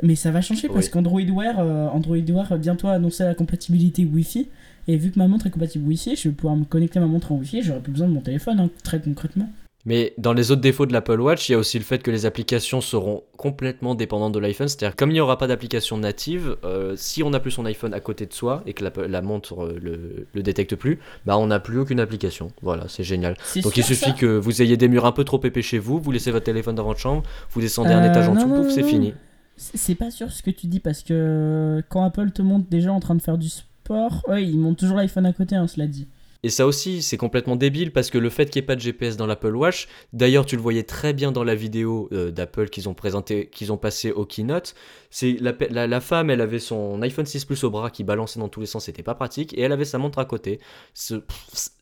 Mais 0.03 0.15
ça 0.15 0.31
va 0.31 0.41
changer 0.41 0.67
parce 0.67 0.85
Oui. 0.87 0.91
qu'Android 0.91 1.21
Wear, 1.21 1.59
euh, 1.59 1.87
Android 1.87 2.17
Wear 2.17 2.57
bientôt 2.57 2.87
annoncé 2.89 3.23
la 3.23 3.33
compatibilité 3.35 4.03
Wi-Fi. 4.05 4.47
Et 4.87 4.97
vu 4.97 5.09
que 5.11 5.17
ma 5.17 5.27
montre 5.27 5.47
est 5.47 5.51
compatible 5.51 5.87
Wi-Fi, 5.87 6.15
je 6.15 6.29
vais 6.29 6.35
pouvoir 6.35 6.55
me 6.55 6.65
connecter 6.65 6.99
ma 6.99 7.05
montre 7.07 7.31
en 7.31 7.35
Wi-Fi. 7.37 7.61
J'aurai 7.63 7.79
plus 7.79 7.91
besoin 7.93 8.07
de 8.07 8.13
mon 8.13 8.21
téléphone, 8.21 8.59
hein, 8.59 8.69
très 8.83 8.99
concrètement. 8.99 9.49
Mais 9.87 10.13
dans 10.17 10.33
les 10.33 10.49
autres 10.51 10.61
défauts 10.61 10.87
de 10.87 10.93
l'Apple 10.93 11.19
Watch, 11.21 11.47
il 11.47 11.51
y 11.51 11.55
a 11.55 11.59
aussi 11.59 11.77
le 11.77 11.83
fait 11.83 11.99
que 12.01 12.09
les 12.09 12.25
applications 12.25 12.81
seront 12.81 13.21
complètement 13.37 13.93
dépendantes 13.93 14.33
de 14.33 14.39
l'iPhone. 14.39 14.67
C'est-à-dire, 14.67 14.95
comme 14.95 15.11
il 15.11 15.13
n'y 15.13 15.19
aura 15.19 15.37
pas 15.37 15.45
d'application 15.45 15.97
native, 15.97 16.57
euh, 16.63 16.95
si 16.95 17.21
on 17.21 17.29
n'a 17.29 17.39
plus 17.39 17.51
son 17.51 17.65
iPhone 17.65 17.93
à 17.93 17.99
côté 17.99 18.25
de 18.25 18.33
soi 18.33 18.63
et 18.65 18.73
que 18.73 18.83
la, 18.83 19.07
la 19.07 19.21
montre 19.21 19.63
euh, 19.63 19.77
le, 19.79 20.25
le 20.33 20.41
détecte 20.43 20.75
plus, 20.75 20.99
bah 21.27 21.37
on 21.37 21.47
n'a 21.47 21.59
plus 21.59 21.77
aucune 21.77 21.99
application. 21.99 22.51
Voilà, 22.63 22.85
c'est 22.87 23.03
génial. 23.03 23.35
Donc 23.61 23.77
il 23.77 23.83
suffit 23.83 24.05
ça 24.05 24.11
que 24.13 24.25
vous 24.37 24.63
ayez 24.63 24.75
des 24.75 24.87
murs 24.87 25.05
un 25.05 25.11
peu 25.11 25.23
trop 25.23 25.39
épais 25.43 25.61
chez 25.61 25.77
vous, 25.77 25.99
vous 25.99 26.11
laissez 26.11 26.31
votre 26.31 26.45
téléphone 26.45 26.73
dans 26.75 26.83
votre 26.85 26.99
chambre, 26.99 27.21
vous 27.51 27.61
descendez 27.61 27.91
un 27.91 28.03
Euh, 28.03 28.09
étage 28.09 28.27
en 28.27 28.33
non, 28.33 28.41
dessous, 28.47 28.63
pouf, 28.63 28.71
c'est 28.73 28.83
fini. 28.83 29.13
C'est 29.57 29.95
pas 29.95 30.09
sûr 30.09 30.31
ce 30.31 30.41
que 30.41 30.49
tu 30.51 30.65
dis 30.67 30.79
parce 30.79 31.03
que 31.03 31.83
quand 31.89 32.03
Apple 32.03 32.31
te 32.31 32.41
montre 32.41 32.67
déjà 32.69 32.91
en 32.91 32.99
train 32.99 33.15
de 33.15 33.21
faire 33.21 33.37
du 33.37 33.49
sport, 33.49 34.23
ouais, 34.27 34.43
ils 34.43 34.57
montent 34.59 34.79
toujours 34.79 34.97
l'iPhone 34.97 35.25
à 35.27 35.31
côté, 35.33 35.55
hein, 35.55 35.67
cela 35.67 35.85
dit. 35.87 36.07
Et 36.45 36.49
ça 36.49 36.67
aussi, 36.67 37.01
c'est 37.01 37.17
complètement 37.17 37.55
débile 37.55 37.91
parce 37.91 38.11
que 38.11 38.19
le 38.19 38.29
fait 38.29 38.51
qu'il 38.51 38.61
n'y 38.61 38.65
ait 38.65 38.67
pas 38.67 38.75
de 38.75 38.81
GPS 38.81 39.17
dans 39.17 39.25
l'Apple 39.25 39.55
Watch, 39.55 39.87
d'ailleurs, 40.13 40.45
tu 40.45 40.55
le 40.55 40.61
voyais 40.61 40.83
très 40.83 41.11
bien 41.11 41.31
dans 41.31 41.43
la 41.43 41.55
vidéo 41.55 42.07
euh, 42.11 42.29
d'Apple 42.29 42.69
qu'ils 42.69 42.87
ont 42.87 42.93
présenté, 42.93 43.47
qu'ils 43.51 43.71
ont 43.71 43.77
passé 43.77 44.11
au 44.11 44.25
keynote. 44.25 44.75
C'est 45.09 45.37
la, 45.41 45.53
la, 45.71 45.87
la 45.87 46.01
femme, 46.01 46.29
elle 46.29 46.41
avait 46.41 46.59
son 46.59 47.01
iPhone 47.01 47.25
6 47.25 47.45
Plus 47.45 47.63
au 47.63 47.71
bras 47.71 47.89
qui 47.89 48.03
balançait 48.03 48.39
dans 48.39 48.47
tous 48.49 48.59
les 48.59 48.67
sens, 48.67 48.85
c'était 48.85 49.01
pas 49.01 49.15
pratique, 49.15 49.57
et 49.57 49.61
elle 49.61 49.71
avait 49.71 49.85
sa 49.85 49.97
montre 49.97 50.19
à 50.19 50.25
côté. 50.25 50.59
Ce- 50.93 51.15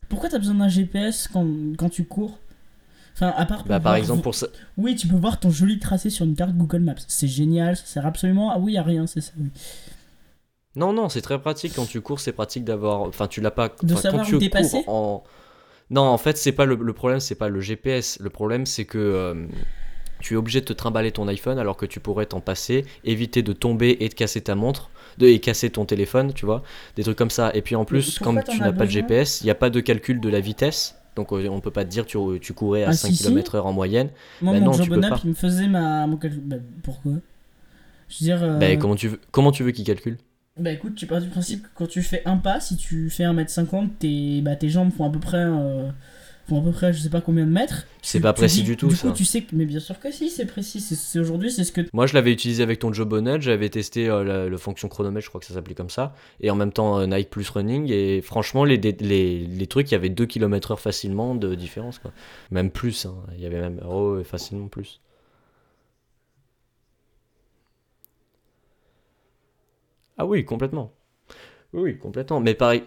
Pourquoi 0.08 0.30
t'as 0.30 0.40
besoin 0.40 0.56
d'un 0.56 0.70
GPS 0.70 1.28
quand, 1.28 1.46
quand 1.78 1.90
tu 1.90 2.06
cours? 2.06 2.40
Enfin, 3.16 3.34
à 3.36 3.46
part 3.46 3.60
pour 3.60 3.68
bah, 3.68 3.82
par 3.82 3.92
voir- 3.92 3.96
exemple, 3.96 4.22
pour 4.24 4.34
ça. 4.34 4.48
Oui, 4.78 4.96
tu 4.96 5.08
peux 5.10 5.18
voir 5.18 5.40
ton 5.42 5.52
joli 5.52 5.78
tracé 5.78 6.10
sur 6.10 6.26
une 6.26 6.36
carte 6.36 6.56
Google 6.56 6.80
Maps. 6.80 6.96
C'est 7.10 7.28
génial, 7.28 7.76
ça 7.76 7.86
sert 7.86 8.06
absolument. 8.06 8.50
Ah 8.52 8.60
oui, 8.60 8.74
y 8.74 8.78
a 8.78 8.84
rien, 8.84 9.08
c'est 9.08 9.22
ça. 9.22 9.34
Oui. 9.38 9.50
Non, 10.76 10.92
non, 10.94 11.08
c'est 11.10 11.22
très 11.22 11.40
pratique 11.40 11.74
quand 11.76 11.86
tu 11.86 12.02
cours, 12.02 12.20
c'est 12.20 12.34
pratique 12.34 12.64
d'avoir. 12.64 13.02
Enfin, 13.02 13.28
tu 13.28 13.42
l'as 13.42 13.52
pas. 13.52 13.70
De 13.84 13.96
savoir 13.96 14.26
quand 14.26 14.28
tu 14.28 14.36
où 14.36 14.50
passé 14.50 14.84
en. 14.88 15.24
Non, 15.92 16.04
en 16.04 16.18
fait, 16.18 16.38
c'est 16.38 16.54
pas 16.54 16.66
le, 16.66 16.76
le 16.76 16.94
problème, 16.94 17.20
c'est 17.20 17.36
pas 17.36 17.50
le 17.50 17.62
GPS. 17.62 18.18
Le 18.20 18.30
problème, 18.30 18.66
c'est 18.66 18.86
que 18.86 18.98
euh, 18.98 19.48
tu 20.22 20.36
es 20.36 20.38
obligé 20.38 20.62
de 20.62 20.66
te 20.66 20.74
trimballer 20.74 21.12
ton 21.12 21.28
iPhone 21.28 21.60
alors 21.60 21.78
que 21.78 21.86
tu 21.86 22.00
pourrais 22.00 22.26
t'en 22.26 22.42
passer, 22.42 22.86
éviter 23.04 23.42
de 23.44 23.54
tomber 23.54 23.98
et 24.00 24.10
de 24.10 24.14
casser 24.14 24.42
ta 24.42 24.56
montre, 24.56 24.90
de, 25.18 25.28
et 25.28 25.40
casser 25.40 25.70
ton 25.70 25.86
téléphone, 25.86 26.34
tu 26.34 26.46
vois, 26.46 26.64
des 26.96 27.04
trucs 27.04 27.18
comme 27.18 27.30
ça. 27.30 27.52
Et 27.54 27.62
puis 27.62 27.76
en 27.76 27.86
plus, 27.86 28.20
t'en 28.22 28.38
tu 28.42 28.62
as 28.62 28.66
n'as 28.66 28.74
pas 28.74 28.86
de 28.86 28.92
GPS, 28.92 29.42
il 29.42 29.46
n'y 29.46 29.52
a 29.52 29.56
pas 29.56 29.70
de 29.70 29.80
calcul 29.82 30.20
de 30.22 30.30
la 30.30 30.40
vitesse. 30.40 30.96
Donc 31.16 31.32
euh, 31.34 31.48
on 31.50 31.60
peut 31.62 31.72
pas 31.72 31.86
te 31.86 31.90
dire 31.90 32.06
tu, 32.06 32.18
tu 32.42 32.54
courais 32.54 32.84
à 32.84 32.92
Ah, 32.92 32.94
5 32.94 33.10
si, 33.10 33.16
si. 33.16 33.24
km/h 33.24 33.66
en 33.66 33.74
moyenne. 33.74 34.10
Moi, 34.42 34.54
Bah 34.54 34.60
mon 34.60 34.66
non, 34.66 34.78
tu 34.80 34.90
peux 34.90 35.02
Bonham, 35.02 35.12
pas. 35.12 35.22
il 35.24 35.30
me 35.30 35.36
faisait 35.36 35.68
ma. 35.68 36.08
Mon 36.08 36.18
calcul- 36.18 36.42
bah, 36.42 36.58
pourquoi? 36.84 37.14
Je 38.10 38.20
veux 38.20 38.26
dire. 38.26 38.44
euh, 38.44 38.60
Bah, 38.60 38.76
comment, 38.78 38.96
tu 38.96 39.08
veux, 39.10 39.20
comment 39.32 39.52
tu 39.52 39.64
veux 39.64 39.72
qu'il 39.72 39.86
calcule? 39.86 40.18
Bah 40.60 40.72
écoute, 40.72 40.94
tu 40.96 41.08
pars 41.08 41.20
du 41.20 41.30
principe 41.30 41.64
que 41.64 41.68
quand 41.74 41.88
tu 41.88 42.04
fais 42.04 42.22
un 42.26 42.38
pas, 42.38 42.60
si 42.60 42.76
tu 42.78 43.10
fais 43.10 43.24
1m50, 43.24 43.90
tes, 43.98 44.42
bah, 44.42 44.56
tes 44.56 44.70
jambes 44.70 44.92
font 44.92 45.06
à 45.06 45.10
peu 45.12 45.20
près. 45.20 45.38
euh, 45.44 45.90
font 46.48 46.60
à 46.60 46.64
peu 46.64 46.72
près 46.72 46.92
je 46.94 47.00
sais 47.00 47.10
pas 47.10 47.22
combien 47.22 47.46
de 47.46 47.52
mètres. 47.52 47.88
C'est 48.04 48.20
pas 48.20 48.34
précis 48.34 48.58
dis- 48.60 48.64
du 48.66 48.78
tout, 48.78 48.90
Du 48.90 48.96
ça. 48.96 49.08
coup, 49.08 49.14
tu 49.16 49.26
sais 49.26 49.42
que. 49.42 49.56
Mais 49.56 49.66
bien 49.66 49.80
sûr 49.80 50.00
que 50.00 50.12
si, 50.12 50.30
c'est 50.30 50.46
précis. 50.46 50.80
C'est, 50.80 51.18
aujourd'hui, 51.18 51.50
c'est 51.52 51.64
ce 51.64 51.72
que. 51.72 51.82
Moi, 51.92 52.06
je 52.06 52.14
l'avais 52.14 52.32
utilisé 52.32 52.62
avec 52.62 52.78
ton 52.80 52.94
Joe 52.94 53.08
Bonnet, 53.08 53.42
j'avais 53.42 53.70
testé 53.70 54.08
euh, 54.10 54.24
la, 54.24 54.46
le 54.48 54.58
fonction 54.58 54.90
chronomètre, 54.90 55.24
je 55.24 55.30
crois 55.30 55.40
que 55.42 55.48
ça 55.48 55.56
s'appelait 55.56 55.74
comme 55.74 55.90
ça, 55.90 56.14
et 56.40 56.52
en 56.52 56.56
même 56.56 56.72
temps 56.74 57.00
euh, 57.00 57.08
Nike 57.08 57.32
Plus 57.32 57.50
Running, 57.50 57.90
et 57.92 58.22
franchement, 58.22 58.64
les, 58.64 58.78
les, 58.78 59.40
les 59.48 59.68
trucs, 59.68 59.90
il 59.90 59.94
y 59.94 59.96
avait 59.96 60.10
2 60.10 60.26
km/h 60.28 60.78
facilement 60.78 61.34
de 61.34 61.56
différence, 61.56 61.98
quoi. 61.98 62.12
Même 62.52 62.70
plus, 62.70 63.06
hein. 63.08 63.16
il 63.36 63.42
y 63.42 63.46
avait 63.48 63.62
même 63.62 63.82
oh, 63.90 64.22
facilement 64.24 64.68
plus. 64.68 65.00
Ah 70.18 70.26
oui, 70.26 70.44
complètement. 70.46 70.92
Oui, 71.74 71.98
complètement. 72.00 72.40
Mais 72.42 72.56
pareil. 72.56 72.84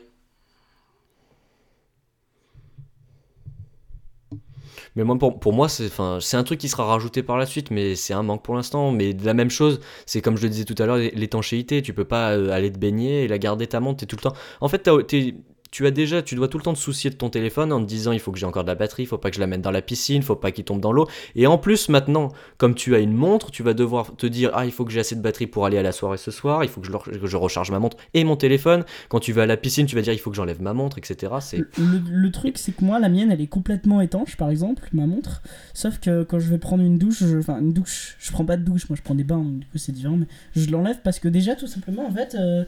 Mais 4.94 5.04
moi, 5.04 5.18
pour, 5.18 5.52
moi, 5.52 5.68
c'est 5.68 6.36
un 6.36 6.44
truc 6.44 6.58
qui 6.60 6.68
sera 6.68 6.84
rajouté 6.84 7.22
par 7.22 7.36
la 7.38 7.46
suite, 7.46 7.70
mais 7.70 7.94
c'est 7.96 8.14
un 8.14 8.22
manque 8.22 8.42
pour 8.42 8.54
l'instant. 8.54 8.90
Mais 8.92 9.12
la 9.22 9.34
même 9.34 9.50
chose, 9.50 9.80
c'est 10.06 10.20
comme 10.20 10.36
je 10.36 10.42
le 10.44 10.48
disais 10.50 10.64
tout 10.64 10.80
à 10.82 10.86
l'heure, 10.86 10.96
l'étanchéité. 10.96 11.82
Tu 11.82 11.92
peux 11.94 12.04
pas 12.04 12.32
euh, 12.32 12.50
aller 12.50 12.72
te 12.72 12.78
baigner 12.78 13.24
et 13.24 13.28
la 13.28 13.38
garder 13.38 13.66
ta 13.66 13.80
montre, 13.80 14.04
tout 14.06 14.16
le 14.16 14.22
temps. 14.22 14.34
En 14.60 14.68
fait, 14.68 14.88
t'es- 15.06 15.34
tu 15.70 15.86
as 15.86 15.90
déjà, 15.90 16.22
tu 16.22 16.34
dois 16.34 16.48
tout 16.48 16.58
le 16.58 16.64
temps 16.64 16.72
te 16.72 16.78
soucier 16.78 17.10
de 17.10 17.16
ton 17.16 17.28
téléphone 17.30 17.72
en 17.72 17.80
te 17.80 17.86
disant 17.86 18.12
il 18.12 18.20
faut 18.20 18.32
que 18.32 18.38
j'ai 18.38 18.46
encore 18.46 18.62
de 18.62 18.68
la 18.68 18.74
batterie, 18.74 19.02
il 19.04 19.06
faut 19.06 19.18
pas 19.18 19.30
que 19.30 19.36
je 19.36 19.40
la 19.40 19.46
mette 19.46 19.62
dans 19.62 19.70
la 19.70 19.82
piscine, 19.82 20.22
faut 20.22 20.36
pas 20.36 20.52
qu'il 20.52 20.64
tombe 20.64 20.80
dans 20.80 20.92
l'eau. 20.92 21.08
Et 21.34 21.46
en 21.46 21.58
plus, 21.58 21.88
maintenant, 21.88 22.32
comme 22.58 22.74
tu 22.74 22.94
as 22.94 22.98
une 23.00 23.12
montre, 23.12 23.50
tu 23.50 23.62
vas 23.62 23.74
devoir 23.74 24.16
te 24.16 24.26
dire 24.26 24.50
ah 24.54 24.64
il 24.64 24.72
faut 24.72 24.84
que 24.84 24.92
j'ai 24.92 25.00
assez 25.00 25.16
de 25.16 25.20
batterie 25.20 25.46
pour 25.46 25.66
aller 25.66 25.78
à 25.78 25.82
la 25.82 25.92
soirée 25.92 26.18
ce 26.18 26.30
soir, 26.30 26.64
il 26.64 26.70
faut 26.70 26.80
que 26.80 26.86
je, 26.86 27.36
recharge 27.36 27.70
ma 27.70 27.78
montre 27.78 27.96
et 28.14 28.24
mon 28.24 28.36
téléphone. 28.36 28.84
Quand 29.08 29.20
tu 29.20 29.32
vas 29.32 29.42
à 29.42 29.46
la 29.46 29.56
piscine, 29.56 29.86
tu 29.86 29.96
vas 29.96 30.02
dire 30.02 30.12
il 30.12 30.18
faut 30.18 30.30
que 30.30 30.36
j'enlève 30.36 30.62
ma 30.62 30.72
montre, 30.72 30.98
etc. 30.98 31.34
C'est 31.40 31.64
Le, 31.78 32.30
truc, 32.30 32.58
c'est 32.58 32.72
que 32.72 32.84
moi, 32.84 32.98
la 32.98 33.08
mienne, 33.08 33.30
elle 33.30 33.40
est 33.40 33.46
complètement 33.46 34.00
étanche, 34.00 34.36
par 34.36 34.50
exemple, 34.50 34.88
ma 34.92 35.06
montre. 35.06 35.42
Sauf 35.74 35.98
que 35.98 36.22
quand 36.22 36.38
je 36.38 36.50
vais 36.50 36.58
prendre 36.58 36.82
une 36.82 36.98
douche, 36.98 37.24
je- 37.24 37.38
enfin, 37.38 37.60
une 37.60 37.72
douche, 37.72 38.16
je 38.18 38.30
prends 38.32 38.44
pas 38.44 38.56
de 38.56 38.62
douche, 38.62 38.88
moi 38.88 38.96
je 38.96 39.02
prends 39.02 39.14
des 39.14 39.24
bains, 39.24 39.44
du 39.44 39.66
coup 39.66 39.78
c'est 39.78 39.92
différent, 39.92 40.16
mais 40.16 40.26
je 40.54 40.70
l'enlève 40.70 40.98
parce 41.02 41.18
que 41.18 41.28
déjà, 41.28 41.54
tout 41.54 41.66
simplement, 41.66 42.06
en 42.06 42.10
fait, 42.12 42.34
euh, 42.34 42.64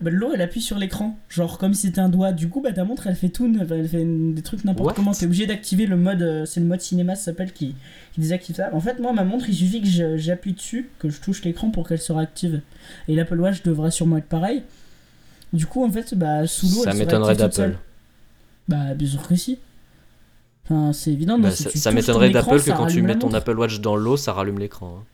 bah, 0.00 0.10
l'eau 0.10 0.30
elle 0.32 0.40
appuie 0.42 0.60
sur 0.60 0.78
l'écran, 0.78 1.18
genre 1.28 1.58
comme 1.58 1.74
si 1.74 1.88
c'était 1.88 2.00
un 2.00 2.08
doigt. 2.08 2.32
Du 2.32 2.48
coup, 2.48 2.60
bah 2.60 2.72
ta 2.72 2.84
montre 2.84 3.06
elle 3.08 3.16
fait 3.16 3.30
tout, 3.30 3.52
elle 3.70 3.88
fait 3.88 4.04
des 4.04 4.42
trucs 4.42 4.64
n'importe 4.64 4.94
comment. 4.94 5.12
T'es 5.12 5.26
obligé 5.26 5.46
d'activer 5.46 5.86
le 5.86 5.96
mode, 5.96 6.22
euh, 6.22 6.44
c'est 6.44 6.60
le 6.60 6.66
mode 6.66 6.80
cinéma, 6.80 7.14
ça 7.16 7.24
s'appelle, 7.24 7.52
qui, 7.52 7.74
qui 8.12 8.20
désactive 8.20 8.54
ça. 8.56 8.70
En 8.72 8.80
fait, 8.80 9.00
moi, 9.00 9.12
ma 9.12 9.24
montre, 9.24 9.48
il 9.48 9.54
suffit 9.54 9.82
que 9.82 10.16
j'appuie 10.16 10.52
dessus, 10.52 10.88
que 10.98 11.08
je 11.08 11.20
touche 11.20 11.44
l'écran 11.44 11.70
pour 11.70 11.88
qu'elle 11.88 12.00
se 12.00 12.12
réactive. 12.12 12.60
Et 13.08 13.14
l'Apple 13.16 13.40
Watch 13.40 13.62
devrait 13.62 13.90
sûrement 13.90 14.18
être 14.18 14.28
pareil. 14.28 14.62
Du 15.52 15.66
coup, 15.66 15.84
en 15.84 15.90
fait, 15.90 16.14
bah, 16.14 16.46
sous 16.46 16.66
l'eau, 16.68 16.84
ça 16.84 16.94
m'étonnerait 16.94 17.34
d'Apple. 17.34 17.76
Bah, 18.68 18.94
bien 18.94 19.08
sûr 19.08 19.26
que 19.26 19.34
si. 19.34 19.58
Enfin, 20.64 20.92
c'est 20.92 21.10
évident. 21.10 21.38
Bah, 21.38 21.50
si 21.50 21.78
ça 21.78 21.90
m'étonnerait 21.90 22.30
d'Apple 22.30 22.62
que 22.62 22.70
quand 22.70 22.86
tu 22.86 23.02
mets 23.02 23.18
ton. 23.18 23.32
Apple 23.32 23.58
Watch 23.58 23.80
dans 23.80 23.96
l'eau, 23.96 24.16
ça 24.16 24.32
rallume 24.32 24.58
l'écran. 24.58 24.98
hein. 25.00 25.04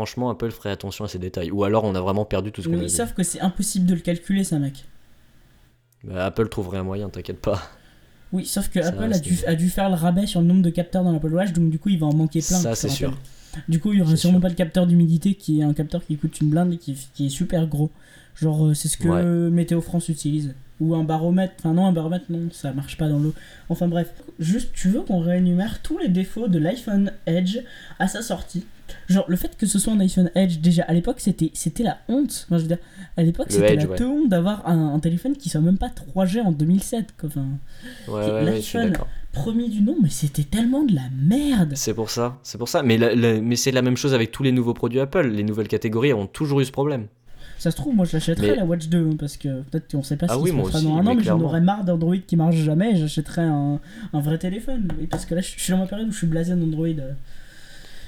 Franchement, 0.00 0.30
Apple 0.30 0.50
ferait 0.50 0.70
attention 0.70 1.04
à 1.04 1.08
ces 1.08 1.18
détails. 1.18 1.50
Ou 1.50 1.62
alors 1.62 1.84
on 1.84 1.94
a 1.94 2.00
vraiment 2.00 2.24
perdu 2.24 2.52
tout 2.52 2.62
ce 2.62 2.68
qu'on 2.70 2.78
a 2.78 2.82
ils 2.84 2.86
dit. 2.86 2.90
savent 2.94 3.12
que 3.12 3.22
c'est 3.22 3.40
impossible 3.42 3.84
de 3.84 3.92
le 3.92 4.00
calculer, 4.00 4.44
ça, 4.44 4.58
mec. 4.58 4.86
Bah, 6.04 6.24
Apple 6.24 6.48
trouverait 6.48 6.78
un 6.78 6.84
moyen, 6.84 7.10
t'inquiète 7.10 7.38
pas. 7.38 7.60
Oui, 8.32 8.46
sauf 8.46 8.70
que 8.70 8.80
Ça 8.80 8.88
Apple 8.88 9.12
a 9.12 9.18
dû, 9.18 9.36
a 9.46 9.54
dû 9.54 9.68
faire 9.68 9.90
le 9.90 9.96
rabais 9.96 10.26
sur 10.26 10.40
le 10.40 10.46
nombre 10.46 10.62
de 10.62 10.70
capteurs 10.70 11.04
dans 11.04 11.12
l'Apple 11.12 11.34
Watch, 11.34 11.52
donc 11.52 11.68
du 11.68 11.78
coup, 11.78 11.90
il 11.90 11.98
va 11.98 12.06
en 12.06 12.14
manquer 12.14 12.40
plein. 12.40 12.56
Ça, 12.56 12.74
c'est 12.74 12.88
sûr. 12.88 13.14
Du 13.68 13.78
coup, 13.78 13.92
il 13.92 13.98
y 13.98 14.00
aura 14.02 14.16
sûrement 14.16 14.38
sûr. 14.38 14.40
pas 14.40 14.48
le 14.48 14.54
capteur 14.54 14.86
d'humidité 14.86 15.34
qui 15.34 15.60
est 15.60 15.64
un 15.64 15.74
capteur 15.74 16.02
qui 16.06 16.16
coûte 16.16 16.40
une 16.40 16.48
blinde 16.48 16.72
et 16.72 16.78
qui, 16.78 16.96
qui 17.12 17.26
est 17.26 17.30
super 17.30 17.66
gros. 17.66 17.90
Genre, 18.36 18.68
euh, 18.68 18.74
c'est 18.74 18.88
ce 18.88 18.96
que 18.96 19.06
Ouais. 19.06 19.50
Météo 19.50 19.82
France 19.82 20.08
utilise. 20.08 20.54
Ou 20.80 20.94
un 20.94 21.04
baromètre. 21.04 21.52
Enfin, 21.58 21.74
non, 21.74 21.84
un 21.84 21.92
baromètre, 21.92 22.24
non, 22.30 22.48
ça 22.52 22.72
marche 22.72 22.96
pas 22.96 23.06
dans 23.10 23.18
l'eau. 23.18 23.34
Enfin, 23.68 23.86
bref. 23.86 24.10
Juste, 24.38 24.70
tu 24.72 24.88
veux 24.88 25.02
qu'on 25.02 25.20
réénumère 25.20 25.82
tous 25.82 25.98
les 25.98 26.08
défauts 26.08 26.48
de 26.48 26.58
l'iPhone 26.58 27.12
Edge 27.26 27.58
à 27.98 28.08
sa 28.08 28.22
sortie? 28.22 28.64
Genre, 29.10 29.24
le 29.28 29.36
fait 29.36 29.56
que 29.58 29.66
ce 29.66 29.78
soit 29.78 29.92
un 29.92 30.00
iPhone 30.00 30.30
Edge, 30.34 30.58
déjà, 30.60 30.84
à 30.84 30.92
l'époque, 30.94 31.16
c'était 31.18 31.50
c'était 31.52 31.82
la 31.82 31.98
honte. 32.08 32.46
Enfin, 32.46 32.56
je 32.58 32.62
veux 32.62 32.68
dire, 32.68 32.78
à 33.16 33.22
l'époque, 33.22 33.48
c'était 33.50 33.74
la 33.74 33.84
ouais. 33.86 33.96
te 33.96 34.04
honte 34.04 34.28
d'avoir 34.28 34.66
un, 34.68 34.94
un 34.94 35.00
téléphone 35.00 35.36
qui 35.36 35.48
soit 35.48 35.60
même 35.60 35.78
pas 35.78 35.88
3G 35.88 36.40
en 36.40 36.52
2007. 36.52 37.14
Quoi. 37.18 37.28
Enfin, 37.28 37.46
Ouais, 38.08 38.44
L'iPhone. 38.44 38.92
premier 39.32 39.68
du 39.68 39.82
nom, 39.82 39.96
mais 40.00 40.08
c'était 40.10 40.44
tellement 40.44 40.84
de 40.84 40.94
la 40.94 41.02
merde. 41.20 41.72
C'est 41.74 41.92
pour 41.94 42.08
ça, 42.10 42.38
c'est 42.44 42.56
pour 42.56 42.68
ça. 42.68 42.82
Mais, 42.84 42.98
la- 42.98 43.14
la- 43.14 43.40
mais 43.40 43.56
c'est 43.56 43.72
la 43.72 43.82
même 43.82 43.96
chose 43.96 44.14
avec 44.14 44.30
tous 44.30 44.42
les 44.44 44.52
nouveaux 44.52 44.74
produits 44.74 45.00
Apple. 45.00 45.26
Les 45.26 45.42
nouvelles 45.42 45.68
catégories 45.68 46.12
ont 46.12 46.26
toujours 46.26 46.60
eu 46.60 46.64
ce 46.64 46.72
problème. 46.72 47.06
Ça 47.58 47.70
se 47.70 47.76
trouve, 47.76 47.94
moi 47.94 48.06
je 48.06 48.16
Mais- 48.40 48.56
la 48.56 48.64
Watch 48.64 48.88
2 48.88 49.06
hein, 49.10 49.16
parce 49.18 49.36
que 49.36 49.60
peut-être 49.62 49.90
qu'on 49.92 50.02
sait 50.02 50.16
pas 50.16 50.26
Ah 50.30 50.34
si 50.36 50.40
oui, 50.40 50.50
fera 50.50 50.62
aussi, 50.62 50.84
dans 50.84 50.96
un 50.96 51.02
mais 51.02 51.10
an, 51.10 51.14
mais 51.14 51.22
j'en 51.22 51.40
aurais 51.42 51.60
marre 51.60 51.84
d'Android 51.84 52.16
qui 52.26 52.36
marche 52.36 52.56
jamais 52.56 52.92
et 52.92 52.96
j'achèterais 52.96 53.42
un, 53.42 53.80
un 54.14 54.20
vrai 54.20 54.38
téléphone. 54.38 54.88
Oui, 54.98 55.06
parce 55.06 55.26
que 55.26 55.34
là, 55.34 55.42
je 55.42 55.52
je 55.56 55.60
suis 55.62 55.72
dans 55.72 55.78
ma 55.78 55.86
période 55.86 56.08
où 56.08 56.12
je 56.12 56.16
suis 56.16 56.26
blasé 56.26 56.54
d'Android. 56.54 56.86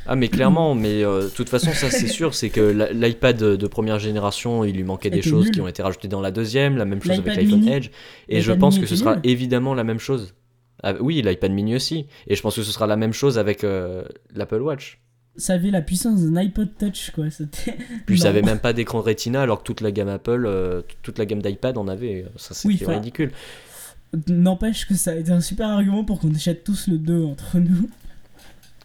Ah 0.07 0.17
mais 0.17 0.29
clairement, 0.29 0.75
mais 0.75 1.05
euh, 1.05 1.25
de 1.25 1.29
toute 1.29 1.49
façon 1.49 1.73
ça 1.73 1.91
c'est 1.91 2.09
sûr, 2.09 2.35
c'est 2.35 2.51
que 2.51 2.93
l'iPad 2.93 3.37
de 3.37 3.67
première 3.67 3.99
génération, 3.99 4.65
il 4.65 4.77
lui 4.77 4.83
manquait 4.83 5.11
des 5.11 5.23
choses 5.23 5.47
nul. 5.47 5.55
qui 5.55 5.61
ont 5.61 5.69
été 5.69 5.83
rajoutées 5.83 6.09
dans 6.09 6.21
la 6.21 6.31
deuxième, 6.31 6.77
la 6.77 6.85
même 6.85 7.03
chose 7.03 7.19
avec 7.19 7.37
l'iPhone. 7.37 7.69
Edge, 7.69 7.91
et 8.29 8.41
je 8.41 8.53
pense 8.53 8.79
que 8.79 8.87
ce 8.87 8.97
sera 8.97 9.15
nul. 9.15 9.21
évidemment 9.25 9.75
la 9.75 9.85
même 9.85 10.01
chose. 10.01 10.35
Ah, 10.83 10.95
oui, 10.99 11.23
l'iPad 11.23 11.53
mini 11.53 11.77
aussi, 11.77 12.07
et 12.27 12.35
je 12.35 12.42
pense 12.42 12.57
que 12.57 12.63
ce 12.63 12.73
sera 12.73 12.88
la 12.88 12.96
même 12.96 13.13
chose 13.13 13.38
avec 13.38 13.63
euh, 13.63 14.03
l'Apple 14.35 14.61
Watch. 14.61 15.00
Ça 15.37 15.55
avait 15.55 15.71
la 15.71 15.81
puissance 15.81 16.23
d'un 16.23 16.37
iPod 16.37 16.71
Touch, 16.77 17.13
quoi. 17.15 17.27
Puis 18.07 18.19
ça 18.19 18.29
avait 18.29 18.42
même 18.42 18.59
pas 18.59 18.73
d'écran 18.73 19.00
Retina 19.00 19.42
alors 19.42 19.61
que 19.61 19.65
toute 19.65 19.81
la 19.81 19.92
gamme 19.92 20.09
Apple, 20.09 20.44
euh, 20.44 20.83
toute 21.03 21.19
la 21.19 21.25
gamme 21.25 21.40
d'iPad 21.40 21.79
en 21.79 21.87
avait, 21.87 22.27
ça 22.37 22.53
c'était 22.55 22.85
Oui, 22.85 22.94
ridicule. 22.94 23.31
N'empêche 24.29 24.87
que 24.87 24.94
ça 24.94 25.13
a 25.13 25.15
été 25.15 25.31
un 25.31 25.40
super 25.40 25.69
argument 25.69 26.05
pour 26.05 26.19
qu'on 26.19 26.35
achète 26.35 26.65
tous 26.65 26.88
le 26.88 26.98
2 26.98 27.25
entre 27.25 27.59
nous. 27.59 27.88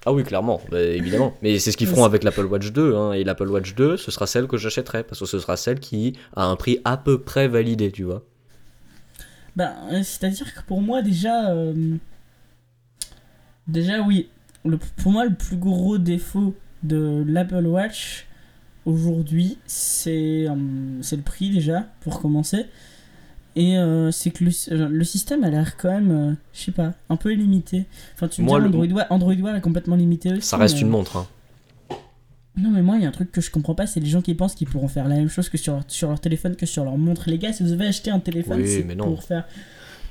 Ah 0.10 0.14
oui, 0.14 0.24
clairement, 0.24 0.62
bah, 0.72 0.82
évidemment. 0.82 1.34
Mais 1.42 1.60
c'est 1.60 1.72
ce 1.74 1.76
qu'ils 1.78 1.88
feront 1.88 2.06
avec 2.06 2.24
l'Apple 2.24 2.46
Watch 2.46 2.72
2. 2.72 2.96
hein, 2.96 3.12
et 3.12 3.26
l'Apple 3.26 3.50
Watch 3.50 3.76
2, 3.76 3.98
ce 3.98 4.10
sera 4.10 4.26
celle 4.26 4.48
que 4.48 4.56
j'achèterai. 4.56 5.04
Parce 5.04 5.20
que 5.20 5.26
ce 5.26 5.38
sera 5.38 5.58
celle 5.58 5.82
qui 5.82 6.14
a 6.36 6.46
un 6.46 6.56
prix 6.56 6.80
à 6.86 6.96
peu 6.96 7.20
près 7.20 7.50
validé, 7.50 7.92
tu 7.92 8.04
vois. 8.04 8.24
Ben, 9.58 9.74
euh, 9.92 10.04
c'est-à-dire 10.04 10.54
que 10.54 10.62
pour 10.66 10.82
moi, 10.82 11.02
déjà. 11.02 11.52
euh, 11.52 11.98
Déjà, 13.68 14.02
oui. 14.02 14.30
Le- 14.66 14.78
pour 14.78 15.12
moi, 15.12 15.26
le 15.26 15.34
plus 15.36 15.58
gros 15.58 15.98
défaut 15.98 16.56
de 16.84 17.24
l'Apple 17.28 17.66
Watch 17.66 18.28
aujourd'hui, 18.86 19.58
c'est 19.66 20.48
euh, 20.48 20.56
c'est 21.02 21.18
le 21.18 21.22
prix 21.22 21.50
déjà, 21.50 21.86
pour 22.02 22.22
commencer. 22.22 22.66
Et 23.60 23.76
euh, 23.78 24.12
c'est 24.12 24.30
que 24.30 24.44
le, 24.44 24.52
euh, 24.72 24.88
le 24.88 25.04
système 25.04 25.44
a 25.44 25.50
l'air 25.50 25.78
quand 25.78 25.90
même, 25.90 26.12
euh, 26.12 26.34
je 26.54 26.62
sais 26.66 26.72
pas, 26.72 26.94
un 27.10 27.16
peu 27.16 27.32
limité. 27.34 27.86
Enfin, 28.14 28.28
tu 28.28 28.42
me 28.42 28.46
Moi, 28.46 28.60
dis, 28.62 28.66
le- 28.68 29.12
Android, 29.12 29.34
Wear 29.34 29.56
est 29.56 29.62
complètement 29.62 29.96
limité 29.96 30.32
aussi. 30.34 30.42
Ça 30.44 30.58
reste 30.58 30.76
mais- 30.76 30.82
une 30.82 30.90
montre. 30.90 31.18
hein. 31.18 31.28
Non, 32.56 32.70
mais 32.72 32.82
moi, 32.84 32.98
il 32.98 33.04
y 33.04 33.06
a 33.06 33.08
un 33.10 33.12
truc 33.12 33.32
que 33.32 33.42
je 33.42 33.50
comprends 33.52 33.74
pas, 33.76 33.86
c'est 33.88 34.00
les 34.00 34.10
gens 34.10 34.22
qui 34.22 34.34
pensent 34.36 34.54
qu'ils 34.56 34.68
pourront 34.68 34.88
faire 34.88 35.08
la 35.08 35.16
même 35.16 35.30
chose 35.30 35.50
que 35.50 35.58
sur, 35.58 35.80
sur 35.88 36.10
leur 36.10 36.20
téléphone 36.20 36.56
que 36.56 36.66
sur 36.68 36.84
leur 36.84 36.98
montre. 36.98 37.30
Les 37.30 37.38
gars, 37.40 37.52
si 37.54 37.64
vous 37.64 37.72
avez 37.72 37.88
acheté 37.88 38.10
un 38.12 38.20
téléphone, 38.20 38.62
Oui, 38.62 38.68
c'est 38.68 38.96
pour 38.96 39.24
faire. 39.24 39.46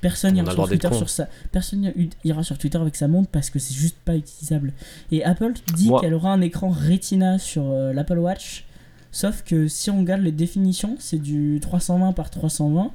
Personne 0.00 0.34
On 0.34 0.40
a 0.40 0.42
ira 0.42 0.50
le 0.50 0.56
sur 0.56 0.68
Twitter 0.68 0.88
sur 0.94 1.08
sa... 1.08 1.28
Personne 1.50 1.92
ira- 2.24 2.42
sur 2.44 2.58
Twitter 2.58 2.78
avec 2.78 2.94
sa 2.96 3.08
montre 3.08 3.28
parce 3.30 3.50
que 3.50 3.58
c'est 3.58 3.74
juste 3.74 3.96
pas 4.04 4.14
utilisable. 4.16 4.72
Et 5.10 5.24
Apple 5.24 5.54
dit 5.74 5.90
qu'elle 6.00 6.14
aura 6.14 6.32
un 6.32 6.40
écran 6.40 6.68
Retina 6.68 7.38
sur 7.38 7.64
euh, 7.70 7.92
l'Apple 7.92 8.18
Watch. 8.18 8.64
Sauf 9.10 9.42
que 9.42 9.66
si 9.68 9.90
on 9.90 10.00
regarde 10.00 10.20
les 10.22 10.32
définitions, 10.32 10.96
c'est 11.00 11.18
du 11.20 11.58
320 11.62 12.12
par 12.12 12.30
320 12.30 12.90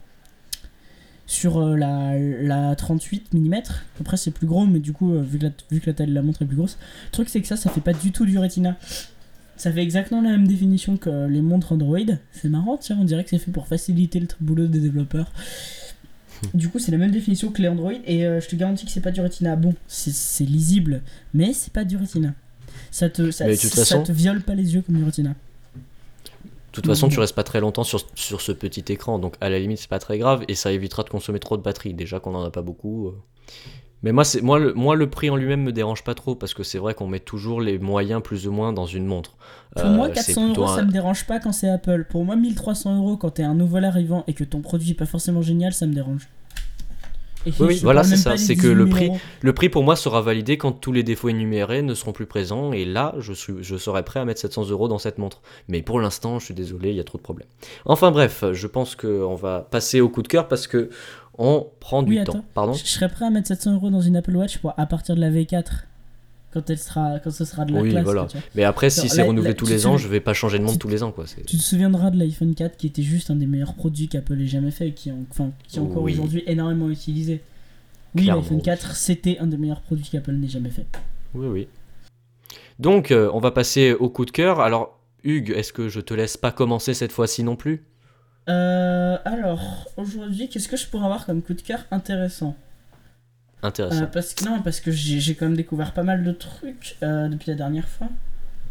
sur 1.32 1.60
euh, 1.60 1.78
la, 1.78 2.18
la 2.20 2.76
38 2.76 3.34
mm. 3.34 3.62
Après, 4.02 4.18
c'est 4.18 4.32
plus 4.32 4.48
gros, 4.48 4.66
mais 4.66 4.80
du 4.80 4.92
coup, 4.92 5.14
euh, 5.14 5.22
vu, 5.22 5.40
que 5.40 5.46
la, 5.46 5.52
vu 5.72 5.80
que 5.80 5.86
la 5.88 5.94
taille 5.94 6.08
de 6.08 6.14
la 6.14 6.22
montre 6.22 6.42
est 6.42 6.46
plus 6.46 6.58
grosse, 6.58 6.78
le 7.06 7.12
truc, 7.12 7.30
c'est 7.30 7.40
que 7.42 7.48
ça, 7.48 7.56
ça 7.56 7.70
fait 7.70 7.80
pas 7.80 7.94
du 7.94 8.12
tout 8.12 8.26
du 8.26 8.38
Retina. 8.38 8.76
Ça 9.56 9.72
fait 9.72 9.82
exactement 9.82 10.22
la 10.22 10.32
même 10.32 10.46
définition 10.46 10.98
que 10.98 11.28
les 11.28 11.42
montres 11.42 11.72
Android. 11.72 12.00
C'est 12.34 12.50
marrant, 12.50 12.76
tiens, 12.78 12.98
on 13.00 13.06
dirait 13.06 13.24
que 13.24 13.30
c'est 13.30 13.38
fait 13.38 13.52
pour 13.52 13.68
faciliter 13.68 14.20
le 14.20 14.28
boulot 14.42 14.68
des 14.68 14.80
développeurs. 14.82 15.32
Du 16.54 16.68
coup, 16.68 16.80
c'est 16.80 16.92
la 16.92 16.98
même 16.98 17.12
définition 17.12 17.50
que 17.50 17.62
les 17.62 17.70
Android, 17.70 17.94
et 18.06 18.26
euh, 18.26 18.42
je 18.42 18.48
te 18.50 18.56
garantis 18.58 18.86
que 18.86 18.92
c'est 18.92 19.00
pas 19.00 19.12
du 19.12 19.22
Retina. 19.22 19.56
Bon, 19.56 19.74
c'est- 19.88 20.44
lisible, 20.44 21.02
mais 21.34 21.54
c'est 21.54 21.72
pas 21.72 21.86
du 21.86 21.96
Retina. 21.96 22.34
Ça 22.90 23.10
te, 23.10 23.32
ça, 23.32 23.46
ça 23.56 23.70
façon- 23.70 24.04
te 24.04 24.12
viole 24.12 24.42
pas 24.42 24.56
les 24.56 24.74
yeux 24.74 24.82
comme 24.82 24.98
du 24.98 25.04
Retina. 25.04 25.34
De 26.72 26.76
toute 26.76 26.88
façon, 26.88 27.08
Mhm. 27.08 27.14
tu 27.14 27.20
restes 27.20 27.36
pas 27.36 27.44
très 27.44 27.60
longtemps 27.60 27.84
sur, 27.84 28.00
sur 28.16 28.40
ce 28.42 28.52
petit 28.54 28.86
écran, 28.94 29.20
donc 29.20 29.36
à 29.42 29.50
la 29.50 29.60
limite, 29.60 29.78
c'est 29.80 29.90
pas 29.90 30.00
très 30.00 30.18
grave 30.18 30.46
et 30.48 30.56
ça 30.56 30.72
évitera 30.72 31.04
de 31.04 31.10
consommer 31.10 31.40
trop 31.40 31.58
de 31.58 31.62
batterie. 31.62 31.94
Déjà 31.94 32.20
qu'on 32.22 32.34
en 32.34 32.44
a 32.44 32.50
pas 32.52 32.62
beaucoup. 32.62 33.08
euh. 33.08 33.12
Mais 34.04 34.12
moi, 34.14 34.24
c'est 34.24 34.42
moi 34.42 34.58
le, 34.58 34.74
moi, 34.74 34.96
le 34.96 35.10
prix 35.10 35.30
en 35.30 35.36
lui-même 35.36 35.62
me 35.62 35.72
dérange 35.72 36.04
pas 36.04 36.16
trop 36.16 36.34
parce 36.34 36.54
que 36.56 36.64
c'est 36.64 36.80
vrai 36.80 36.94
qu'on 36.96 37.08
met 37.08 37.20
toujours 37.20 37.62
les 37.62 37.78
moyens 37.78 38.22
plus 38.24 38.48
ou 38.48 38.52
moins 38.52 38.74
dans 38.74 38.88
une 38.88 39.06
montre. 39.06 39.36
Pour 39.76 39.86
Euh, 39.86 39.96
moi, 39.96 40.08
c'est 40.08 40.34
400 40.34 40.46
plutôt 40.46 40.62
euros, 40.62 40.72
un- 40.72 40.76
ça 40.78 40.84
me 40.84 40.92
dérange 40.92 41.28
pas 41.28 41.40
quand 41.40 41.52
c'est 41.52 41.70
Apple. 41.70 42.08
Pour 42.10 42.24
moi, 42.26 42.36
1300 42.36 42.98
euros 42.98 43.16
quand 43.18 43.30
t'es 43.32 43.44
un 43.44 43.54
nouvel 43.54 43.86
arrivant 43.86 44.24
et 44.28 44.34
que 44.34 44.44
ton 44.44 44.62
produit 44.62 44.92
est 44.92 44.96
pas 44.96 45.06
forcément 45.06 45.42
génial, 45.44 45.74
ça 45.74 45.86
me 45.86 45.94
dérange. 45.94 46.30
Et 47.46 47.52
Oui, 47.60 47.80
voilà, 47.82 48.04
c'est 48.04 48.18
ça, 48.18 48.38
c'est 48.38 48.56
que 48.56 48.62
18 48.62 48.74
le 48.74 48.84
000 48.86 48.90
prix- 48.96 49.08
euros. 49.08 49.18
Le 49.42 49.54
prix 49.54 49.70
pour 49.70 49.84
moi 49.84 49.96
sera 49.96 50.22
validé 50.22 50.58
quand 50.58 50.72
tous 50.72 50.92
les 50.92 51.04
défauts 51.04 51.30
énumérés 51.30 51.82
ne 51.82 51.94
seront 51.94 52.12
plus 52.14 52.26
présents 52.26 52.72
et 52.74 52.86
là, 52.86 53.16
je, 53.20 53.34
suis, 53.34 53.54
je 53.62 53.78
serai 53.78 54.04
prêt 54.04 54.20
à 54.20 54.26
mettre 54.26 54.40
700 54.42 54.70
euros 54.70 54.88
dans 54.88 55.00
cette 55.00 55.18
montre. 55.18 55.42
Mais 55.68 55.82
pour 55.82 56.00
l'instant, 56.00 56.40
je 56.40 56.46
suis 56.46 56.54
désolé, 56.54 56.90
il 56.92 56.96
y 56.96 57.00
a 57.00 57.04
trop 57.04 57.18
de 57.18 57.24
problèmes. 57.24 57.48
Enfin 57.86 58.12
bref, 58.12 58.44
je 58.52 58.68
pense 58.68 58.96
qu'on 58.96 59.36
va 59.36 59.62
passer 59.62 60.02
au 60.02 60.10
coup 60.10 60.22
de 60.22 60.28
cœur 60.28 60.48
parce 60.48 60.68
que 60.68 60.90
on 61.38 61.68
prend 61.80 62.04
du 62.04 62.22
temps. 62.24 62.44
Pardon 62.54 62.74
Je 62.74 62.86
serais 62.86 63.10
prêt 63.10 63.26
à 63.26 63.30
mettre 63.30 63.48
700 63.48 63.74
euros 63.76 63.90
dans 63.90 64.02
une 64.02 64.16
Apple 64.18 64.36
Watch 64.36 64.58
pour, 64.60 64.74
à 64.78 64.86
partir 64.86 65.16
de 65.16 65.22
la 65.22 65.32
V4. 65.32 65.64
Quand, 66.54 66.70
elle 66.70 66.78
sera, 66.78 67.20
quand 67.24 67.32
ce 67.32 67.46
sera 67.46 67.64
de 67.66 67.74
la 67.74 67.82
Oui, 67.82 67.92
classe. 67.92 68.04
voilà. 68.04 68.26
quoi. 68.30 68.40
Mais 68.56 68.64
après, 68.66 68.90
si 68.90 69.08
c'est 69.08 69.22
renouvelé 69.22 69.54
tous 69.56 69.66
les 69.68 69.86
ans, 69.88 69.98
je 69.98 70.08
vais 70.10 70.20
pas 70.20 70.34
changer 70.34 70.58
de 70.60 70.64
montre 70.64 70.74
tu- 70.76 70.80
tous 70.80 70.90
les 70.90 71.02
ans. 71.04 71.12
Quoi. 71.12 71.26
Tu 71.48 71.58
te 71.58 71.62
souviendras 71.62 72.12
de 72.12 72.18
l'iPhone 72.20 72.54
4 72.56 72.76
qui 72.78 72.88
était 72.88 73.04
juste 73.04 73.32
un 73.32 73.36
des 73.36 73.46
meilleurs 73.46 73.74
produits 73.74 74.08
qu'Apple 74.10 74.40
ait 74.42 74.48
jamais 74.48 74.72
fait 74.72 74.90
et 74.90 74.94
qui, 74.94 75.12
enfin, 75.32 75.52
qui 75.68 75.78
est 75.78 75.82
encore 75.82 76.04
Oui. 76.04 76.14
aujourd'hui 76.14 76.44
énormément 76.48 76.90
utilisé. 76.90 77.42
Oui, 78.16 78.26
l'iPhone 78.26 78.62
4 78.62 78.96
c'était 78.96 79.38
un 79.40 79.48
des 79.48 79.56
meilleurs 79.58 79.82
produits 79.82 80.10
qu'Apple 80.12 80.34
n'ait 80.34 80.50
jamais 80.50 80.70
fait. 80.72 80.86
Oui, 81.34 81.48
oui. 81.48 81.68
Donc, 82.80 83.12
euh, 83.12 83.30
on 83.34 83.40
va 83.40 83.52
passer 83.52 83.94
au 83.94 84.10
coup 84.10 84.26
de 84.26 84.32
cœur. 84.32 84.60
Alors, 84.60 85.00
Hugues, 85.24 85.52
est-ce 85.56 85.72
que 85.72 85.88
je 85.88 86.00
te 86.02 86.14
laisse 86.14 86.36
pas 86.36 86.52
commencer 86.52 86.94
cette 86.94 87.12
fois-ci 87.12 87.44
non 87.44 87.56
plus? 87.56 87.86
Euh, 88.50 89.18
alors, 89.24 89.88
aujourd'hui, 89.98 90.50
qu'est-ce 90.50 90.68
que 90.68 90.76
je 90.78 90.88
pourrais 90.88 91.06
avoir 91.06 91.26
comme 91.26 91.42
coup 91.42 91.54
de 91.54 91.62
cœur 91.62 91.86
intéressant? 91.92 92.56
Intéressant. 93.64 94.04
Euh, 94.04 94.08
parce 94.08 94.34
que 94.34 94.46
non, 94.46 94.62
parce 94.62 94.80
que 94.80 94.92
j'ai 94.92 95.36
quand 95.36 95.46
même 95.46 95.56
découvert 95.58 95.94
pas 95.94 96.04
mal 96.04 96.24
de 96.24 96.32
trucs 96.32 96.98
euh, 97.04 97.28
depuis 97.30 97.50
la 97.52 97.56
dernière 97.56 97.88
fois. 97.88 98.08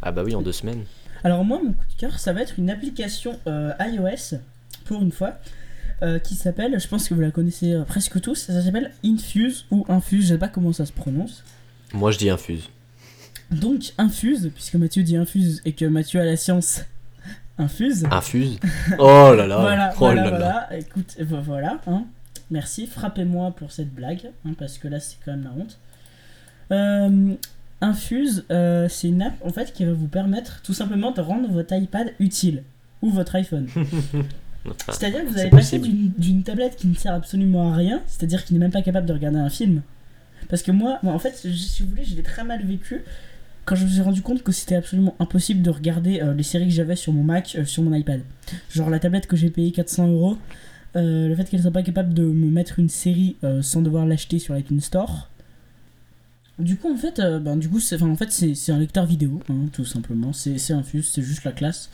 Ah 0.03 0.13
bah 0.13 0.23
oui, 0.25 0.35
en 0.35 0.43
deux 0.43 0.53
semaines. 0.53 0.85
Alors 1.23 1.45
moi, 1.45 1.61
mon 1.63 1.73
coup 1.73 1.85
de 1.95 2.01
cœur, 2.01 2.19
ça 2.19 2.33
va 2.33 2.41
être 2.43 2.59
une 2.59 2.71
application 2.71 3.39
euh, 3.47 3.73
iOS, 3.81 4.39
pour 4.87 5.03
une 5.03 5.13
fois, 5.13 5.35
euh, 6.03 6.19
qui 6.19 6.35
s'appelle, 6.35 6.81
je 6.81 6.89
pense 6.89 7.09
que 7.09 7.15
vous 7.15 7.21
la 7.21 7.31
connaissez 7.31 7.73
euh, 7.75 7.83
presque 7.85 8.21
tous, 8.21 8.35
ça 8.35 8.63
s'appelle 8.63 8.91
Infuse 9.05 9.67
ou 9.71 9.85
Infuse, 9.89 10.25
je 10.25 10.29
sais 10.35 10.39
pas 10.39 10.49
comment 10.49 10.73
ça 10.73 10.87
se 10.87 10.93
prononce. 10.93 11.45
Moi, 11.93 12.11
je 12.11 12.19
dis 12.19 12.31
infuse. 12.31 12.69
Donc 13.51 13.93
Infuse, 13.99 14.51
puisque 14.55 14.75
Mathieu 14.77 15.03
dit 15.03 15.17
Infuse 15.17 15.61
et 15.65 15.73
que 15.73 15.85
Mathieu 15.85 16.21
a 16.21 16.25
la 16.25 16.37
science, 16.37 16.85
Infuse. 17.59 18.07
Infuse 18.11 18.59
Oh 18.99 19.35
là 19.37 19.47
là 19.47 19.57
voilà, 19.61 19.91
Oh 19.93 19.99
voilà, 19.99 20.25
là 20.25 20.31
là 20.31 20.37
voilà. 20.39 20.79
Écoute, 20.79 21.17
euh, 21.21 21.25
vo- 21.25 21.41
voilà. 21.43 21.81
Hein. 21.87 22.05
Merci, 22.51 22.87
frappez-moi 22.87 23.53
pour 23.53 23.71
cette 23.73 23.93
blague, 23.95 24.31
hein, 24.47 24.53
parce 24.59 24.79
que 24.79 24.89
là 24.89 24.99
c'est 25.01 25.17
quand 25.25 25.33
même 25.33 25.45
la 25.45 25.51
honte. 25.53 25.79
Euh, 26.73 27.35
Infuse, 27.83 28.45
euh, 28.51 28.89
c'est 28.91 29.09
une 29.09 29.23
app 29.23 29.35
en 29.45 29.51
fait 29.51 29.73
qui 29.73 29.85
va 29.87 29.93
vous 29.93 30.07
permettre 30.09 30.61
tout 30.63 30.75
simplement 30.75 31.13
de 31.13 31.21
rendre 31.23 31.49
votre 31.51 31.75
iPad 31.75 32.13
utile 32.19 32.63
ou 33.01 33.09
votre 33.11 33.35
iPhone. 33.37 33.69
C'est-à-dire 34.91 35.25
que 35.25 35.29
vous 35.31 35.39
allez 35.39 35.49
passer 35.49 35.79
d'une- 35.79 36.43
tablette 36.43 36.77
qui 36.77 36.87
ne 36.89 36.95
sert 36.95 37.15
absolument 37.15 37.73
à 37.73 37.77
rien, 37.77 38.03
c'est-à-dire 38.07 38.45
qui 38.45 38.53
n'est 38.53 38.59
même 38.59 38.71
pas 38.71 38.83
capable 38.83 39.07
de 39.07 39.15
regarder 39.15 39.39
un 39.39 39.49
film. 39.49 39.81
Parce 40.51 40.63
que 40.63 40.71
moi, 40.73 40.99
en 41.03 41.19
fait, 41.19 41.41
je- 41.43 41.51
si 41.55 41.83
vous 41.83 41.89
voulez, 41.89 42.05
je 42.05 42.15
l'ai 42.15 42.23
très 42.23 42.45
mal 42.45 42.63
vécu 42.67 43.03
quand 43.65 43.75
je 43.77 43.85
me 43.85 43.89
suis 43.91 44.03
rendu 44.03 44.21
compte 44.21 44.43
que 44.43 44.53
c'était 44.53 44.75
absolument 44.75 45.15
impossible 45.19 45.63
de 45.63 45.71
regarder 45.71 46.21
euh, 46.21 46.35
les 46.35 46.43
séries 46.43 46.67
que 46.67 46.75
j'avais 46.75 46.97
sur 46.97 47.15
mon 47.15 47.23
Mac, 47.23 47.57
euh, 47.59 47.65
sur 47.65 47.83
mon 47.83 47.95
iPad. 47.95 48.21
Genre 48.71 48.91
la 48.91 48.99
tablette 48.99 49.27
que 49.27 49.37
j'ai 49.37 49.49
payée 49.49 49.71
400 49.73 50.09
euros, 50.09 50.37
euh, 50.97 51.29
le 51.29 51.35
fait 51.37 51.45
qu'elle 51.49 51.63
soit 51.63 51.71
pas 51.71 51.83
capable 51.83 52.15
de 52.15 52.25
me 52.25 52.51
mettre 52.51 52.79
une 52.79 52.89
série 52.89 53.37
euh, 53.45 53.63
sans 53.63 53.83
devoir 53.83 54.07
l'acheter 54.07 54.39
sur 54.39 54.55
l'iTunes 54.55 54.81
Store. 54.81 55.29
Du 56.59 56.77
coup, 56.77 56.93
en 56.93 56.97
fait, 56.97 57.21
euh, 57.21 57.39
ben, 57.39 57.57
du 57.57 57.69
coup, 57.69 57.81
c'est, 57.81 58.03
en 58.03 58.17
fait, 58.17 58.31
c'est, 58.31 58.73
un 58.73 58.79
lecteur 58.79 59.07
vidéo, 59.07 59.41
hein, 59.49 59.67
tout 59.73 59.85
simplement. 59.85 60.33
C'est, 60.33 60.59
c'est 60.59 60.73
Infuse, 60.73 61.09
c'est 61.09 61.23
juste 61.23 61.45
la 61.45 61.53
classe. 61.53 61.91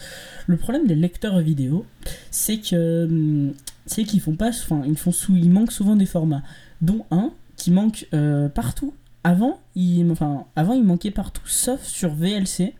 Le 0.47 0.57
problème 0.57 0.87
des 0.87 0.95
lecteurs 0.95 1.39
vidéo, 1.41 1.87
c'est 2.31 2.59
que, 2.59 3.05
hum, 3.05 3.53
c'est 3.85 4.05
qu'ils 4.05 4.21
font 4.21 4.35
pas, 4.35 4.49
enfin, 4.49 4.83
ils 4.87 4.99
font 4.99 5.13
ils 5.31 5.51
manquent 5.51 5.73
souvent 5.73 5.95
des 5.95 6.07
formats, 6.07 6.43
dont 6.81 7.05
un 7.11 7.33
qui 7.57 7.71
manque 7.71 8.09
partout. 8.55 8.93
Avant, 9.23 9.61
il, 9.77 10.11
enfin, 10.11 10.47
avant, 10.57 10.75
il 10.75 10.85
manquait 10.85 11.11
partout, 11.11 11.47
sauf 11.47 11.83
sur 11.85 12.15
VLC. 12.15 12.75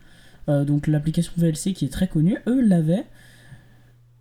Donc 0.47 0.87
l'application 0.87 1.33
VLC 1.35 1.73
qui 1.73 1.85
est 1.85 1.91
très 1.91 2.07
connue, 2.07 2.37
eux 2.47 2.61
l'avaient, 2.61 3.05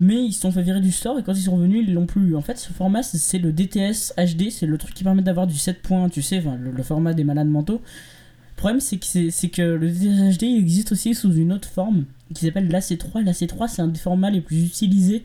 mais 0.01 0.23
ils 0.25 0.33
se 0.33 0.41
sont 0.43 0.51
fait 0.53 0.63
virer 0.63 0.81
du 0.81 0.93
store 0.93 1.19
et 1.19 1.23
quand 1.23 1.33
ils 1.35 1.43
sont 1.43 1.57
revenus, 1.57 1.85
ils 1.87 1.95
l'ont 1.95 2.07
plus 2.07 2.31
eu. 2.31 2.37
En 2.37 2.43
fait, 2.43 2.59
ce 2.59 2.73
format, 2.73 3.03
c'est- 3.03 3.39
le 3.39 3.53
DTS 3.53 4.13
HD, 4.19 4.51
c'est 4.51 4.67
le 4.67 4.77
truc 4.79 4.95
qui 4.95 5.05
permet 5.05 5.23
d'avoir 5.23 5.47
du 5.47 5.57
7 5.57 5.81
points, 5.83 6.09
tu 6.09 6.23
sais, 6.23 6.39
enfin, 6.39 6.57
le, 6.61 6.71
le 6.71 6.83
format 6.83 7.15
des 7.15 7.25
malades 7.25 7.49
mentaux. 7.49 7.81
Le 7.81 8.57
problème, 8.57 8.81
c'est 8.81 8.97
que, 8.99 9.63
le 9.63 9.89
DTS 9.91 10.39
HD 10.39 10.43
il 10.45 10.59
existe 10.59 10.93
aussi 10.93 11.15
sous 11.15 11.33
une 11.35 11.53
autre 11.53 11.69
forme 11.69 12.05
qui 12.35 12.45
s'appelle 12.47 12.69
l'AC3. 12.69 13.23
L'AC3, 13.23 13.69
c'est 13.69 13.83
un 13.83 13.89
des 13.89 13.99
formats 13.99 14.31
les 14.31 14.41
plus 14.41 14.65
utilisés 14.65 15.25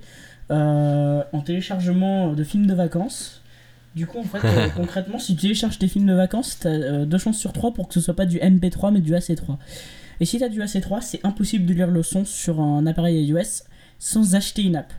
euh, 0.51 1.23
en 1.31 1.41
téléchargement 1.41 2.33
de 2.33 2.43
films 2.43 2.67
de 2.67 2.73
vacances. 2.73 3.41
Du 3.95 4.05
coup, 4.05 4.19
en 4.19 4.23
fait, 4.23 4.45
euh, 4.45 4.67
concrètement, 4.75 5.19
si 5.19 5.35
tu 5.35 5.41
télécharges 5.43 5.79
tes 5.79 5.87
films 5.87 6.05
de 6.07 6.13
vacances, 6.13 6.59
t'as 6.59 6.69
euh, 6.69 7.05
deux 7.05 7.17
chances 7.17 7.37
sur 7.37 7.53
trois 7.53 7.73
pour 7.73 7.87
que 7.87 7.93
ce 7.93 8.01
soit 8.01 8.15
pas 8.15 8.25
du 8.25 8.37
MP3 8.37 8.91
mais 8.91 8.99
du 9.01 9.13
AC3. 9.13 9.57
Et 10.19 10.25
si 10.25 10.37
t'as 10.39 10.49
du 10.49 10.61
AC3, 10.61 11.01
c'est 11.01 11.19
impossible 11.25 11.65
de 11.65 11.73
lire 11.73 11.89
le 11.89 12.03
son 12.03 12.25
sur 12.25 12.59
un 12.61 12.85
appareil 12.85 13.25
iOS 13.25 13.63
sans 14.03 14.33
acheter 14.35 14.63
une 14.63 14.75
app. 14.75 14.91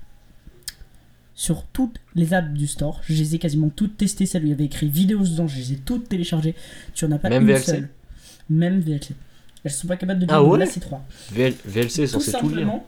Sur 1.35 1.65
toutes 1.65 1.97
les 2.15 2.35
apps 2.35 2.53
du 2.53 2.67
store, 2.69 3.01
je 3.05 3.15
les 3.15 3.35
ai 3.35 3.39
quasiment 3.39 3.69
toutes 3.69 3.97
testées. 3.97 4.27
Celles 4.27 4.43
où 4.43 4.47
il 4.47 4.51
y 4.51 4.53
avait 4.53 4.65
écrit 4.67 4.89
vidéos 4.89 5.25
dedans, 5.25 5.49
je 5.49 5.57
les 5.59 5.73
ai 5.73 5.77
toutes 5.77 6.09
téléchargées. 6.09 6.55
Tu 6.95 7.05
en 7.05 7.11
as 7.11 7.19
pas 7.19 7.29
Même 7.31 7.43
une 7.43 7.49
VLC? 7.49 7.65
seule. 7.65 7.89
Même 8.49 8.81
VLC. 8.81 9.15
Elles 9.65 9.71
sont 9.73 9.89
pas 9.89 9.97
capables 9.97 10.21
de 10.21 10.27
lire 10.27 10.35
Ah 10.35 10.45
ouais 10.45 10.59
l'AC3. 10.59 11.01
VL- 11.35 11.55
VLC 11.65 12.01
est 12.03 12.07
Tout 12.13 12.21
censé 12.21 12.33
tout 12.33 12.49
lire. 12.49 12.59
simplement. 12.59 12.87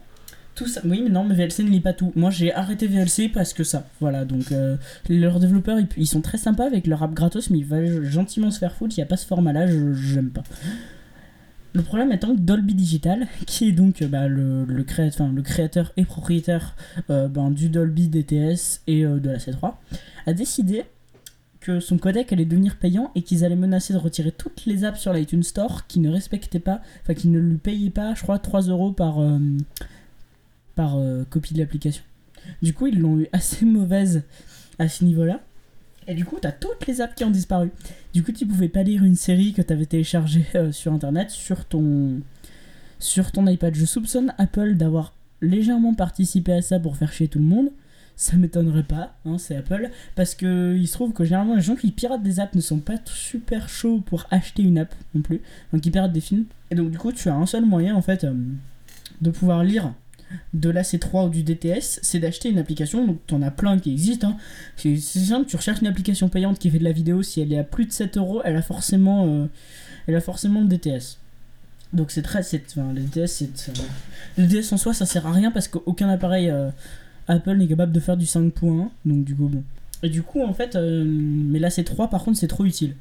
Tout 0.55 0.69
ça, 0.69 0.83
oui, 0.85 1.01
mais 1.03 1.11
non, 1.11 1.25
mais 1.25 1.35
VLC 1.35 1.65
ne 1.65 1.71
lit 1.71 1.81
pas 1.81 1.95
tout. 1.95 2.13
Moi, 2.15 2.31
j'ai 2.31 2.53
arrêté 2.55 2.87
VLC 2.87 3.29
parce 3.33 3.53
que 3.53 3.65
ça. 3.65 3.89
Voilà, 4.01 4.25
donc 4.25 4.53
euh, 4.53 4.77
leurs 5.09 5.41
développeurs, 5.41 5.81
ils, 5.81 5.89
ils 5.97 6.07
sont 6.07 6.21
très 6.21 6.39
sympas 6.39 6.67
avec 6.67 6.87
leur 6.87 7.03
app 7.03 7.13
gratos, 7.13 7.51
mais 7.51 7.59
ils 7.59 7.65
veulent 7.65 8.05
gentiment 8.05 8.53
se 8.53 8.61
faire 8.61 8.73
foutre. 8.77 8.95
Il 8.97 9.01
n'y 9.01 9.05
a 9.05 9.07
pas 9.07 9.17
ce 9.17 9.27
format-là, 9.27 9.67
je 9.67 9.95
j'aime 9.95 10.31
pas. 10.31 10.45
Le 11.75 11.83
problème 11.83 12.13
étant 12.13 12.37
que 12.37 12.41
Dolby 12.41 12.75
Digital, 12.75 13.27
qui 13.47 13.69
est 13.69 13.73
donc 13.73 14.01
euh, 14.01 14.07
bah, 14.07 14.29
le, 14.29 14.65
créateur 14.85 15.93
et 15.97 16.05
propriétaire 16.05 16.77
euh, 17.11 17.27
ben, 17.27 17.51
du 17.51 17.69
Dolby 17.69 18.09
DTS 18.09 18.81
et 18.87 19.05
euh, 19.05 19.19
de 19.19 19.29
la 19.29 19.39
C3, 19.39 19.75
a 20.27 20.33
décidé 20.33 20.85
que 21.59 21.81
son 21.81 21.99
codec 21.99 22.33
allait 22.33 22.45
devenir 22.45 22.77
payant 22.77 23.11
et 23.17 23.23
qu'ils 23.23 23.45
allaient 23.45 23.57
menacer 23.57 23.93
de 23.93 23.99
retirer 23.99 24.31
toutes 24.31 24.67
les 24.67 24.85
apps 24.85 25.01
sur 25.01 25.13
l'iTunes 25.13 25.43
Store 25.43 25.87
qui 25.89 25.99
ne 25.99 26.11
respectaient 26.11 26.61
pas, 26.61 26.81
enfin 27.03 27.15
qui 27.15 27.27
ne 27.27 27.41
lui 27.41 27.57
payaient 27.57 27.91
pas, 27.91 28.15
je 28.15 28.23
crois, 28.23 28.39
3 28.39 28.63
euros 28.69 28.93
par, 28.93 29.17
par 30.75 30.99
copie 31.31 31.55
de 31.55 31.59
l'application. 31.61 32.05
Du 32.61 32.75
coup, 32.75 32.87
ils 32.87 33.01
l'ont 33.01 33.19
eu 33.19 33.29
assez 33.33 33.65
mauvaise 33.65 34.25
à 34.79 34.89
ce 34.89 35.05
niveau-là. 35.05 35.41
Et 36.07 36.15
du 36.15 36.25
coup, 36.25 36.39
t'as 36.41 36.53
toutes 36.53 36.87
les 36.87 37.01
apps 37.01 37.15
qui 37.15 37.25
ont 37.25 37.31
disparu. 37.31 37.71
Du 38.13 38.23
coup, 38.23 38.33
tu 38.33 38.47
pouvais 38.47 38.69
pas 38.69 38.83
lire 38.83 39.05
une 39.05 39.17
série 39.17 39.53
que 39.53 39.63
t'avais 39.63 39.87
téléchargée 39.87 40.47
euh, 40.55 40.73
sur 40.73 40.93
internet 40.93 41.31
sur 41.31 41.65
ton, 41.65 42.21
sur 42.99 43.33
ton 43.33 43.47
iPad. 43.47 43.75
Je 43.75 43.85
soupçonne 43.85 44.35
Apple 44.39 44.75
d'avoir 44.75 45.15
légèrement 45.41 45.95
participé 45.95 46.53
à 46.53 46.63
ça 46.63 46.79
pour 46.79 46.97
faire 46.97 47.13
chier 47.13 47.29
tout 47.29 47.39
le 47.39 47.45
monde. 47.45 47.71
Ça 48.17 48.37
m'étonnerait 48.37 48.85
pas, 48.85 49.17
hein, 49.25 49.39
c'est 49.39 49.57
Apple. 49.57 49.91
Parce 50.15 50.35
que 50.35 50.77
il 50.77 50.87
se 50.87 50.93
trouve 50.93 51.13
que 51.13 51.25
généralement 51.25 51.57
les 51.57 51.63
gens 51.63 51.75
qui 51.75 51.91
piratent 51.91 52.23
des 52.23 52.39
apps 52.39 52.55
ne 52.55 52.61
sont 52.61 52.79
pas 52.79 52.95
super 53.07 53.69
chauds 53.69 54.01
pour 54.01 54.27
acheter 54.31 54.63
une 54.63 54.79
app 54.79 54.95
non 55.15 55.23
plus. 55.23 55.41
Donc 55.73 55.85
ils 55.85 55.91
piratent 55.91 56.13
des 56.13 56.21
films. 56.21 56.45
Et 56.71 56.77
donc 56.77 56.91
du 56.91 56.99
coup, 56.99 57.13
tu 57.13 57.29
as 57.29 57.35
un 57.35 57.47
seul 57.47 57.65
moyen 57.65 57.97
en 57.97 58.03
fait 58.03 58.23
euh, 58.23 58.33
de 59.21 59.31
pouvoir 59.31 59.65
lire 59.65 59.93
de 60.53 60.71
l'AC3 60.71 61.27
ou 61.27 61.29
du 61.29 61.43
DTS, 61.43 62.01
c'est 62.03 62.19
d'acheter 62.19 62.49
une 62.49 62.59
application. 62.59 63.07
Donc, 63.07 63.19
tu 63.27 63.35
en 63.35 63.43
as 63.43 63.51
plein 63.51 63.79
qui 63.79 63.93
existent. 63.93 64.29
hein. 64.29 64.37
C'est 64.77 64.99
simple, 64.99 65.47
tu 65.47 65.57
recherches 65.57 65.81
une 65.81 65.87
application 65.87 66.29
payante 66.29 66.59
qui 66.59 66.71
fait 66.71 66.79
de 66.79 66.85
la 66.85 66.93
vidéo. 66.93 67.23
Si 67.23 67.41
elle 67.41 67.53
est 67.53 67.59
à 67.59 67.65
plus 67.65 67.87
de 67.87 67.93
7 67.93 68.17
euros, 68.17 68.41
elle 68.45 68.57
a 68.57 68.63
forcément, 68.63 69.27
euh, 69.27 69.47
elle 70.07 70.17
a 70.17 70.21
forcément 70.21 70.61
le 70.61 70.67
DTS. 70.67 71.19
Donc, 71.93 72.11
c'est 72.11 72.23
très. 72.23 72.41
Enfin, 72.41 72.93
le 72.93 73.01
DTS, 73.01 73.45
le 74.37 74.47
DTS 74.47 74.73
en 74.73 74.77
soi, 74.77 74.95
ça 74.95 75.07
sert 75.07 75.27
à 75.27 75.33
rien 75.33 75.51
parce 75.51 75.69
qu'aucun 75.69 76.09
appareil 76.09 76.51
euh, 76.51 76.71
Apple 77.29 77.57
n'est 77.57 77.69
capable 77.69 77.93
de 77.93 78.01
faire 78.01 78.17
du 78.17 78.27
5.1. 78.27 78.89
Donc, 79.05 79.25
du 79.25 79.35
coup, 79.37 79.49
bon. 79.49 79.63
Et 80.03 80.09
du 80.09 80.23
coup, 80.23 80.43
en 80.43 80.53
fait, 80.53 80.77
euh, 80.77 81.05
mais 81.07 81.59
l'AC3, 81.59 82.11
par 82.11 82.25
contre, 82.25 82.39
c'est 82.39 82.49
trop 82.49 82.65
utile. 82.65 82.95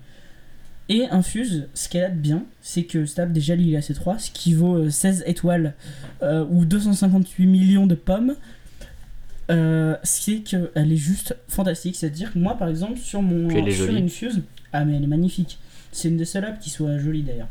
Et 0.90 1.06
Infuse, 1.10 1.68
ce 1.74 1.88
qu'elle 1.88 2.04
a 2.04 2.10
de 2.10 2.20
bien, 2.20 2.44
c'est 2.62 2.84
que 2.84 3.06
Stab 3.06 3.32
déjà 3.32 3.56
lit 3.56 3.72
la 3.72 3.80
C3, 3.80 4.20
ce 4.20 4.32
qui 4.32 4.54
vaut 4.54 4.76
euh, 4.76 4.90
16 4.90 5.24
étoiles 5.26 5.74
euh, 6.22 6.46
ou 6.50 6.66
258 6.66 7.46
millions 7.46 7.88
de 7.88 7.96
pommes, 7.96 8.36
euh, 9.50 9.96
c'est 10.04 10.40
qu'elle 10.40 10.70
est 10.76 10.98
juste 10.98 11.38
fantastique. 11.48 11.96
C'est-à-dire 11.96 12.34
que 12.34 12.40
moi, 12.40 12.58
par 12.58 12.68
exemple, 12.68 13.00
sur 13.00 13.22
mon 13.22 13.50
sur. 13.72 13.94
Infuse, 13.94 14.42
ah 14.74 14.84
mais 14.84 14.98
elle 14.98 15.04
est 15.04 15.08
magnifique. 15.08 15.58
C'est 15.92 16.10
une 16.10 16.18
des 16.18 16.26
seules 16.26 16.46
apps 16.46 16.62
qui 16.62 16.70
soit 16.70 16.98
jolie 16.98 17.24
d'ailleurs. 17.24 17.50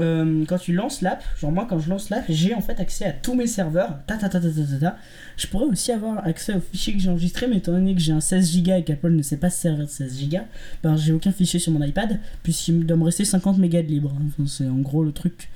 Euh, 0.00 0.44
quand 0.46 0.58
tu 0.58 0.72
lances 0.72 1.02
l'app, 1.02 1.22
genre 1.38 1.52
moi 1.52 1.66
quand 1.68 1.78
je 1.78 1.88
lance 1.90 2.10
l'app, 2.10 2.24
j'ai 2.28 2.54
en 2.54 2.60
fait 2.60 2.78
accès 2.80 3.04
à 3.04 3.12
tous 3.12 3.34
mes 3.34 3.46
serveurs. 3.46 3.98
Ta 4.06 4.16
ta 4.16 4.28
ta 4.28 4.40
ta 4.40 4.48
ta 4.48 4.78
ta. 4.78 4.96
Je 5.36 5.46
pourrais 5.46 5.66
aussi 5.66 5.92
avoir 5.92 6.26
accès 6.26 6.54
aux 6.54 6.60
fichiers 6.60 6.94
que 6.94 6.98
j'ai 6.98 7.10
enregistrés, 7.10 7.46
mais 7.46 7.58
étant 7.58 7.72
donné 7.72 7.94
que 7.94 8.00
j'ai 8.00 8.12
un 8.12 8.20
16 8.20 8.62
Go 8.62 8.72
et 8.72 8.84
qu'Apple 8.84 9.10
ne 9.10 9.22
sait 9.22 9.36
pas 9.36 9.50
se 9.50 9.60
servir 9.60 9.86
de 9.86 9.90
16 9.90 10.28
Go, 10.28 10.38
ben 10.82 10.96
j'ai 10.96 11.12
aucun 11.12 11.32
fichier 11.32 11.60
sur 11.60 11.72
mon 11.72 11.82
iPad, 11.82 12.18
puisqu'il 12.42 12.84
doit 12.86 12.96
me 12.96 13.04
rester 13.04 13.24
50 13.24 13.58
mégas 13.58 13.82
de 13.82 13.88
libre. 13.88 14.12
Enfin, 14.26 14.44
c'est 14.46 14.68
en 14.68 14.78
gros 14.78 15.04
le 15.04 15.12
truc. 15.12 15.48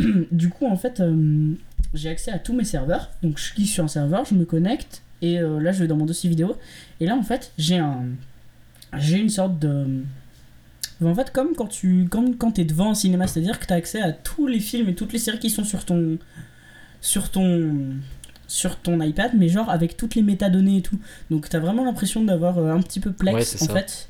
du 0.32 0.48
coup, 0.48 0.66
en 0.66 0.76
fait, 0.76 1.00
euh, 1.00 1.52
j'ai 1.94 2.08
accès 2.10 2.30
à 2.30 2.38
tous 2.38 2.54
mes 2.54 2.64
serveurs. 2.64 3.10
Donc 3.22 3.38
je 3.38 3.52
clique 3.52 3.68
sur 3.68 3.84
un 3.84 3.88
serveur, 3.88 4.24
je 4.24 4.34
me 4.34 4.44
connecte, 4.44 5.02
et 5.22 5.38
euh, 5.38 5.60
là 5.60 5.72
je 5.72 5.80
vais 5.80 5.88
dans 5.88 5.96
mon 5.96 6.06
dossier 6.06 6.30
vidéo. 6.30 6.56
Et 7.00 7.06
là, 7.06 7.16
en 7.16 7.22
fait, 7.22 7.52
j'ai 7.58 7.78
un. 7.78 8.04
J'ai 8.98 9.18
une 9.18 9.30
sorte 9.30 9.58
de. 9.58 10.02
En 11.02 11.14
fait, 11.14 11.32
comme 11.32 11.54
quand 11.56 11.66
tu 11.66 12.06
comme 12.10 12.36
quand 12.36 12.58
es 12.58 12.64
devant 12.64 12.90
un 12.90 12.94
cinéma, 12.94 13.26
c'est-à-dire 13.26 13.58
que 13.58 13.66
tu 13.66 13.72
as 13.72 13.76
accès 13.76 14.00
à 14.02 14.12
tous 14.12 14.46
les 14.46 14.60
films 14.60 14.88
et 14.90 14.94
toutes 14.94 15.12
les 15.12 15.18
séries 15.18 15.38
qui 15.38 15.48
sont 15.50 15.64
sur 15.64 15.84
ton 15.84 16.18
sur 17.00 17.30
ton 17.30 17.96
sur 18.46 18.76
ton 18.76 19.00
iPad, 19.00 19.30
mais 19.36 19.48
genre 19.48 19.70
avec 19.70 19.96
toutes 19.96 20.14
les 20.16 20.22
métadonnées 20.22 20.78
et 20.78 20.82
tout. 20.82 20.98
Donc 21.30 21.48
tu 21.48 21.56
as 21.56 21.60
vraiment 21.60 21.84
l'impression 21.84 22.24
d'avoir 22.24 22.58
euh, 22.58 22.72
un 22.74 22.80
petit 22.82 22.98
peu 23.00 23.12
Plex 23.12 23.34
Ouais, 23.34 23.62
en 23.62 23.66
ça. 23.66 23.72
fait. 23.74 24.08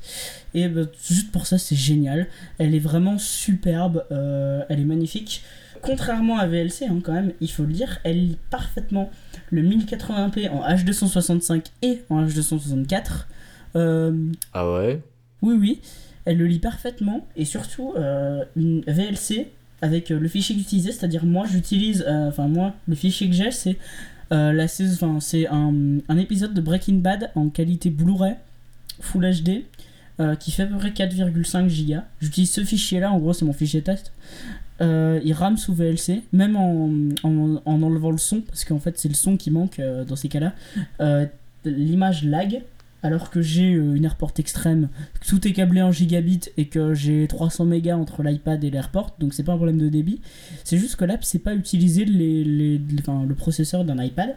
Et 0.53 0.67
bah, 0.67 0.81
juste 1.07 1.31
pour 1.31 1.45
ça, 1.45 1.57
c'est 1.57 1.75
génial. 1.75 2.27
Elle 2.57 2.73
est 2.75 2.79
vraiment 2.79 3.17
superbe, 3.19 4.03
euh, 4.11 4.63
elle 4.67 4.79
est 4.79 4.85
magnifique. 4.85 5.43
Contrairement 5.83 6.37
à 6.39 6.45
VLC, 6.47 6.85
hein, 6.89 6.99
quand 7.03 7.13
même, 7.13 7.31
il 7.39 7.49
faut 7.51 7.63
le 7.63 7.71
dire, 7.73 7.99
elle 8.03 8.19
lit 8.29 8.37
parfaitement 8.49 9.09
le 9.49 9.61
1080p 9.63 10.49
en 10.49 10.61
H265 10.67 11.63
et 11.83 12.01
en 12.09 12.25
H264. 12.25 13.27
Euh, 13.75 14.27
Ah 14.53 14.69
ouais? 14.71 15.01
oui, 15.41 15.55
oui, 15.59 15.81
elle 16.25 16.37
le 16.37 16.45
lit 16.45 16.59
parfaitement 16.59 17.27
et 17.35 17.45
surtout 17.45 17.93
euh, 17.95 18.43
une 18.55 18.81
VLC 18.81 19.47
avec 19.81 20.11
euh, 20.11 20.19
le 20.19 20.27
fichier 20.27 20.55
j'utilisais, 20.55 20.91
c'est-à-dire 20.91 21.25
moi 21.25 21.45
j'utilise, 21.51 22.05
euh, 22.07 22.29
enfin 22.29 22.47
moi 22.47 22.73
le 22.87 22.95
fichier 22.95 23.27
que 23.29 23.35
j'ai 23.35 23.51
c'est 23.51 23.77
la 24.33 24.69
saison, 24.69 25.19
c'est 25.19 25.45
un, 25.47 25.73
un 26.07 26.17
épisode 26.17 26.53
de 26.53 26.61
Breaking 26.61 26.99
Bad 26.99 27.31
en 27.35 27.49
qualité 27.49 27.89
Blu-ray 27.89 28.35
Full 29.01 29.29
HD 29.29 29.65
qui 30.39 30.51
fait 30.51 30.63
à 30.63 30.67
peu 30.67 30.77
près 30.77 30.91
4,5 30.91 31.67
Go. 31.85 32.01
J'utilise 32.21 32.49
ce 32.49 32.63
fichier-là, 32.63 33.11
en 33.11 33.19
gros 33.19 33.33
c'est 33.33 33.43
mon 33.43 33.51
fichier 33.51 33.81
test. 33.81 34.13
Il 34.79 35.33
rame 35.33 35.57
sous 35.57 35.73
VLC, 35.73 36.21
même 36.31 36.55
en, 36.55 36.89
en, 37.23 37.61
en 37.65 37.83
enlevant 37.83 38.11
le 38.11 38.17
son, 38.17 38.39
parce 38.39 38.63
qu'en 38.63 38.79
fait 38.79 38.97
c'est 38.97 39.09
le 39.09 39.15
son 39.15 39.35
qui 39.35 39.51
manque 39.51 39.81
dans 40.07 40.15
ces 40.15 40.29
cas-là. 40.29 40.53
L'image 41.65 42.23
lag, 42.23 42.61
alors 43.03 43.29
que 43.29 43.41
j'ai 43.41 43.73
euh, 43.73 43.95
une 43.95 44.05
AirPort 44.05 44.33
extrême, 44.37 44.89
tout 45.27 45.47
est 45.47 45.53
câblé 45.53 45.81
en 45.81 45.91
gigabit 45.91 46.41
et 46.57 46.67
que 46.67 46.93
j'ai 46.93 47.27
300 47.27 47.65
mégas 47.65 47.97
entre 47.97 48.23
l'iPad 48.23 48.63
et 48.63 48.69
l'AirPort, 48.69 49.15
donc 49.19 49.33
c'est 49.33 49.43
pas 49.43 49.53
un 49.53 49.57
problème 49.57 49.77
de 49.77 49.89
débit. 49.89 50.21
C'est 50.63 50.77
juste 50.77 50.95
que 50.95 51.05
l'app 51.05 51.23
sait 51.23 51.39
pas 51.39 51.55
utiliser 51.55 52.05
le 52.05 53.33
processeur 53.33 53.85
d'un 53.85 54.01
iPad, 54.01 54.35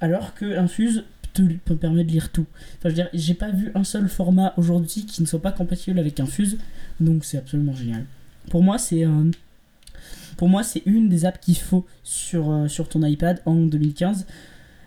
alors 0.00 0.34
que 0.34 0.56
Infuse 0.58 1.04
te, 1.32 1.72
permettre 1.74 2.08
de 2.08 2.12
lire 2.12 2.30
tout. 2.30 2.46
Enfin, 2.78 2.84
je 2.84 2.88
veux 2.88 2.94
dire, 2.94 3.08
j'ai 3.12 3.34
pas 3.34 3.50
vu 3.50 3.72
un 3.74 3.84
seul 3.84 4.08
format 4.08 4.54
aujourd'hui 4.56 5.04
qui 5.04 5.20
ne 5.22 5.26
soit 5.26 5.42
pas 5.42 5.52
compatible 5.52 5.98
avec 5.98 6.20
Infuse, 6.20 6.58
donc 7.00 7.24
c'est 7.24 7.38
absolument 7.38 7.74
génial. 7.74 8.04
Pour 8.50 8.62
moi, 8.62 8.78
c'est 8.78 9.04
euh, 9.04 9.30
c'est 10.62 10.82
une 10.86 11.08
des 11.08 11.24
apps 11.24 11.38
qu'il 11.40 11.56
faut 11.56 11.86
sur, 12.02 12.50
euh, 12.50 12.68
sur 12.68 12.88
ton 12.88 13.02
iPad 13.04 13.40
en 13.46 13.54
2015. 13.54 14.26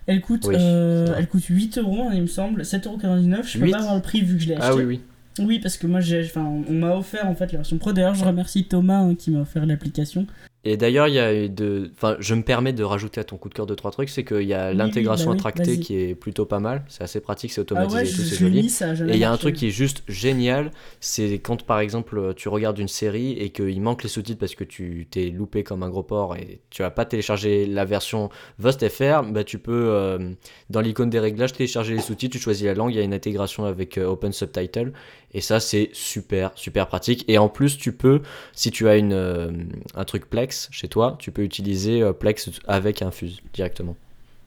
Elle 0.07 0.21
coûte, 0.21 0.45
Oui, 0.47 0.55
euh, 0.57 1.13
elle 1.17 1.27
coûte 1.27 1.43
8 1.43 1.77
euros, 1.79 2.09
il 2.13 2.21
me 2.21 2.27
semble, 2.27 2.61
7,99€. 2.61 3.43
Je 3.43 3.59
peux 3.59 3.65
8? 3.65 3.71
pas 3.71 3.79
avoir 3.79 3.95
le 3.95 4.01
prix 4.01 4.21
vu 4.21 4.37
que 4.37 4.41
je 4.41 4.47
l'ai 4.47 4.55
acheté. 4.55 4.67
Ah 4.71 4.75
oui, 4.75 4.83
oui. 4.83 5.01
Oui, 5.39 5.59
parce 5.59 5.77
que 5.77 5.85
moi, 5.85 5.99
j'ai, 5.99 6.25
on 6.35 6.73
m'a 6.73 6.95
offert 6.95 7.27
en 7.27 7.35
fait 7.35 7.51
la 7.51 7.59
version 7.59 7.77
pro. 7.77 7.91
D'ailleurs, 7.91 8.15
je 8.15 8.25
remercie 8.25 8.63
Thomas 8.63 8.99
hein, 8.99 9.15
qui 9.15 9.31
m'a 9.31 9.41
offert 9.41 9.65
l'application. 9.65 10.25
Et 10.69 10.75
d'ailleurs, 10.75 11.07
il 11.07 11.13
y 11.13 11.19
a 11.19 11.33
eu 11.33 11.47
de. 11.49 11.89
Enfin, 11.95 12.17
je 12.19 12.35
me 12.35 12.41
permets 12.41 12.73
de 12.73 12.83
rajouter 12.83 13.21
à 13.21 13.23
ton 13.23 13.37
coup 13.37 13.47
de 13.47 13.53
cœur 13.53 13.65
deux 13.65 13.75
trois 13.77 13.91
trucs, 13.91 14.09
c'est 14.09 14.25
qu'il 14.25 14.43
y 14.43 14.53
a 14.53 14.71
Oui, 14.71 14.75
l'intégration 14.75 15.31
oui, 15.31 15.37
bah 15.37 15.51
oui, 15.65 15.79
qui 15.79 15.95
est 15.95 16.13
plutôt 16.13 16.45
pas 16.45 16.59
mal. 16.59 16.83
C'est 16.89 17.03
assez 17.03 17.21
pratique, 17.21 17.53
c'est 17.53 17.61
Ah 17.61 17.63
automatisé 17.63 17.95
ouais, 17.95 18.05
et 18.05 18.11
tout, 18.11 18.21
c'est 18.21 18.35
joli. 18.35 18.69
ça 18.69 18.93
Et 18.93 19.13
il 19.13 19.17
y 19.17 19.23
a 19.23 19.31
un 19.31 19.37
truc 19.37 19.55
qui 19.55 19.67
est 19.67 19.71
juste 19.71 20.03
génial, 20.09 20.71
c'est 20.99 21.39
quand 21.39 21.63
par 21.63 21.79
exemple 21.79 22.33
tu 22.35 22.49
regardes 22.49 22.79
une 22.79 22.89
série 22.89 23.31
et 23.31 23.51
qu'il 23.51 23.79
manque 23.81 24.03
les 24.03 24.09
sous-titres 24.09 24.39
parce 24.39 24.55
que 24.55 24.65
tu 24.65 25.07
t'es 25.09 25.29
loupé 25.29 25.63
comme 25.63 25.83
un 25.83 25.89
gros 25.89 26.03
porc 26.03 26.35
et 26.35 26.59
tu 26.69 26.81
vas 26.81 26.91
pas 26.91 27.05
télécharger 27.05 27.65
la 27.65 27.85
version 27.85 28.29
VostFR, 28.59 29.23
bah 29.29 29.45
tu 29.45 29.59
peux 29.59 29.87
euh, 29.87 30.31
dans 30.69 30.81
l'icône 30.81 31.09
des 31.09 31.19
réglages 31.19 31.53
télécharger 31.53 31.93
les 31.93 32.01
sous-titres, 32.01 32.33
tu 32.33 32.39
choisis 32.41 32.65
la 32.65 32.73
langue, 32.73 32.91
il 32.93 32.97
y 32.97 33.01
a 33.01 33.03
une 33.03 33.13
intégration 33.13 33.63
avec 33.63 33.97
euh, 33.97 34.05
Open 34.07 34.33
Subtitle 34.33 34.91
et 35.33 35.41
ça 35.41 35.59
c'est 35.59 35.89
super 35.93 36.51
super 36.55 36.87
pratique 36.87 37.23
et 37.29 37.37
en 37.37 37.47
plus 37.49 37.77
tu 37.77 37.91
peux 37.93 38.21
si 38.53 38.71
tu 38.71 38.87
as 38.89 38.97
une 38.97 39.13
euh, 39.13 39.51
un 39.95 40.03
truc 40.05 40.29
Plex 40.29 40.56
chez 40.71 40.87
toi, 40.87 41.15
tu 41.19 41.31
peux 41.31 41.43
utiliser 41.43 42.01
euh, 42.01 42.13
Plex 42.13 42.49
avec 42.67 43.01
Infuse 43.01 43.39
directement. 43.53 43.95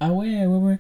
Ah 0.01 0.13
ouais, 0.13 0.47
ouais, 0.47 0.57
ouais. 0.59 0.79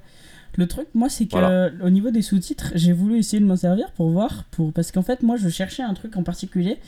Le 0.57 0.66
truc, 0.66 0.89
moi, 0.95 1.09
c'est 1.09 1.26
que 1.26 1.31
Voilà. 1.33 1.51
euh, 1.51 1.70
au 1.85 1.91
niveau 1.91 2.11
des 2.11 2.22
sous-titres, 2.22 2.72
j'ai 2.74 2.93
voulu 2.93 3.18
essayer 3.18 3.39
de 3.41 3.47
m'en 3.47 3.57
servir 3.57 3.93
pour 3.93 4.11
voir, 4.11 4.45
pour 4.51 4.72
parce 4.72 4.91
qu'en 4.91 5.03
fait, 5.03 5.22
moi, 5.22 5.37
je 5.37 5.49
cherchais 5.49 5.83
un 5.83 5.95
truc 5.95 6.16
en 6.16 6.22
particulier. 6.22 6.78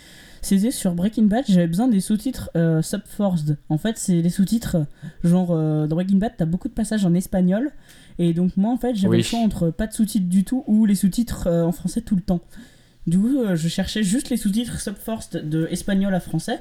C'était 0.45 0.72
sur 0.72 0.93
Breaking 0.95 1.24
Bad, 1.26 1.45
j'avais 1.49 1.68
besoin 1.68 1.86
des 1.86 2.01
sous-titres 2.01 2.51
euh, 2.57 2.82
subforced. 2.82 3.57
En 3.68 3.78
fait, 3.78 3.97
c'est 3.99 4.20
les 4.20 4.30
sous-titres, 4.30 4.78
genre 5.22 5.51
euh, 5.53 5.86
dans 5.86 5.95
Breaking 5.95 6.16
Bad, 6.16 6.32
t'as 6.36 6.47
beaucoup 6.47 6.66
de 6.66 6.72
passages 6.72 7.05
en 7.07 7.14
espagnol, 7.14 7.70
et 8.18 8.32
donc 8.34 8.57
moi, 8.57 8.72
en 8.72 8.76
fait, 8.76 8.97
j'avais 8.97 9.09
Oui. 9.12 9.16
le 9.18 9.22
choix 9.22 9.38
entre 9.38 9.70
pas 9.70 9.86
de 9.86 9.93
sous-titres 9.93 10.26
du 10.28 10.43
tout 10.43 10.64
ou 10.66 10.84
les 10.84 10.97
sous-titres 10.97 11.47
en 11.49 11.70
français 11.70 12.01
tout 12.01 12.16
le 12.16 12.22
temps. 12.22 12.40
Du 13.07 13.18
coup, 13.18 13.38
je 13.55 13.68
cherchais 13.68 14.03
juste 14.03 14.30
les 14.30 14.36
sous-titres 14.36 14.80
subforced 14.80 15.49
de 15.49 15.68
espagnol 15.70 16.12
à 16.12 16.18
français. 16.20 16.59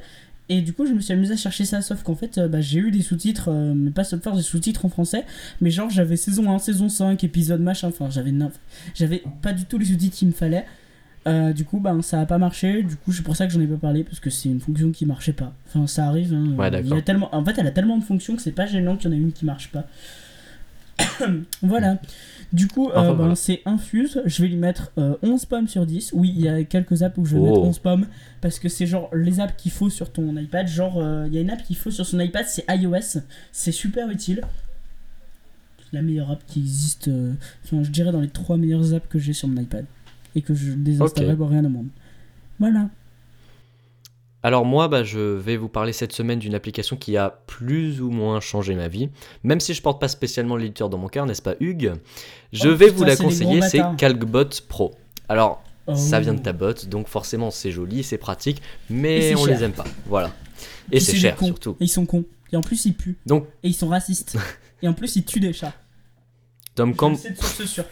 Et 0.54 0.62
du 0.62 0.74
coup, 0.74 0.86
je 0.86 0.92
me 0.92 1.00
suis 1.00 1.14
amusé 1.14 1.34
à 1.34 1.38
chercher 1.38 1.64
ça, 1.64 1.82
sauf 1.82 2.04
qu'en 2.04 2.14
fait, 2.14 2.38
euh, 2.38 2.50
bah, 2.50 2.60
j'ai 2.60 2.80
eu 2.80 2.92
des 2.92 3.02
sous-titres, 3.02 3.50
euh, 3.50 3.74
mais 3.74 3.90
pas 3.90 4.04
subforced, 4.04 4.36
des 4.38 4.44
sous-titres 4.44 4.84
en 4.84 4.90
français. 4.90 5.26
Mais 5.62 5.72
genre, 5.72 5.90
j'avais 5.90 6.18
saison 6.18 6.52
1, 6.52 6.60
saison 6.60 6.90
5, 6.90 7.24
épisode 7.24 7.62
machin, 7.62 7.88
enfin, 7.88 8.10
j'avais 8.10 8.34
j'avais 8.94 9.24
pas 9.42 9.54
du 9.54 9.64
tout 9.64 9.78
les 9.78 9.86
sous-titres 9.86 10.18
qu'il 10.18 10.28
me 10.28 10.34
fallait. 10.34 10.66
Euh, 11.26 11.54
du 11.54 11.64
coup, 11.64 11.80
ben, 11.80 12.02
ça 12.02 12.20
a 12.20 12.26
pas 12.26 12.38
marché. 12.38 12.84
Du 12.84 12.98
coup, 12.98 13.14
c'est 13.14 13.24
pour 13.24 13.38
ça 13.38 13.48
que 13.48 13.54
j'en 13.54 13.62
ai 13.62 13.68
pas 13.68 13.78
parlé, 13.78 14.04
parce 14.04 14.20
que 14.20 14.30
c'est 14.30 14.50
une 14.50 14.60
fonction 14.60 14.92
qui 14.92 15.06
marchait 15.06 15.32
pas. 15.32 15.54
Enfin, 15.70 15.88
ça 15.88 16.06
arrive. 16.08 16.34
hein. 16.34 16.54
Ouais, 16.58 16.70
Il 16.82 16.90
y 16.90 16.94
a 16.98 17.02
tellement... 17.02 17.34
En 17.34 17.46
fait, 17.46 17.58
elle 17.58 17.68
a 17.68 17.72
tellement 17.72 17.98
de 17.98 18.04
fonctions 18.04 18.36
que 18.36 18.42
c'est 18.42 18.52
pas 18.52 18.66
gênant 18.66 18.98
qu'il 18.98 19.10
y 19.10 19.14
en 19.14 19.18
ait 19.18 19.22
une 19.22 19.32
qui 19.32 19.46
marche 19.46 19.70
pas. 19.72 19.86
voilà. 21.62 21.98
Du 22.54 22.68
coup, 22.68 22.90
euh, 22.90 23.14
ben, 23.14 23.34
c'est 23.36 23.62
Infuse. 23.66 24.22
Je 24.26 24.42
vais 24.42 24.50
lui 24.50 24.58
mettre 24.58 24.92
euh, 24.98 25.16
11 25.24 25.46
pommes 25.46 25.68
sur 25.68 25.86
10. 25.86 26.12
Oui, 26.14 26.34
il 26.36 26.42
y 26.42 26.50
a 26.50 26.64
quelques 26.64 27.02
apps 27.04 27.18
où 27.18 27.26
je 27.26 27.36
vais 27.36 27.42
Oh. 27.42 27.46
mettre 27.46 27.60
11 27.62 27.80
pommes. 27.80 28.06
Parce 28.42 28.60
que 28.60 28.68
c'est 28.70 28.86
genre 28.88 29.10
les 29.16 29.40
apps 29.40 29.54
qu'il 29.58 29.72
faut 29.72 29.90
sur 29.90 30.12
ton 30.12 30.36
iPad. 30.36 30.68
Genre, 30.68 30.98
euh, 30.98 31.26
il 31.28 31.34
y 31.34 31.38
a 31.38 31.42
une 31.42 31.50
app 31.50 31.64
qu'il 31.64 31.78
faut 31.78 31.92
sur 31.92 32.06
son 32.06 32.20
iPad, 32.20 32.46
c'est 32.48 32.66
iOS. 32.70 33.22
C'est 33.52 33.72
super 33.72 34.10
utile. 34.10 34.42
La 35.94 36.02
meilleure 36.02 36.32
app 36.32 36.42
qui 36.48 36.60
existe. 36.60 37.08
euh, 37.10 37.34
Enfin, 37.66 37.84
je 37.84 37.90
dirais 37.90 38.12
dans 38.12 38.22
les 38.22 38.30
trois 38.30 38.58
meilleures 38.58 38.94
apps 38.94 39.08
que 39.10 39.20
j'ai 39.20 39.34
sur 39.34 39.48
mon 39.48 39.62
iPad. 39.62 39.86
Et 40.36 40.42
que 40.42 40.54
je 40.54 40.72
désinstallerai 40.72 41.34
Ok. 41.34 41.38
pour 41.40 41.50
rien 41.50 41.64
au 41.66 41.70
monde. 41.70 41.88
Voilà. 42.60 42.90
Alors 44.44 44.66
moi, 44.66 44.88
bah, 44.88 45.04
je 45.04 45.20
vais 45.20 45.56
vous 45.58 45.70
parler 45.70 45.94
cette 45.94 46.14
semaine 46.14 46.40
d'une 46.40 46.56
application 46.56 46.96
qui 46.98 47.16
a 47.18 47.30
plus 47.48 48.02
ou 48.02 48.10
moins 48.10 48.40
changé 48.40 48.74
ma 48.76 48.88
vie. 48.88 49.10
Même 49.44 49.60
si 49.60 49.74
je 49.74 49.82
porte 49.82 50.02
pas 50.02 50.08
spécialement 50.08 50.56
l'éditeur 50.56 50.90
dans 50.90 50.98
mon 50.98 51.08
cœur, 51.08 51.26
n'est-ce 51.28 51.42
pas 51.44 51.56
Hugues? 51.60 51.94
Je 52.52 52.70
Oh, 52.70 52.76
vais 52.76 52.86
putain, 52.88 52.98
vous 52.98 53.04
la 53.04 53.16
conseiller, 53.16 53.62
c'est. 53.62 53.82
Calcbot 53.98 54.46
Pro. 54.68 54.96
Alors, 55.30 55.64
Oh. 55.88 55.96
ça 55.96 56.20
vient 56.20 56.36
de 56.36 56.42
ta 56.42 56.54
botte, 56.54 56.88
donc 56.90 57.08
forcément 57.08 57.50
c'est 57.50 57.72
joli, 57.72 58.04
c'est 58.04 58.20
pratique, 58.20 58.62
mais 58.88 59.34
on 59.36 59.46
cher. 59.46 59.58
les 59.58 59.64
aime 59.64 59.72
pas. 59.74 59.84
Voilà. 60.06 60.32
Et 60.92 61.00
c'est 61.00 61.16
cher 61.18 61.36
surtout. 61.42 61.76
Et 61.80 61.86
ils 61.86 61.88
sont 61.90 62.06
cons. 62.06 62.24
Et 62.54 62.56
en 62.56 62.62
plus, 62.62 62.86
ils 62.86 62.94
puent. 62.94 63.18
Donc, 63.26 63.48
Et 63.64 63.70
ils 63.70 63.74
sont 63.74 63.88
racistes. 63.88 64.38
Et 64.84 64.88
en 64.88 64.94
plus, 64.94 65.16
ils 65.16 65.26
tuent 65.26 65.40
des 65.40 65.54
chats. 65.54 65.74
Tom, 66.76 66.96
comme, 66.96 67.16
C'est 67.16 67.32
de 67.32 67.36
source 67.38 67.66
sûre. 67.66 67.86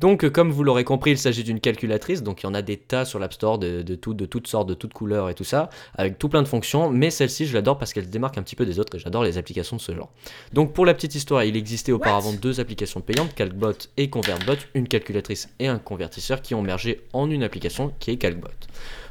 Donc, 0.00 0.24
euh, 0.24 0.30
comme 0.30 0.50
vous 0.50 0.62
l'aurez 0.62 0.84
compris, 0.84 1.12
il 1.12 1.18
s'agit 1.18 1.42
d'une 1.42 1.58
calculatrice. 1.60 2.22
Donc, 2.22 2.42
il 2.42 2.44
y 2.44 2.48
en 2.48 2.54
a 2.54 2.60
des 2.62 2.76
tas 2.76 3.04
sur 3.06 3.18
l'App 3.18 3.32
Store 3.32 3.58
de, 3.58 3.80
de, 3.82 3.94
tout- 3.94 4.12
de 4.14 4.26
toutes 4.26 4.46
sortes, 4.46 4.68
de 4.68 4.74
toutes 4.74 4.92
couleurs 4.92 5.30
et 5.30 5.34
tout 5.34 5.44
ça, 5.44 5.70
avec 5.94 6.18
tout 6.18 6.28
plein 6.28 6.42
de 6.42 6.48
fonctions. 6.48 6.90
Mais 6.90 7.10
celle-ci, 7.10 7.46
je 7.46 7.54
l'adore 7.54 7.78
parce 7.78 7.92
qu'elle 7.94 8.04
se 8.04 8.10
démarque 8.10 8.36
un 8.36 8.42
petit 8.42 8.56
peu 8.56 8.66
des 8.66 8.78
autres 8.78 8.94
et 8.96 8.98
j'adore 8.98 9.24
les 9.24 9.38
applications 9.38 9.76
de 9.76 9.80
ce 9.80 9.94
genre. 9.94 10.10
Donc, 10.52 10.74
pour 10.74 10.84
la 10.84 10.92
petite 10.92 11.14
histoire, 11.14 11.44
il 11.44 11.56
existait 11.56 11.92
auparavant 11.92 12.32
deux 12.34 12.60
applications 12.60 13.00
payantes, 13.00 13.34
CalcBot 13.34 13.72
et 13.96 14.10
ConvertBot, 14.10 14.56
une 14.74 14.86
calculatrice 14.86 15.48
et 15.58 15.66
un 15.68 15.78
convertisseur 15.78 16.42
qui 16.42 16.54
ont 16.54 16.62
mergé 16.62 17.00
en 17.14 17.30
une 17.30 17.42
application 17.42 17.92
qui 17.98 18.10
est 18.10 18.16
CalcBot. 18.16 18.48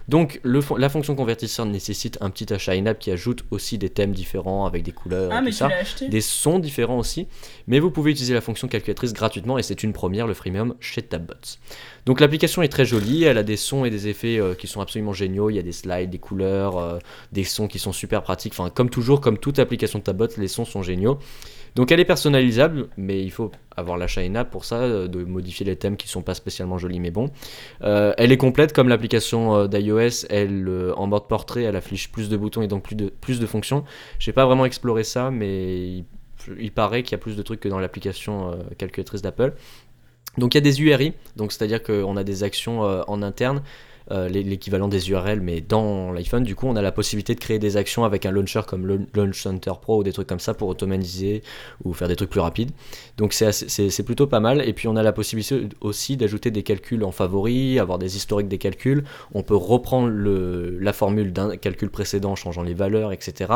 Donc, 0.08 0.40
le 0.44 0.60
la 0.78 0.90
fonction 0.90 1.16
convertisseur 1.16 1.66
nécessite 1.66 2.18
un 2.22 2.30
petit 2.30 2.52
achat 2.54 2.74
in-app 2.74 3.00
qui 3.00 3.12
ajoute 3.12 3.44
aussi 3.52 3.78
des 3.78 3.90
thèmes 3.90 4.14
différents 4.14 4.66
avec 4.66 4.84
des 4.84 4.92
couleurs 4.92 5.32
Ah, 5.34 5.42
et 5.42 5.46
tout 5.46 5.52
ça. 5.52 5.70
des 6.08 6.22
sons 6.22 6.60
différents 6.60 7.00
aussi, 7.00 7.28
mais 7.68 7.80
vous 7.80 7.92
pouvez 7.92 8.12
utiliser 8.12 8.34
la 8.34 8.42
fonction 8.42 8.68
calculatrice 8.68 9.14
gratuitement 9.14 9.58
et 9.58 9.64
c'est 9.64 9.84
une 9.84 9.94
première, 9.94 10.28
le 10.28 10.34
freemium 10.34 10.76
chez 10.80 11.02
Tabbots. 11.02 11.58
Donc 12.06 12.20
l'application 12.20 12.62
est 12.62 12.68
très 12.68 12.86
jolie, 12.86 13.24
elle 13.24 13.38
a 13.38 13.44
des 13.44 13.58
sons 13.58 13.86
et 13.86 13.90
des 13.90 14.08
effets 14.08 14.40
euh, 14.40 14.54
qui 14.54 14.68
sont 14.68 14.82
absolument 14.82 15.14
géniaux, 15.14 15.50
il 15.50 15.56
y 15.56 15.60
a 15.60 15.64
des 15.64 15.72
slides, 15.72 16.12
des 16.12 16.20
couleurs, 16.20 16.78
euh, 16.78 17.00
des 17.32 17.44
sons 17.44 17.68
qui 17.68 17.80
sont 17.80 17.94
super 17.94 18.22
pratiques, 18.22 18.54
enfin 18.54 18.70
comme 18.70 18.90
toujours, 18.90 19.22
comme 19.22 19.38
toute 19.40 19.58
application 19.60 20.00
de 20.00 20.04
Tabbots, 20.04 20.28
les 20.38 20.48
sons 20.48 20.66
sont 20.66 20.84
géniaux. 20.84 21.18
Donc 21.76 21.92
elle 21.92 22.00
est 22.00 22.06
personnalisable, 22.06 22.88
mais 22.98 23.22
il 23.22 23.32
faut 23.32 23.52
avoir 23.76 23.98
l'achat 23.98 24.22
in-app 24.22 24.50
pour 24.50 24.64
ça, 24.64 24.78
euh, 24.78 25.08
de 25.08 25.24
modifier 25.26 25.66
les 25.66 25.76
thèmes 25.76 25.98
qui 25.98 26.08
sont 26.08 26.22
pas 26.22 26.34
spécialement 26.34 26.78
jolis 26.78 27.02
mais 27.02 27.12
bon. 27.12 27.30
Euh, 27.84 28.14
elle 28.18 28.32
est 28.32 28.38
complète 28.38 28.72
comme 28.72 28.88
l'application 28.88 29.56
euh, 29.56 29.68
d'iOS, 29.68 30.26
elle 30.30 30.70
en 30.96 31.08
mode 31.08 31.28
portrait, 31.28 31.64
elle 31.64 31.76
affiche 31.76 32.12
plus 32.12 32.30
de 32.30 32.38
boutons 32.38 32.62
et 32.62 32.68
donc 32.68 32.84
plus 32.84 32.96
de, 32.96 33.10
plus 33.10 33.40
de 33.40 33.46
fonctions. 33.46 33.84
J'ai 34.20 34.32
pas 34.32 34.46
vraiment 34.46 34.66
exploré 34.66 35.04
ça, 35.04 35.32
mais 35.32 36.04
il, 36.58 36.72
paraît 36.72 37.04
qu'il 37.04 37.12
y 37.12 37.16
a 37.16 37.20
plus 37.20 37.36
de 37.36 37.42
trucs 37.42 37.60
que 37.60 37.70
dans 37.70 37.80
l'application 37.80 38.58
calculatrice 38.78 39.22
d'Apple. 39.22 39.54
Donc 40.38 40.54
il 40.54 40.58
y 40.58 40.60
a 40.60 40.62
des 40.62 40.82
URI, 40.82 41.14
donc 41.36 41.52
c'est-à-dire 41.52 41.82
qu'on 41.84 42.16
a 42.18 42.24
des 42.24 42.44
actions 42.44 42.82
en 42.82 43.22
interne, 43.22 43.62
euh, 44.12 44.28
l'é- 44.30 44.44
l'équivalent 44.44 44.88
des 44.88 45.10
URL, 45.10 45.42
mais 45.42 45.62
dans 45.62 46.12
l'iPhone, 46.12 46.44
du 46.44 46.56
coup, 46.56 46.68
on 46.68 46.76
a 46.76 46.82
la 46.82 46.92
possibilité 46.92 47.34
de 47.36 47.40
créer 47.40 47.60
des 47.60 47.78
actions 47.78 48.04
avec 48.04 48.26
un 48.26 48.32
launcher 48.32 48.62
comme 48.68 48.86
Launch 49.14 49.42
Center 49.42 49.72
Pro 49.82 50.00
ou 50.00 50.04
des 50.04 50.14
trucs 50.14 50.28
comme 50.28 50.40
ça 50.40 50.54
pour 50.54 50.68
automatiser 50.68 51.42
ou 51.84 51.94
faire 51.94 52.08
des 52.08 52.16
trucs 52.16 52.30
plus 52.30 52.40
rapides. 52.40 52.72
Donc 53.18 53.34
c'est 53.34 54.04
plutôt 54.04 54.28
pas 54.28 54.40
mal. 54.40 54.62
Et 54.68 54.74
puis 54.74 54.88
on 54.88 54.96
a 54.96 55.04
la 55.04 55.12
possibilité 55.14 55.68
aussi 55.82 56.18
d'ajouter 56.18 56.52
des 56.52 56.64
calculs 56.64 57.04
en 57.04 57.12
favori, 57.12 57.80
avoir 57.80 57.98
des 57.98 58.16
historiques 58.18 58.48
des 58.48 58.58
calculs. 58.58 59.04
On 59.34 59.44
peut 59.44 59.56
reprendre 59.56 60.10
la 60.12 60.94
formule 60.94 61.34
d'un 61.34 61.58
calcul 61.58 61.90
précédent 61.90 62.32
en 62.32 62.36
changeant 62.36 62.64
les 62.64 62.74
valeurs, 62.74 63.12
etc. 63.12 63.52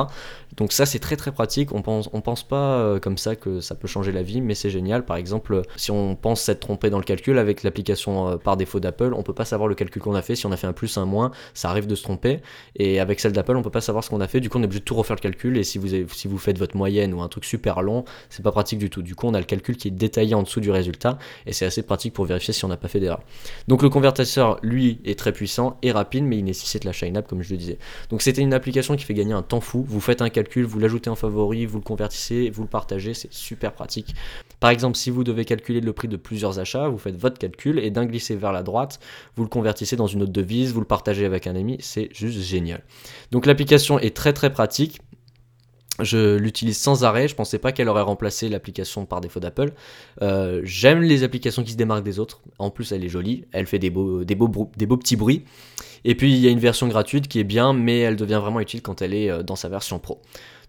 Donc 0.59 0.73
ça 0.73 0.85
c'est 0.85 0.99
très 0.99 1.15
très 1.15 1.31
pratique. 1.31 1.73
On 1.73 1.81
pense, 1.81 2.09
on 2.13 2.21
pense 2.21 2.43
pas 2.47 2.79
euh, 2.79 2.99
comme 2.99 3.17
ça 3.17 3.35
que 3.35 3.61
ça 3.61 3.75
peut 3.75 3.87
changer 3.87 4.11
la 4.11 4.21
vie, 4.21 4.41
mais 4.41 4.53
c'est 4.55 4.69
génial. 4.69 5.05
Par 5.05 5.17
exemple, 5.17 5.61
si 5.77 5.89
on 5.89 6.15
pense 6.15 6.41
s'être 6.41 6.59
trompé 6.59 6.89
dans 6.89 6.97
le 6.97 7.03
calcul 7.03 7.37
avec 7.37 7.63
l'application 7.63 8.29
euh, 8.29 8.35
par 8.35 8.57
défaut 8.57 8.81
d'Apple, 8.81 9.13
on 9.15 9.23
peut 9.23 9.33
pas 9.33 9.45
savoir 9.45 9.69
le 9.69 9.75
calcul 9.75 10.01
qu'on 10.01 10.15
a 10.15 10.21
fait. 10.21 10.35
Si 10.35 10.45
on 10.45 10.51
a 10.51 10.57
fait 10.57 10.67
un 10.67 10.73
plus, 10.73 10.97
un 10.97 11.05
moins, 11.05 11.31
ça 11.53 11.69
arrive 11.69 11.87
de 11.87 11.95
se 11.95 12.03
tromper. 12.03 12.41
Et 12.75 12.99
avec 12.99 13.21
celle 13.21 13.31
d'Apple, 13.31 13.55
on 13.55 13.61
peut 13.61 13.69
pas 13.69 13.79
savoir 13.81 14.03
ce 14.03 14.09
qu'on 14.09 14.19
a 14.19 14.27
fait. 14.27 14.41
Du 14.41 14.49
coup, 14.49 14.57
on 14.57 14.61
est 14.61 14.65
obligé 14.65 14.81
de 14.81 14.85
tout 14.85 14.95
refaire 14.95 15.15
le 15.15 15.21
calcul. 15.21 15.57
Et 15.57 15.63
si 15.63 15.77
vous, 15.77 15.93
avez- 15.93 16.05
si 16.09 16.27
vous 16.27 16.37
faites 16.37 16.57
votre 16.57 16.75
moyenne 16.75 17.13
ou 17.13 17.21
un 17.21 17.29
truc 17.29 17.45
super 17.45 17.81
long, 17.81 18.03
c'est 18.29 18.43
pas 18.43 18.51
pratique 18.51 18.79
du 18.79 18.89
tout. 18.89 19.01
Du 19.01 19.15
coup, 19.15 19.27
on 19.27 19.33
a 19.33 19.39
le 19.39 19.45
calcul 19.45 19.77
qui 19.77 19.87
est 19.87 19.91
détaillé 19.91 20.35
en 20.35 20.43
dessous 20.43 20.59
du 20.59 20.71
résultat. 20.71 21.17
Et 21.45 21.53
c'est 21.53 21.65
assez 21.65 21.83
pratique 21.83 22.13
pour 22.13 22.25
vérifier 22.25 22.53
si 22.53 22.65
on 22.65 22.67
n'a 22.67 22.75
pas 22.77 22.89
fait 22.89 22.99
d'erreur. 22.99 23.21
Donc 23.69 23.81
le 23.81 23.89
convertisseur, 23.89 24.59
lui, 24.61 24.99
est 25.05 25.17
très 25.17 25.31
puissant 25.31 25.77
et 25.83 25.93
rapide, 25.93 26.25
mais 26.25 26.37
il 26.37 26.43
nécessite 26.43 26.83
l'achat 26.83 27.05
in-app, 27.05 27.29
comme 27.29 27.41
je 27.43 27.51
le 27.51 27.57
disais. 27.57 27.77
Donc 28.09 28.21
c'était 28.21 28.41
une 28.41 28.53
application 28.53 28.97
qui 28.97 29.05
fait 29.05 29.13
gagner 29.13 29.33
un 29.33 29.41
temps 29.41 29.61
fou. 29.61 29.85
Vous 29.87 30.01
faites 30.01 30.21
un 30.21 30.29
calcul, 30.29 30.48
vous 30.57 30.79
l'ajoutez 30.79 31.09
en 31.09 31.15
favori, 31.15 31.65
vous 31.65 31.77
le 31.77 31.83
convertissez, 31.83 32.49
vous 32.49 32.63
le 32.63 32.67
partagez, 32.67 33.13
c'est 33.13 33.31
super 33.31 33.73
pratique. 33.73 34.15
Par 34.59 34.69
exemple, 34.69 34.97
si 34.97 35.09
vous 35.09 35.23
devez 35.23 35.45
calculer 35.45 35.81
le 35.81 35.93
prix 35.93 36.07
de 36.07 36.17
plusieurs 36.17 36.59
achats, 36.59 36.87
vous 36.87 36.97
faites 36.97 37.15
votre 37.15 37.37
calcul 37.37 37.79
et 37.79 37.91
d'un 37.91 38.05
glisser 38.05 38.35
vers 38.35 38.51
la 38.51 38.63
droite, 38.63 38.99
vous 39.35 39.43
le 39.43 39.49
convertissez 39.49 39.95
dans 39.95 40.07
une 40.07 40.23
autre 40.23 40.33
devise, 40.33 40.73
vous 40.73 40.81
le 40.81 40.85
partagez 40.85 41.25
avec 41.25 41.47
un 41.47 41.55
ami, 41.55 41.77
c'est 41.79 42.09
juste 42.13 42.39
génial. 42.39 42.83
Donc 43.31 43.45
l'application 43.45 43.99
est 43.99 44.15
très 44.15 44.33
très 44.33 44.51
pratique. 44.51 44.99
Je 46.01 46.37
l'utilise 46.37 46.77
sans 46.77 47.03
arrêt, 47.03 47.27
je 47.27 47.35
pensais 47.35 47.59
pas 47.59 47.71
qu'elle 47.71 47.89
aurait 47.89 48.01
remplacé 48.01 48.49
l'application 48.49 49.05
par 49.05 49.21
défaut 49.21 49.39
d'Apple. 49.39 49.73
Euh, 50.21 50.61
J'aime 50.63 51.01
les 51.01 51.23
applications 51.23 51.63
qui 51.63 51.71
se 51.71 51.77
démarquent 51.77 52.03
des 52.03 52.19
autres. 52.19 52.41
En 52.57 52.69
plus, 52.69 52.91
elle 52.91 53.03
est 53.03 53.09
jolie, 53.09 53.45
elle 53.51 53.65
fait 53.65 53.79
des 53.79 53.89
beaux, 53.89 54.23
petits 54.25 55.15
bruits. 55.15 55.45
Et 56.05 56.15
puis, 56.15 56.31
il 56.31 56.39
y 56.39 56.47
a 56.47 56.51
une 56.51 56.59
version 56.59 56.87
gratuite 56.87 57.27
qui 57.27 57.39
est 57.39 57.43
bien, 57.43 57.73
mais 57.73 57.99
elle 57.99 58.15
devient 58.15 58.39
vraiment 58.41 58.61
utile 58.61 58.81
quand 58.81 59.01
elle 59.01 59.13
est 59.13 59.29
euh, 59.29 59.43
dans 59.43 59.57
sa 59.57 59.67
version 59.67 59.99
pro. 59.99 60.21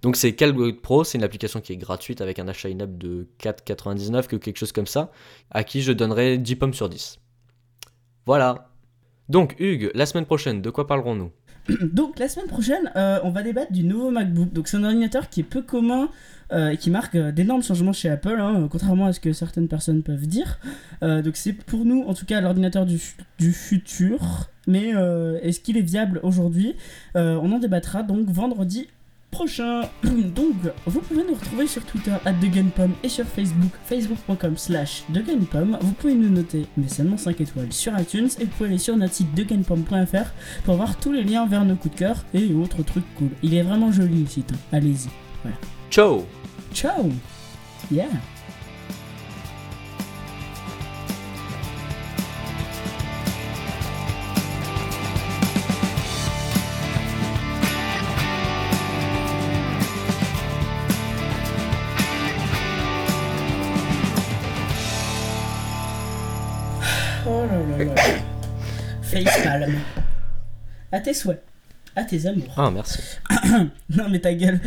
Donc, 0.03 0.17
c'est 0.17 0.35
CalGo 0.35 0.73
Pro, 0.73 1.05
c'est 1.05 1.19
une 1.19 1.25
application 1.25 1.61
qui 1.61 1.73
est 1.73 1.77
gratuite 1.77 2.21
avec 2.21 2.39
un 2.39 2.49
achat 2.49 2.69
in-app 2.69 2.97
de 2.97 3.29
4,99, 3.41 4.27
que 4.27 4.37
quelque 4.37 4.57
chose 4.57 4.73
comme 4.73 4.87
ça, 4.87 5.13
à 5.51 5.63
qui 5.63 5.83
je 5.83 5.93
donnerais 5.93 6.39
10 6.39 6.57
pommes 6.57 6.75
sur 6.75 6.89
10. 6.89 7.19
Voilà. 8.27 8.71
Donc, 9.29 9.55
Hugues, 9.61 9.91
la 9.95 10.07
semaine 10.07 10.27
prochaine, 10.27 10.63
de 10.63 10.71
quoi 10.71 10.87
parlerons-nous? 10.87 11.31
Donc 11.93 12.19
la 12.19 12.29
semaine 12.29 12.47
prochaine, 12.47 12.91
euh, 12.97 13.19
on 13.25 13.31
va 13.31 13.43
débattre 13.43 13.73
du 13.73 13.85
nouveau 13.85 14.11
MacBook. 14.11 14.53
Donc 14.53 14.69
c'est 14.69 14.77
un 14.77 14.85
ordinateur 14.85 15.29
qui 15.29 15.41
est 15.41 15.45
peu 15.45 15.63
commun 15.63 16.09
euh, 16.53 16.71
et 16.71 16.77
qui 16.77 16.91
marque 16.91 17.15
euh, 17.15 17.33
d'énormes 17.33 17.63
changements 17.63 17.93
chez 17.93 18.09
Apple, 18.09 18.37
hein, 18.41 18.69
contrairement 18.71 19.07
à 19.07 19.13
ce 19.13 19.21
que 19.21 19.33
certaines 19.33 19.69
personnes 19.69 20.03
peuvent 20.03 20.27
dire. 20.27 20.59
Donc 21.03 21.37
c'est 21.37 21.53
pour 21.53 21.85
nous, 21.85 22.05
en 22.07 22.15
tout 22.15 22.27
cas, 22.27 22.41
l'ordinateur 22.41 22.87
du, 22.87 23.01
du 23.39 23.53
futur. 23.53 24.51
Mais 24.67 24.93
est-ce 25.43 25.61
qu'il 25.61 25.77
est 25.79 25.83
viable 25.83 26.21
aujourd'hui? 26.23 26.77
On 27.15 27.51
en 27.53 27.59
débattra 27.59 28.03
donc 28.03 28.29
vendredi 28.29 28.89
prochain. 29.31 29.83
donc 30.03 30.55
vous 30.87 31.01
pouvez 31.01 31.23
nous 31.25 31.35
retrouver 31.35 31.67
sur 31.67 31.85
Twitter 31.85 32.15
at 32.25 32.33
TheGamePom 32.33 32.93
et 33.03 33.09
sur 33.09 33.25
Facebook 33.25 33.73
facebook.com 33.85 34.57
slash 34.57 35.05
TheGamePom. 35.13 35.79
Vous 35.81 35.93
pouvez 35.93 36.15
nous 36.15 36.29
noter, 36.29 36.67
mais 36.77 36.89
seulement 36.89 37.17
5 37.17 37.41
étoiles 37.41 37.73
sur 37.73 37.99
iTunes 37.99 38.29
et 38.39 38.45
vous 38.45 38.51
pouvez 38.51 38.69
aller 38.71 38.79
sur 38.79 38.97
notre 38.97 39.15
site 39.15 39.35
TheGamePom.fr 39.35 40.31
pour 40.65 40.77
voir 40.77 40.97
tous 40.99 41.13
les 41.13 41.25
liens 41.25 41.47
vers 41.47 41.65
nos 41.65 41.77
coups 41.77 41.95
de 41.95 41.99
cœur 41.99 42.25
et 42.35 42.53
autres 42.55 42.83
trucs 42.83 43.15
cool. 43.15 43.31
Il 43.43 43.55
est 43.55 43.63
vraiment 43.63 43.93
joli 43.93 44.23
le 44.23 44.29
site, 44.29 44.53
allez-y. 44.73 45.09
Ciao 45.91 46.25
Ciao 46.73 47.11
Yeah 47.91 48.40
Facepalm. 69.11 69.75
À 70.93 71.01
tes 71.01 71.15
souhaits. 71.15 71.43
À 71.97 72.05
tes 72.05 72.27
amours. 72.27 72.55
Ah, 72.57 72.71
merci. 72.71 73.01
Non 73.91 74.09
mais 74.09 74.21
ta 74.21 74.33
gueule. 74.33 74.61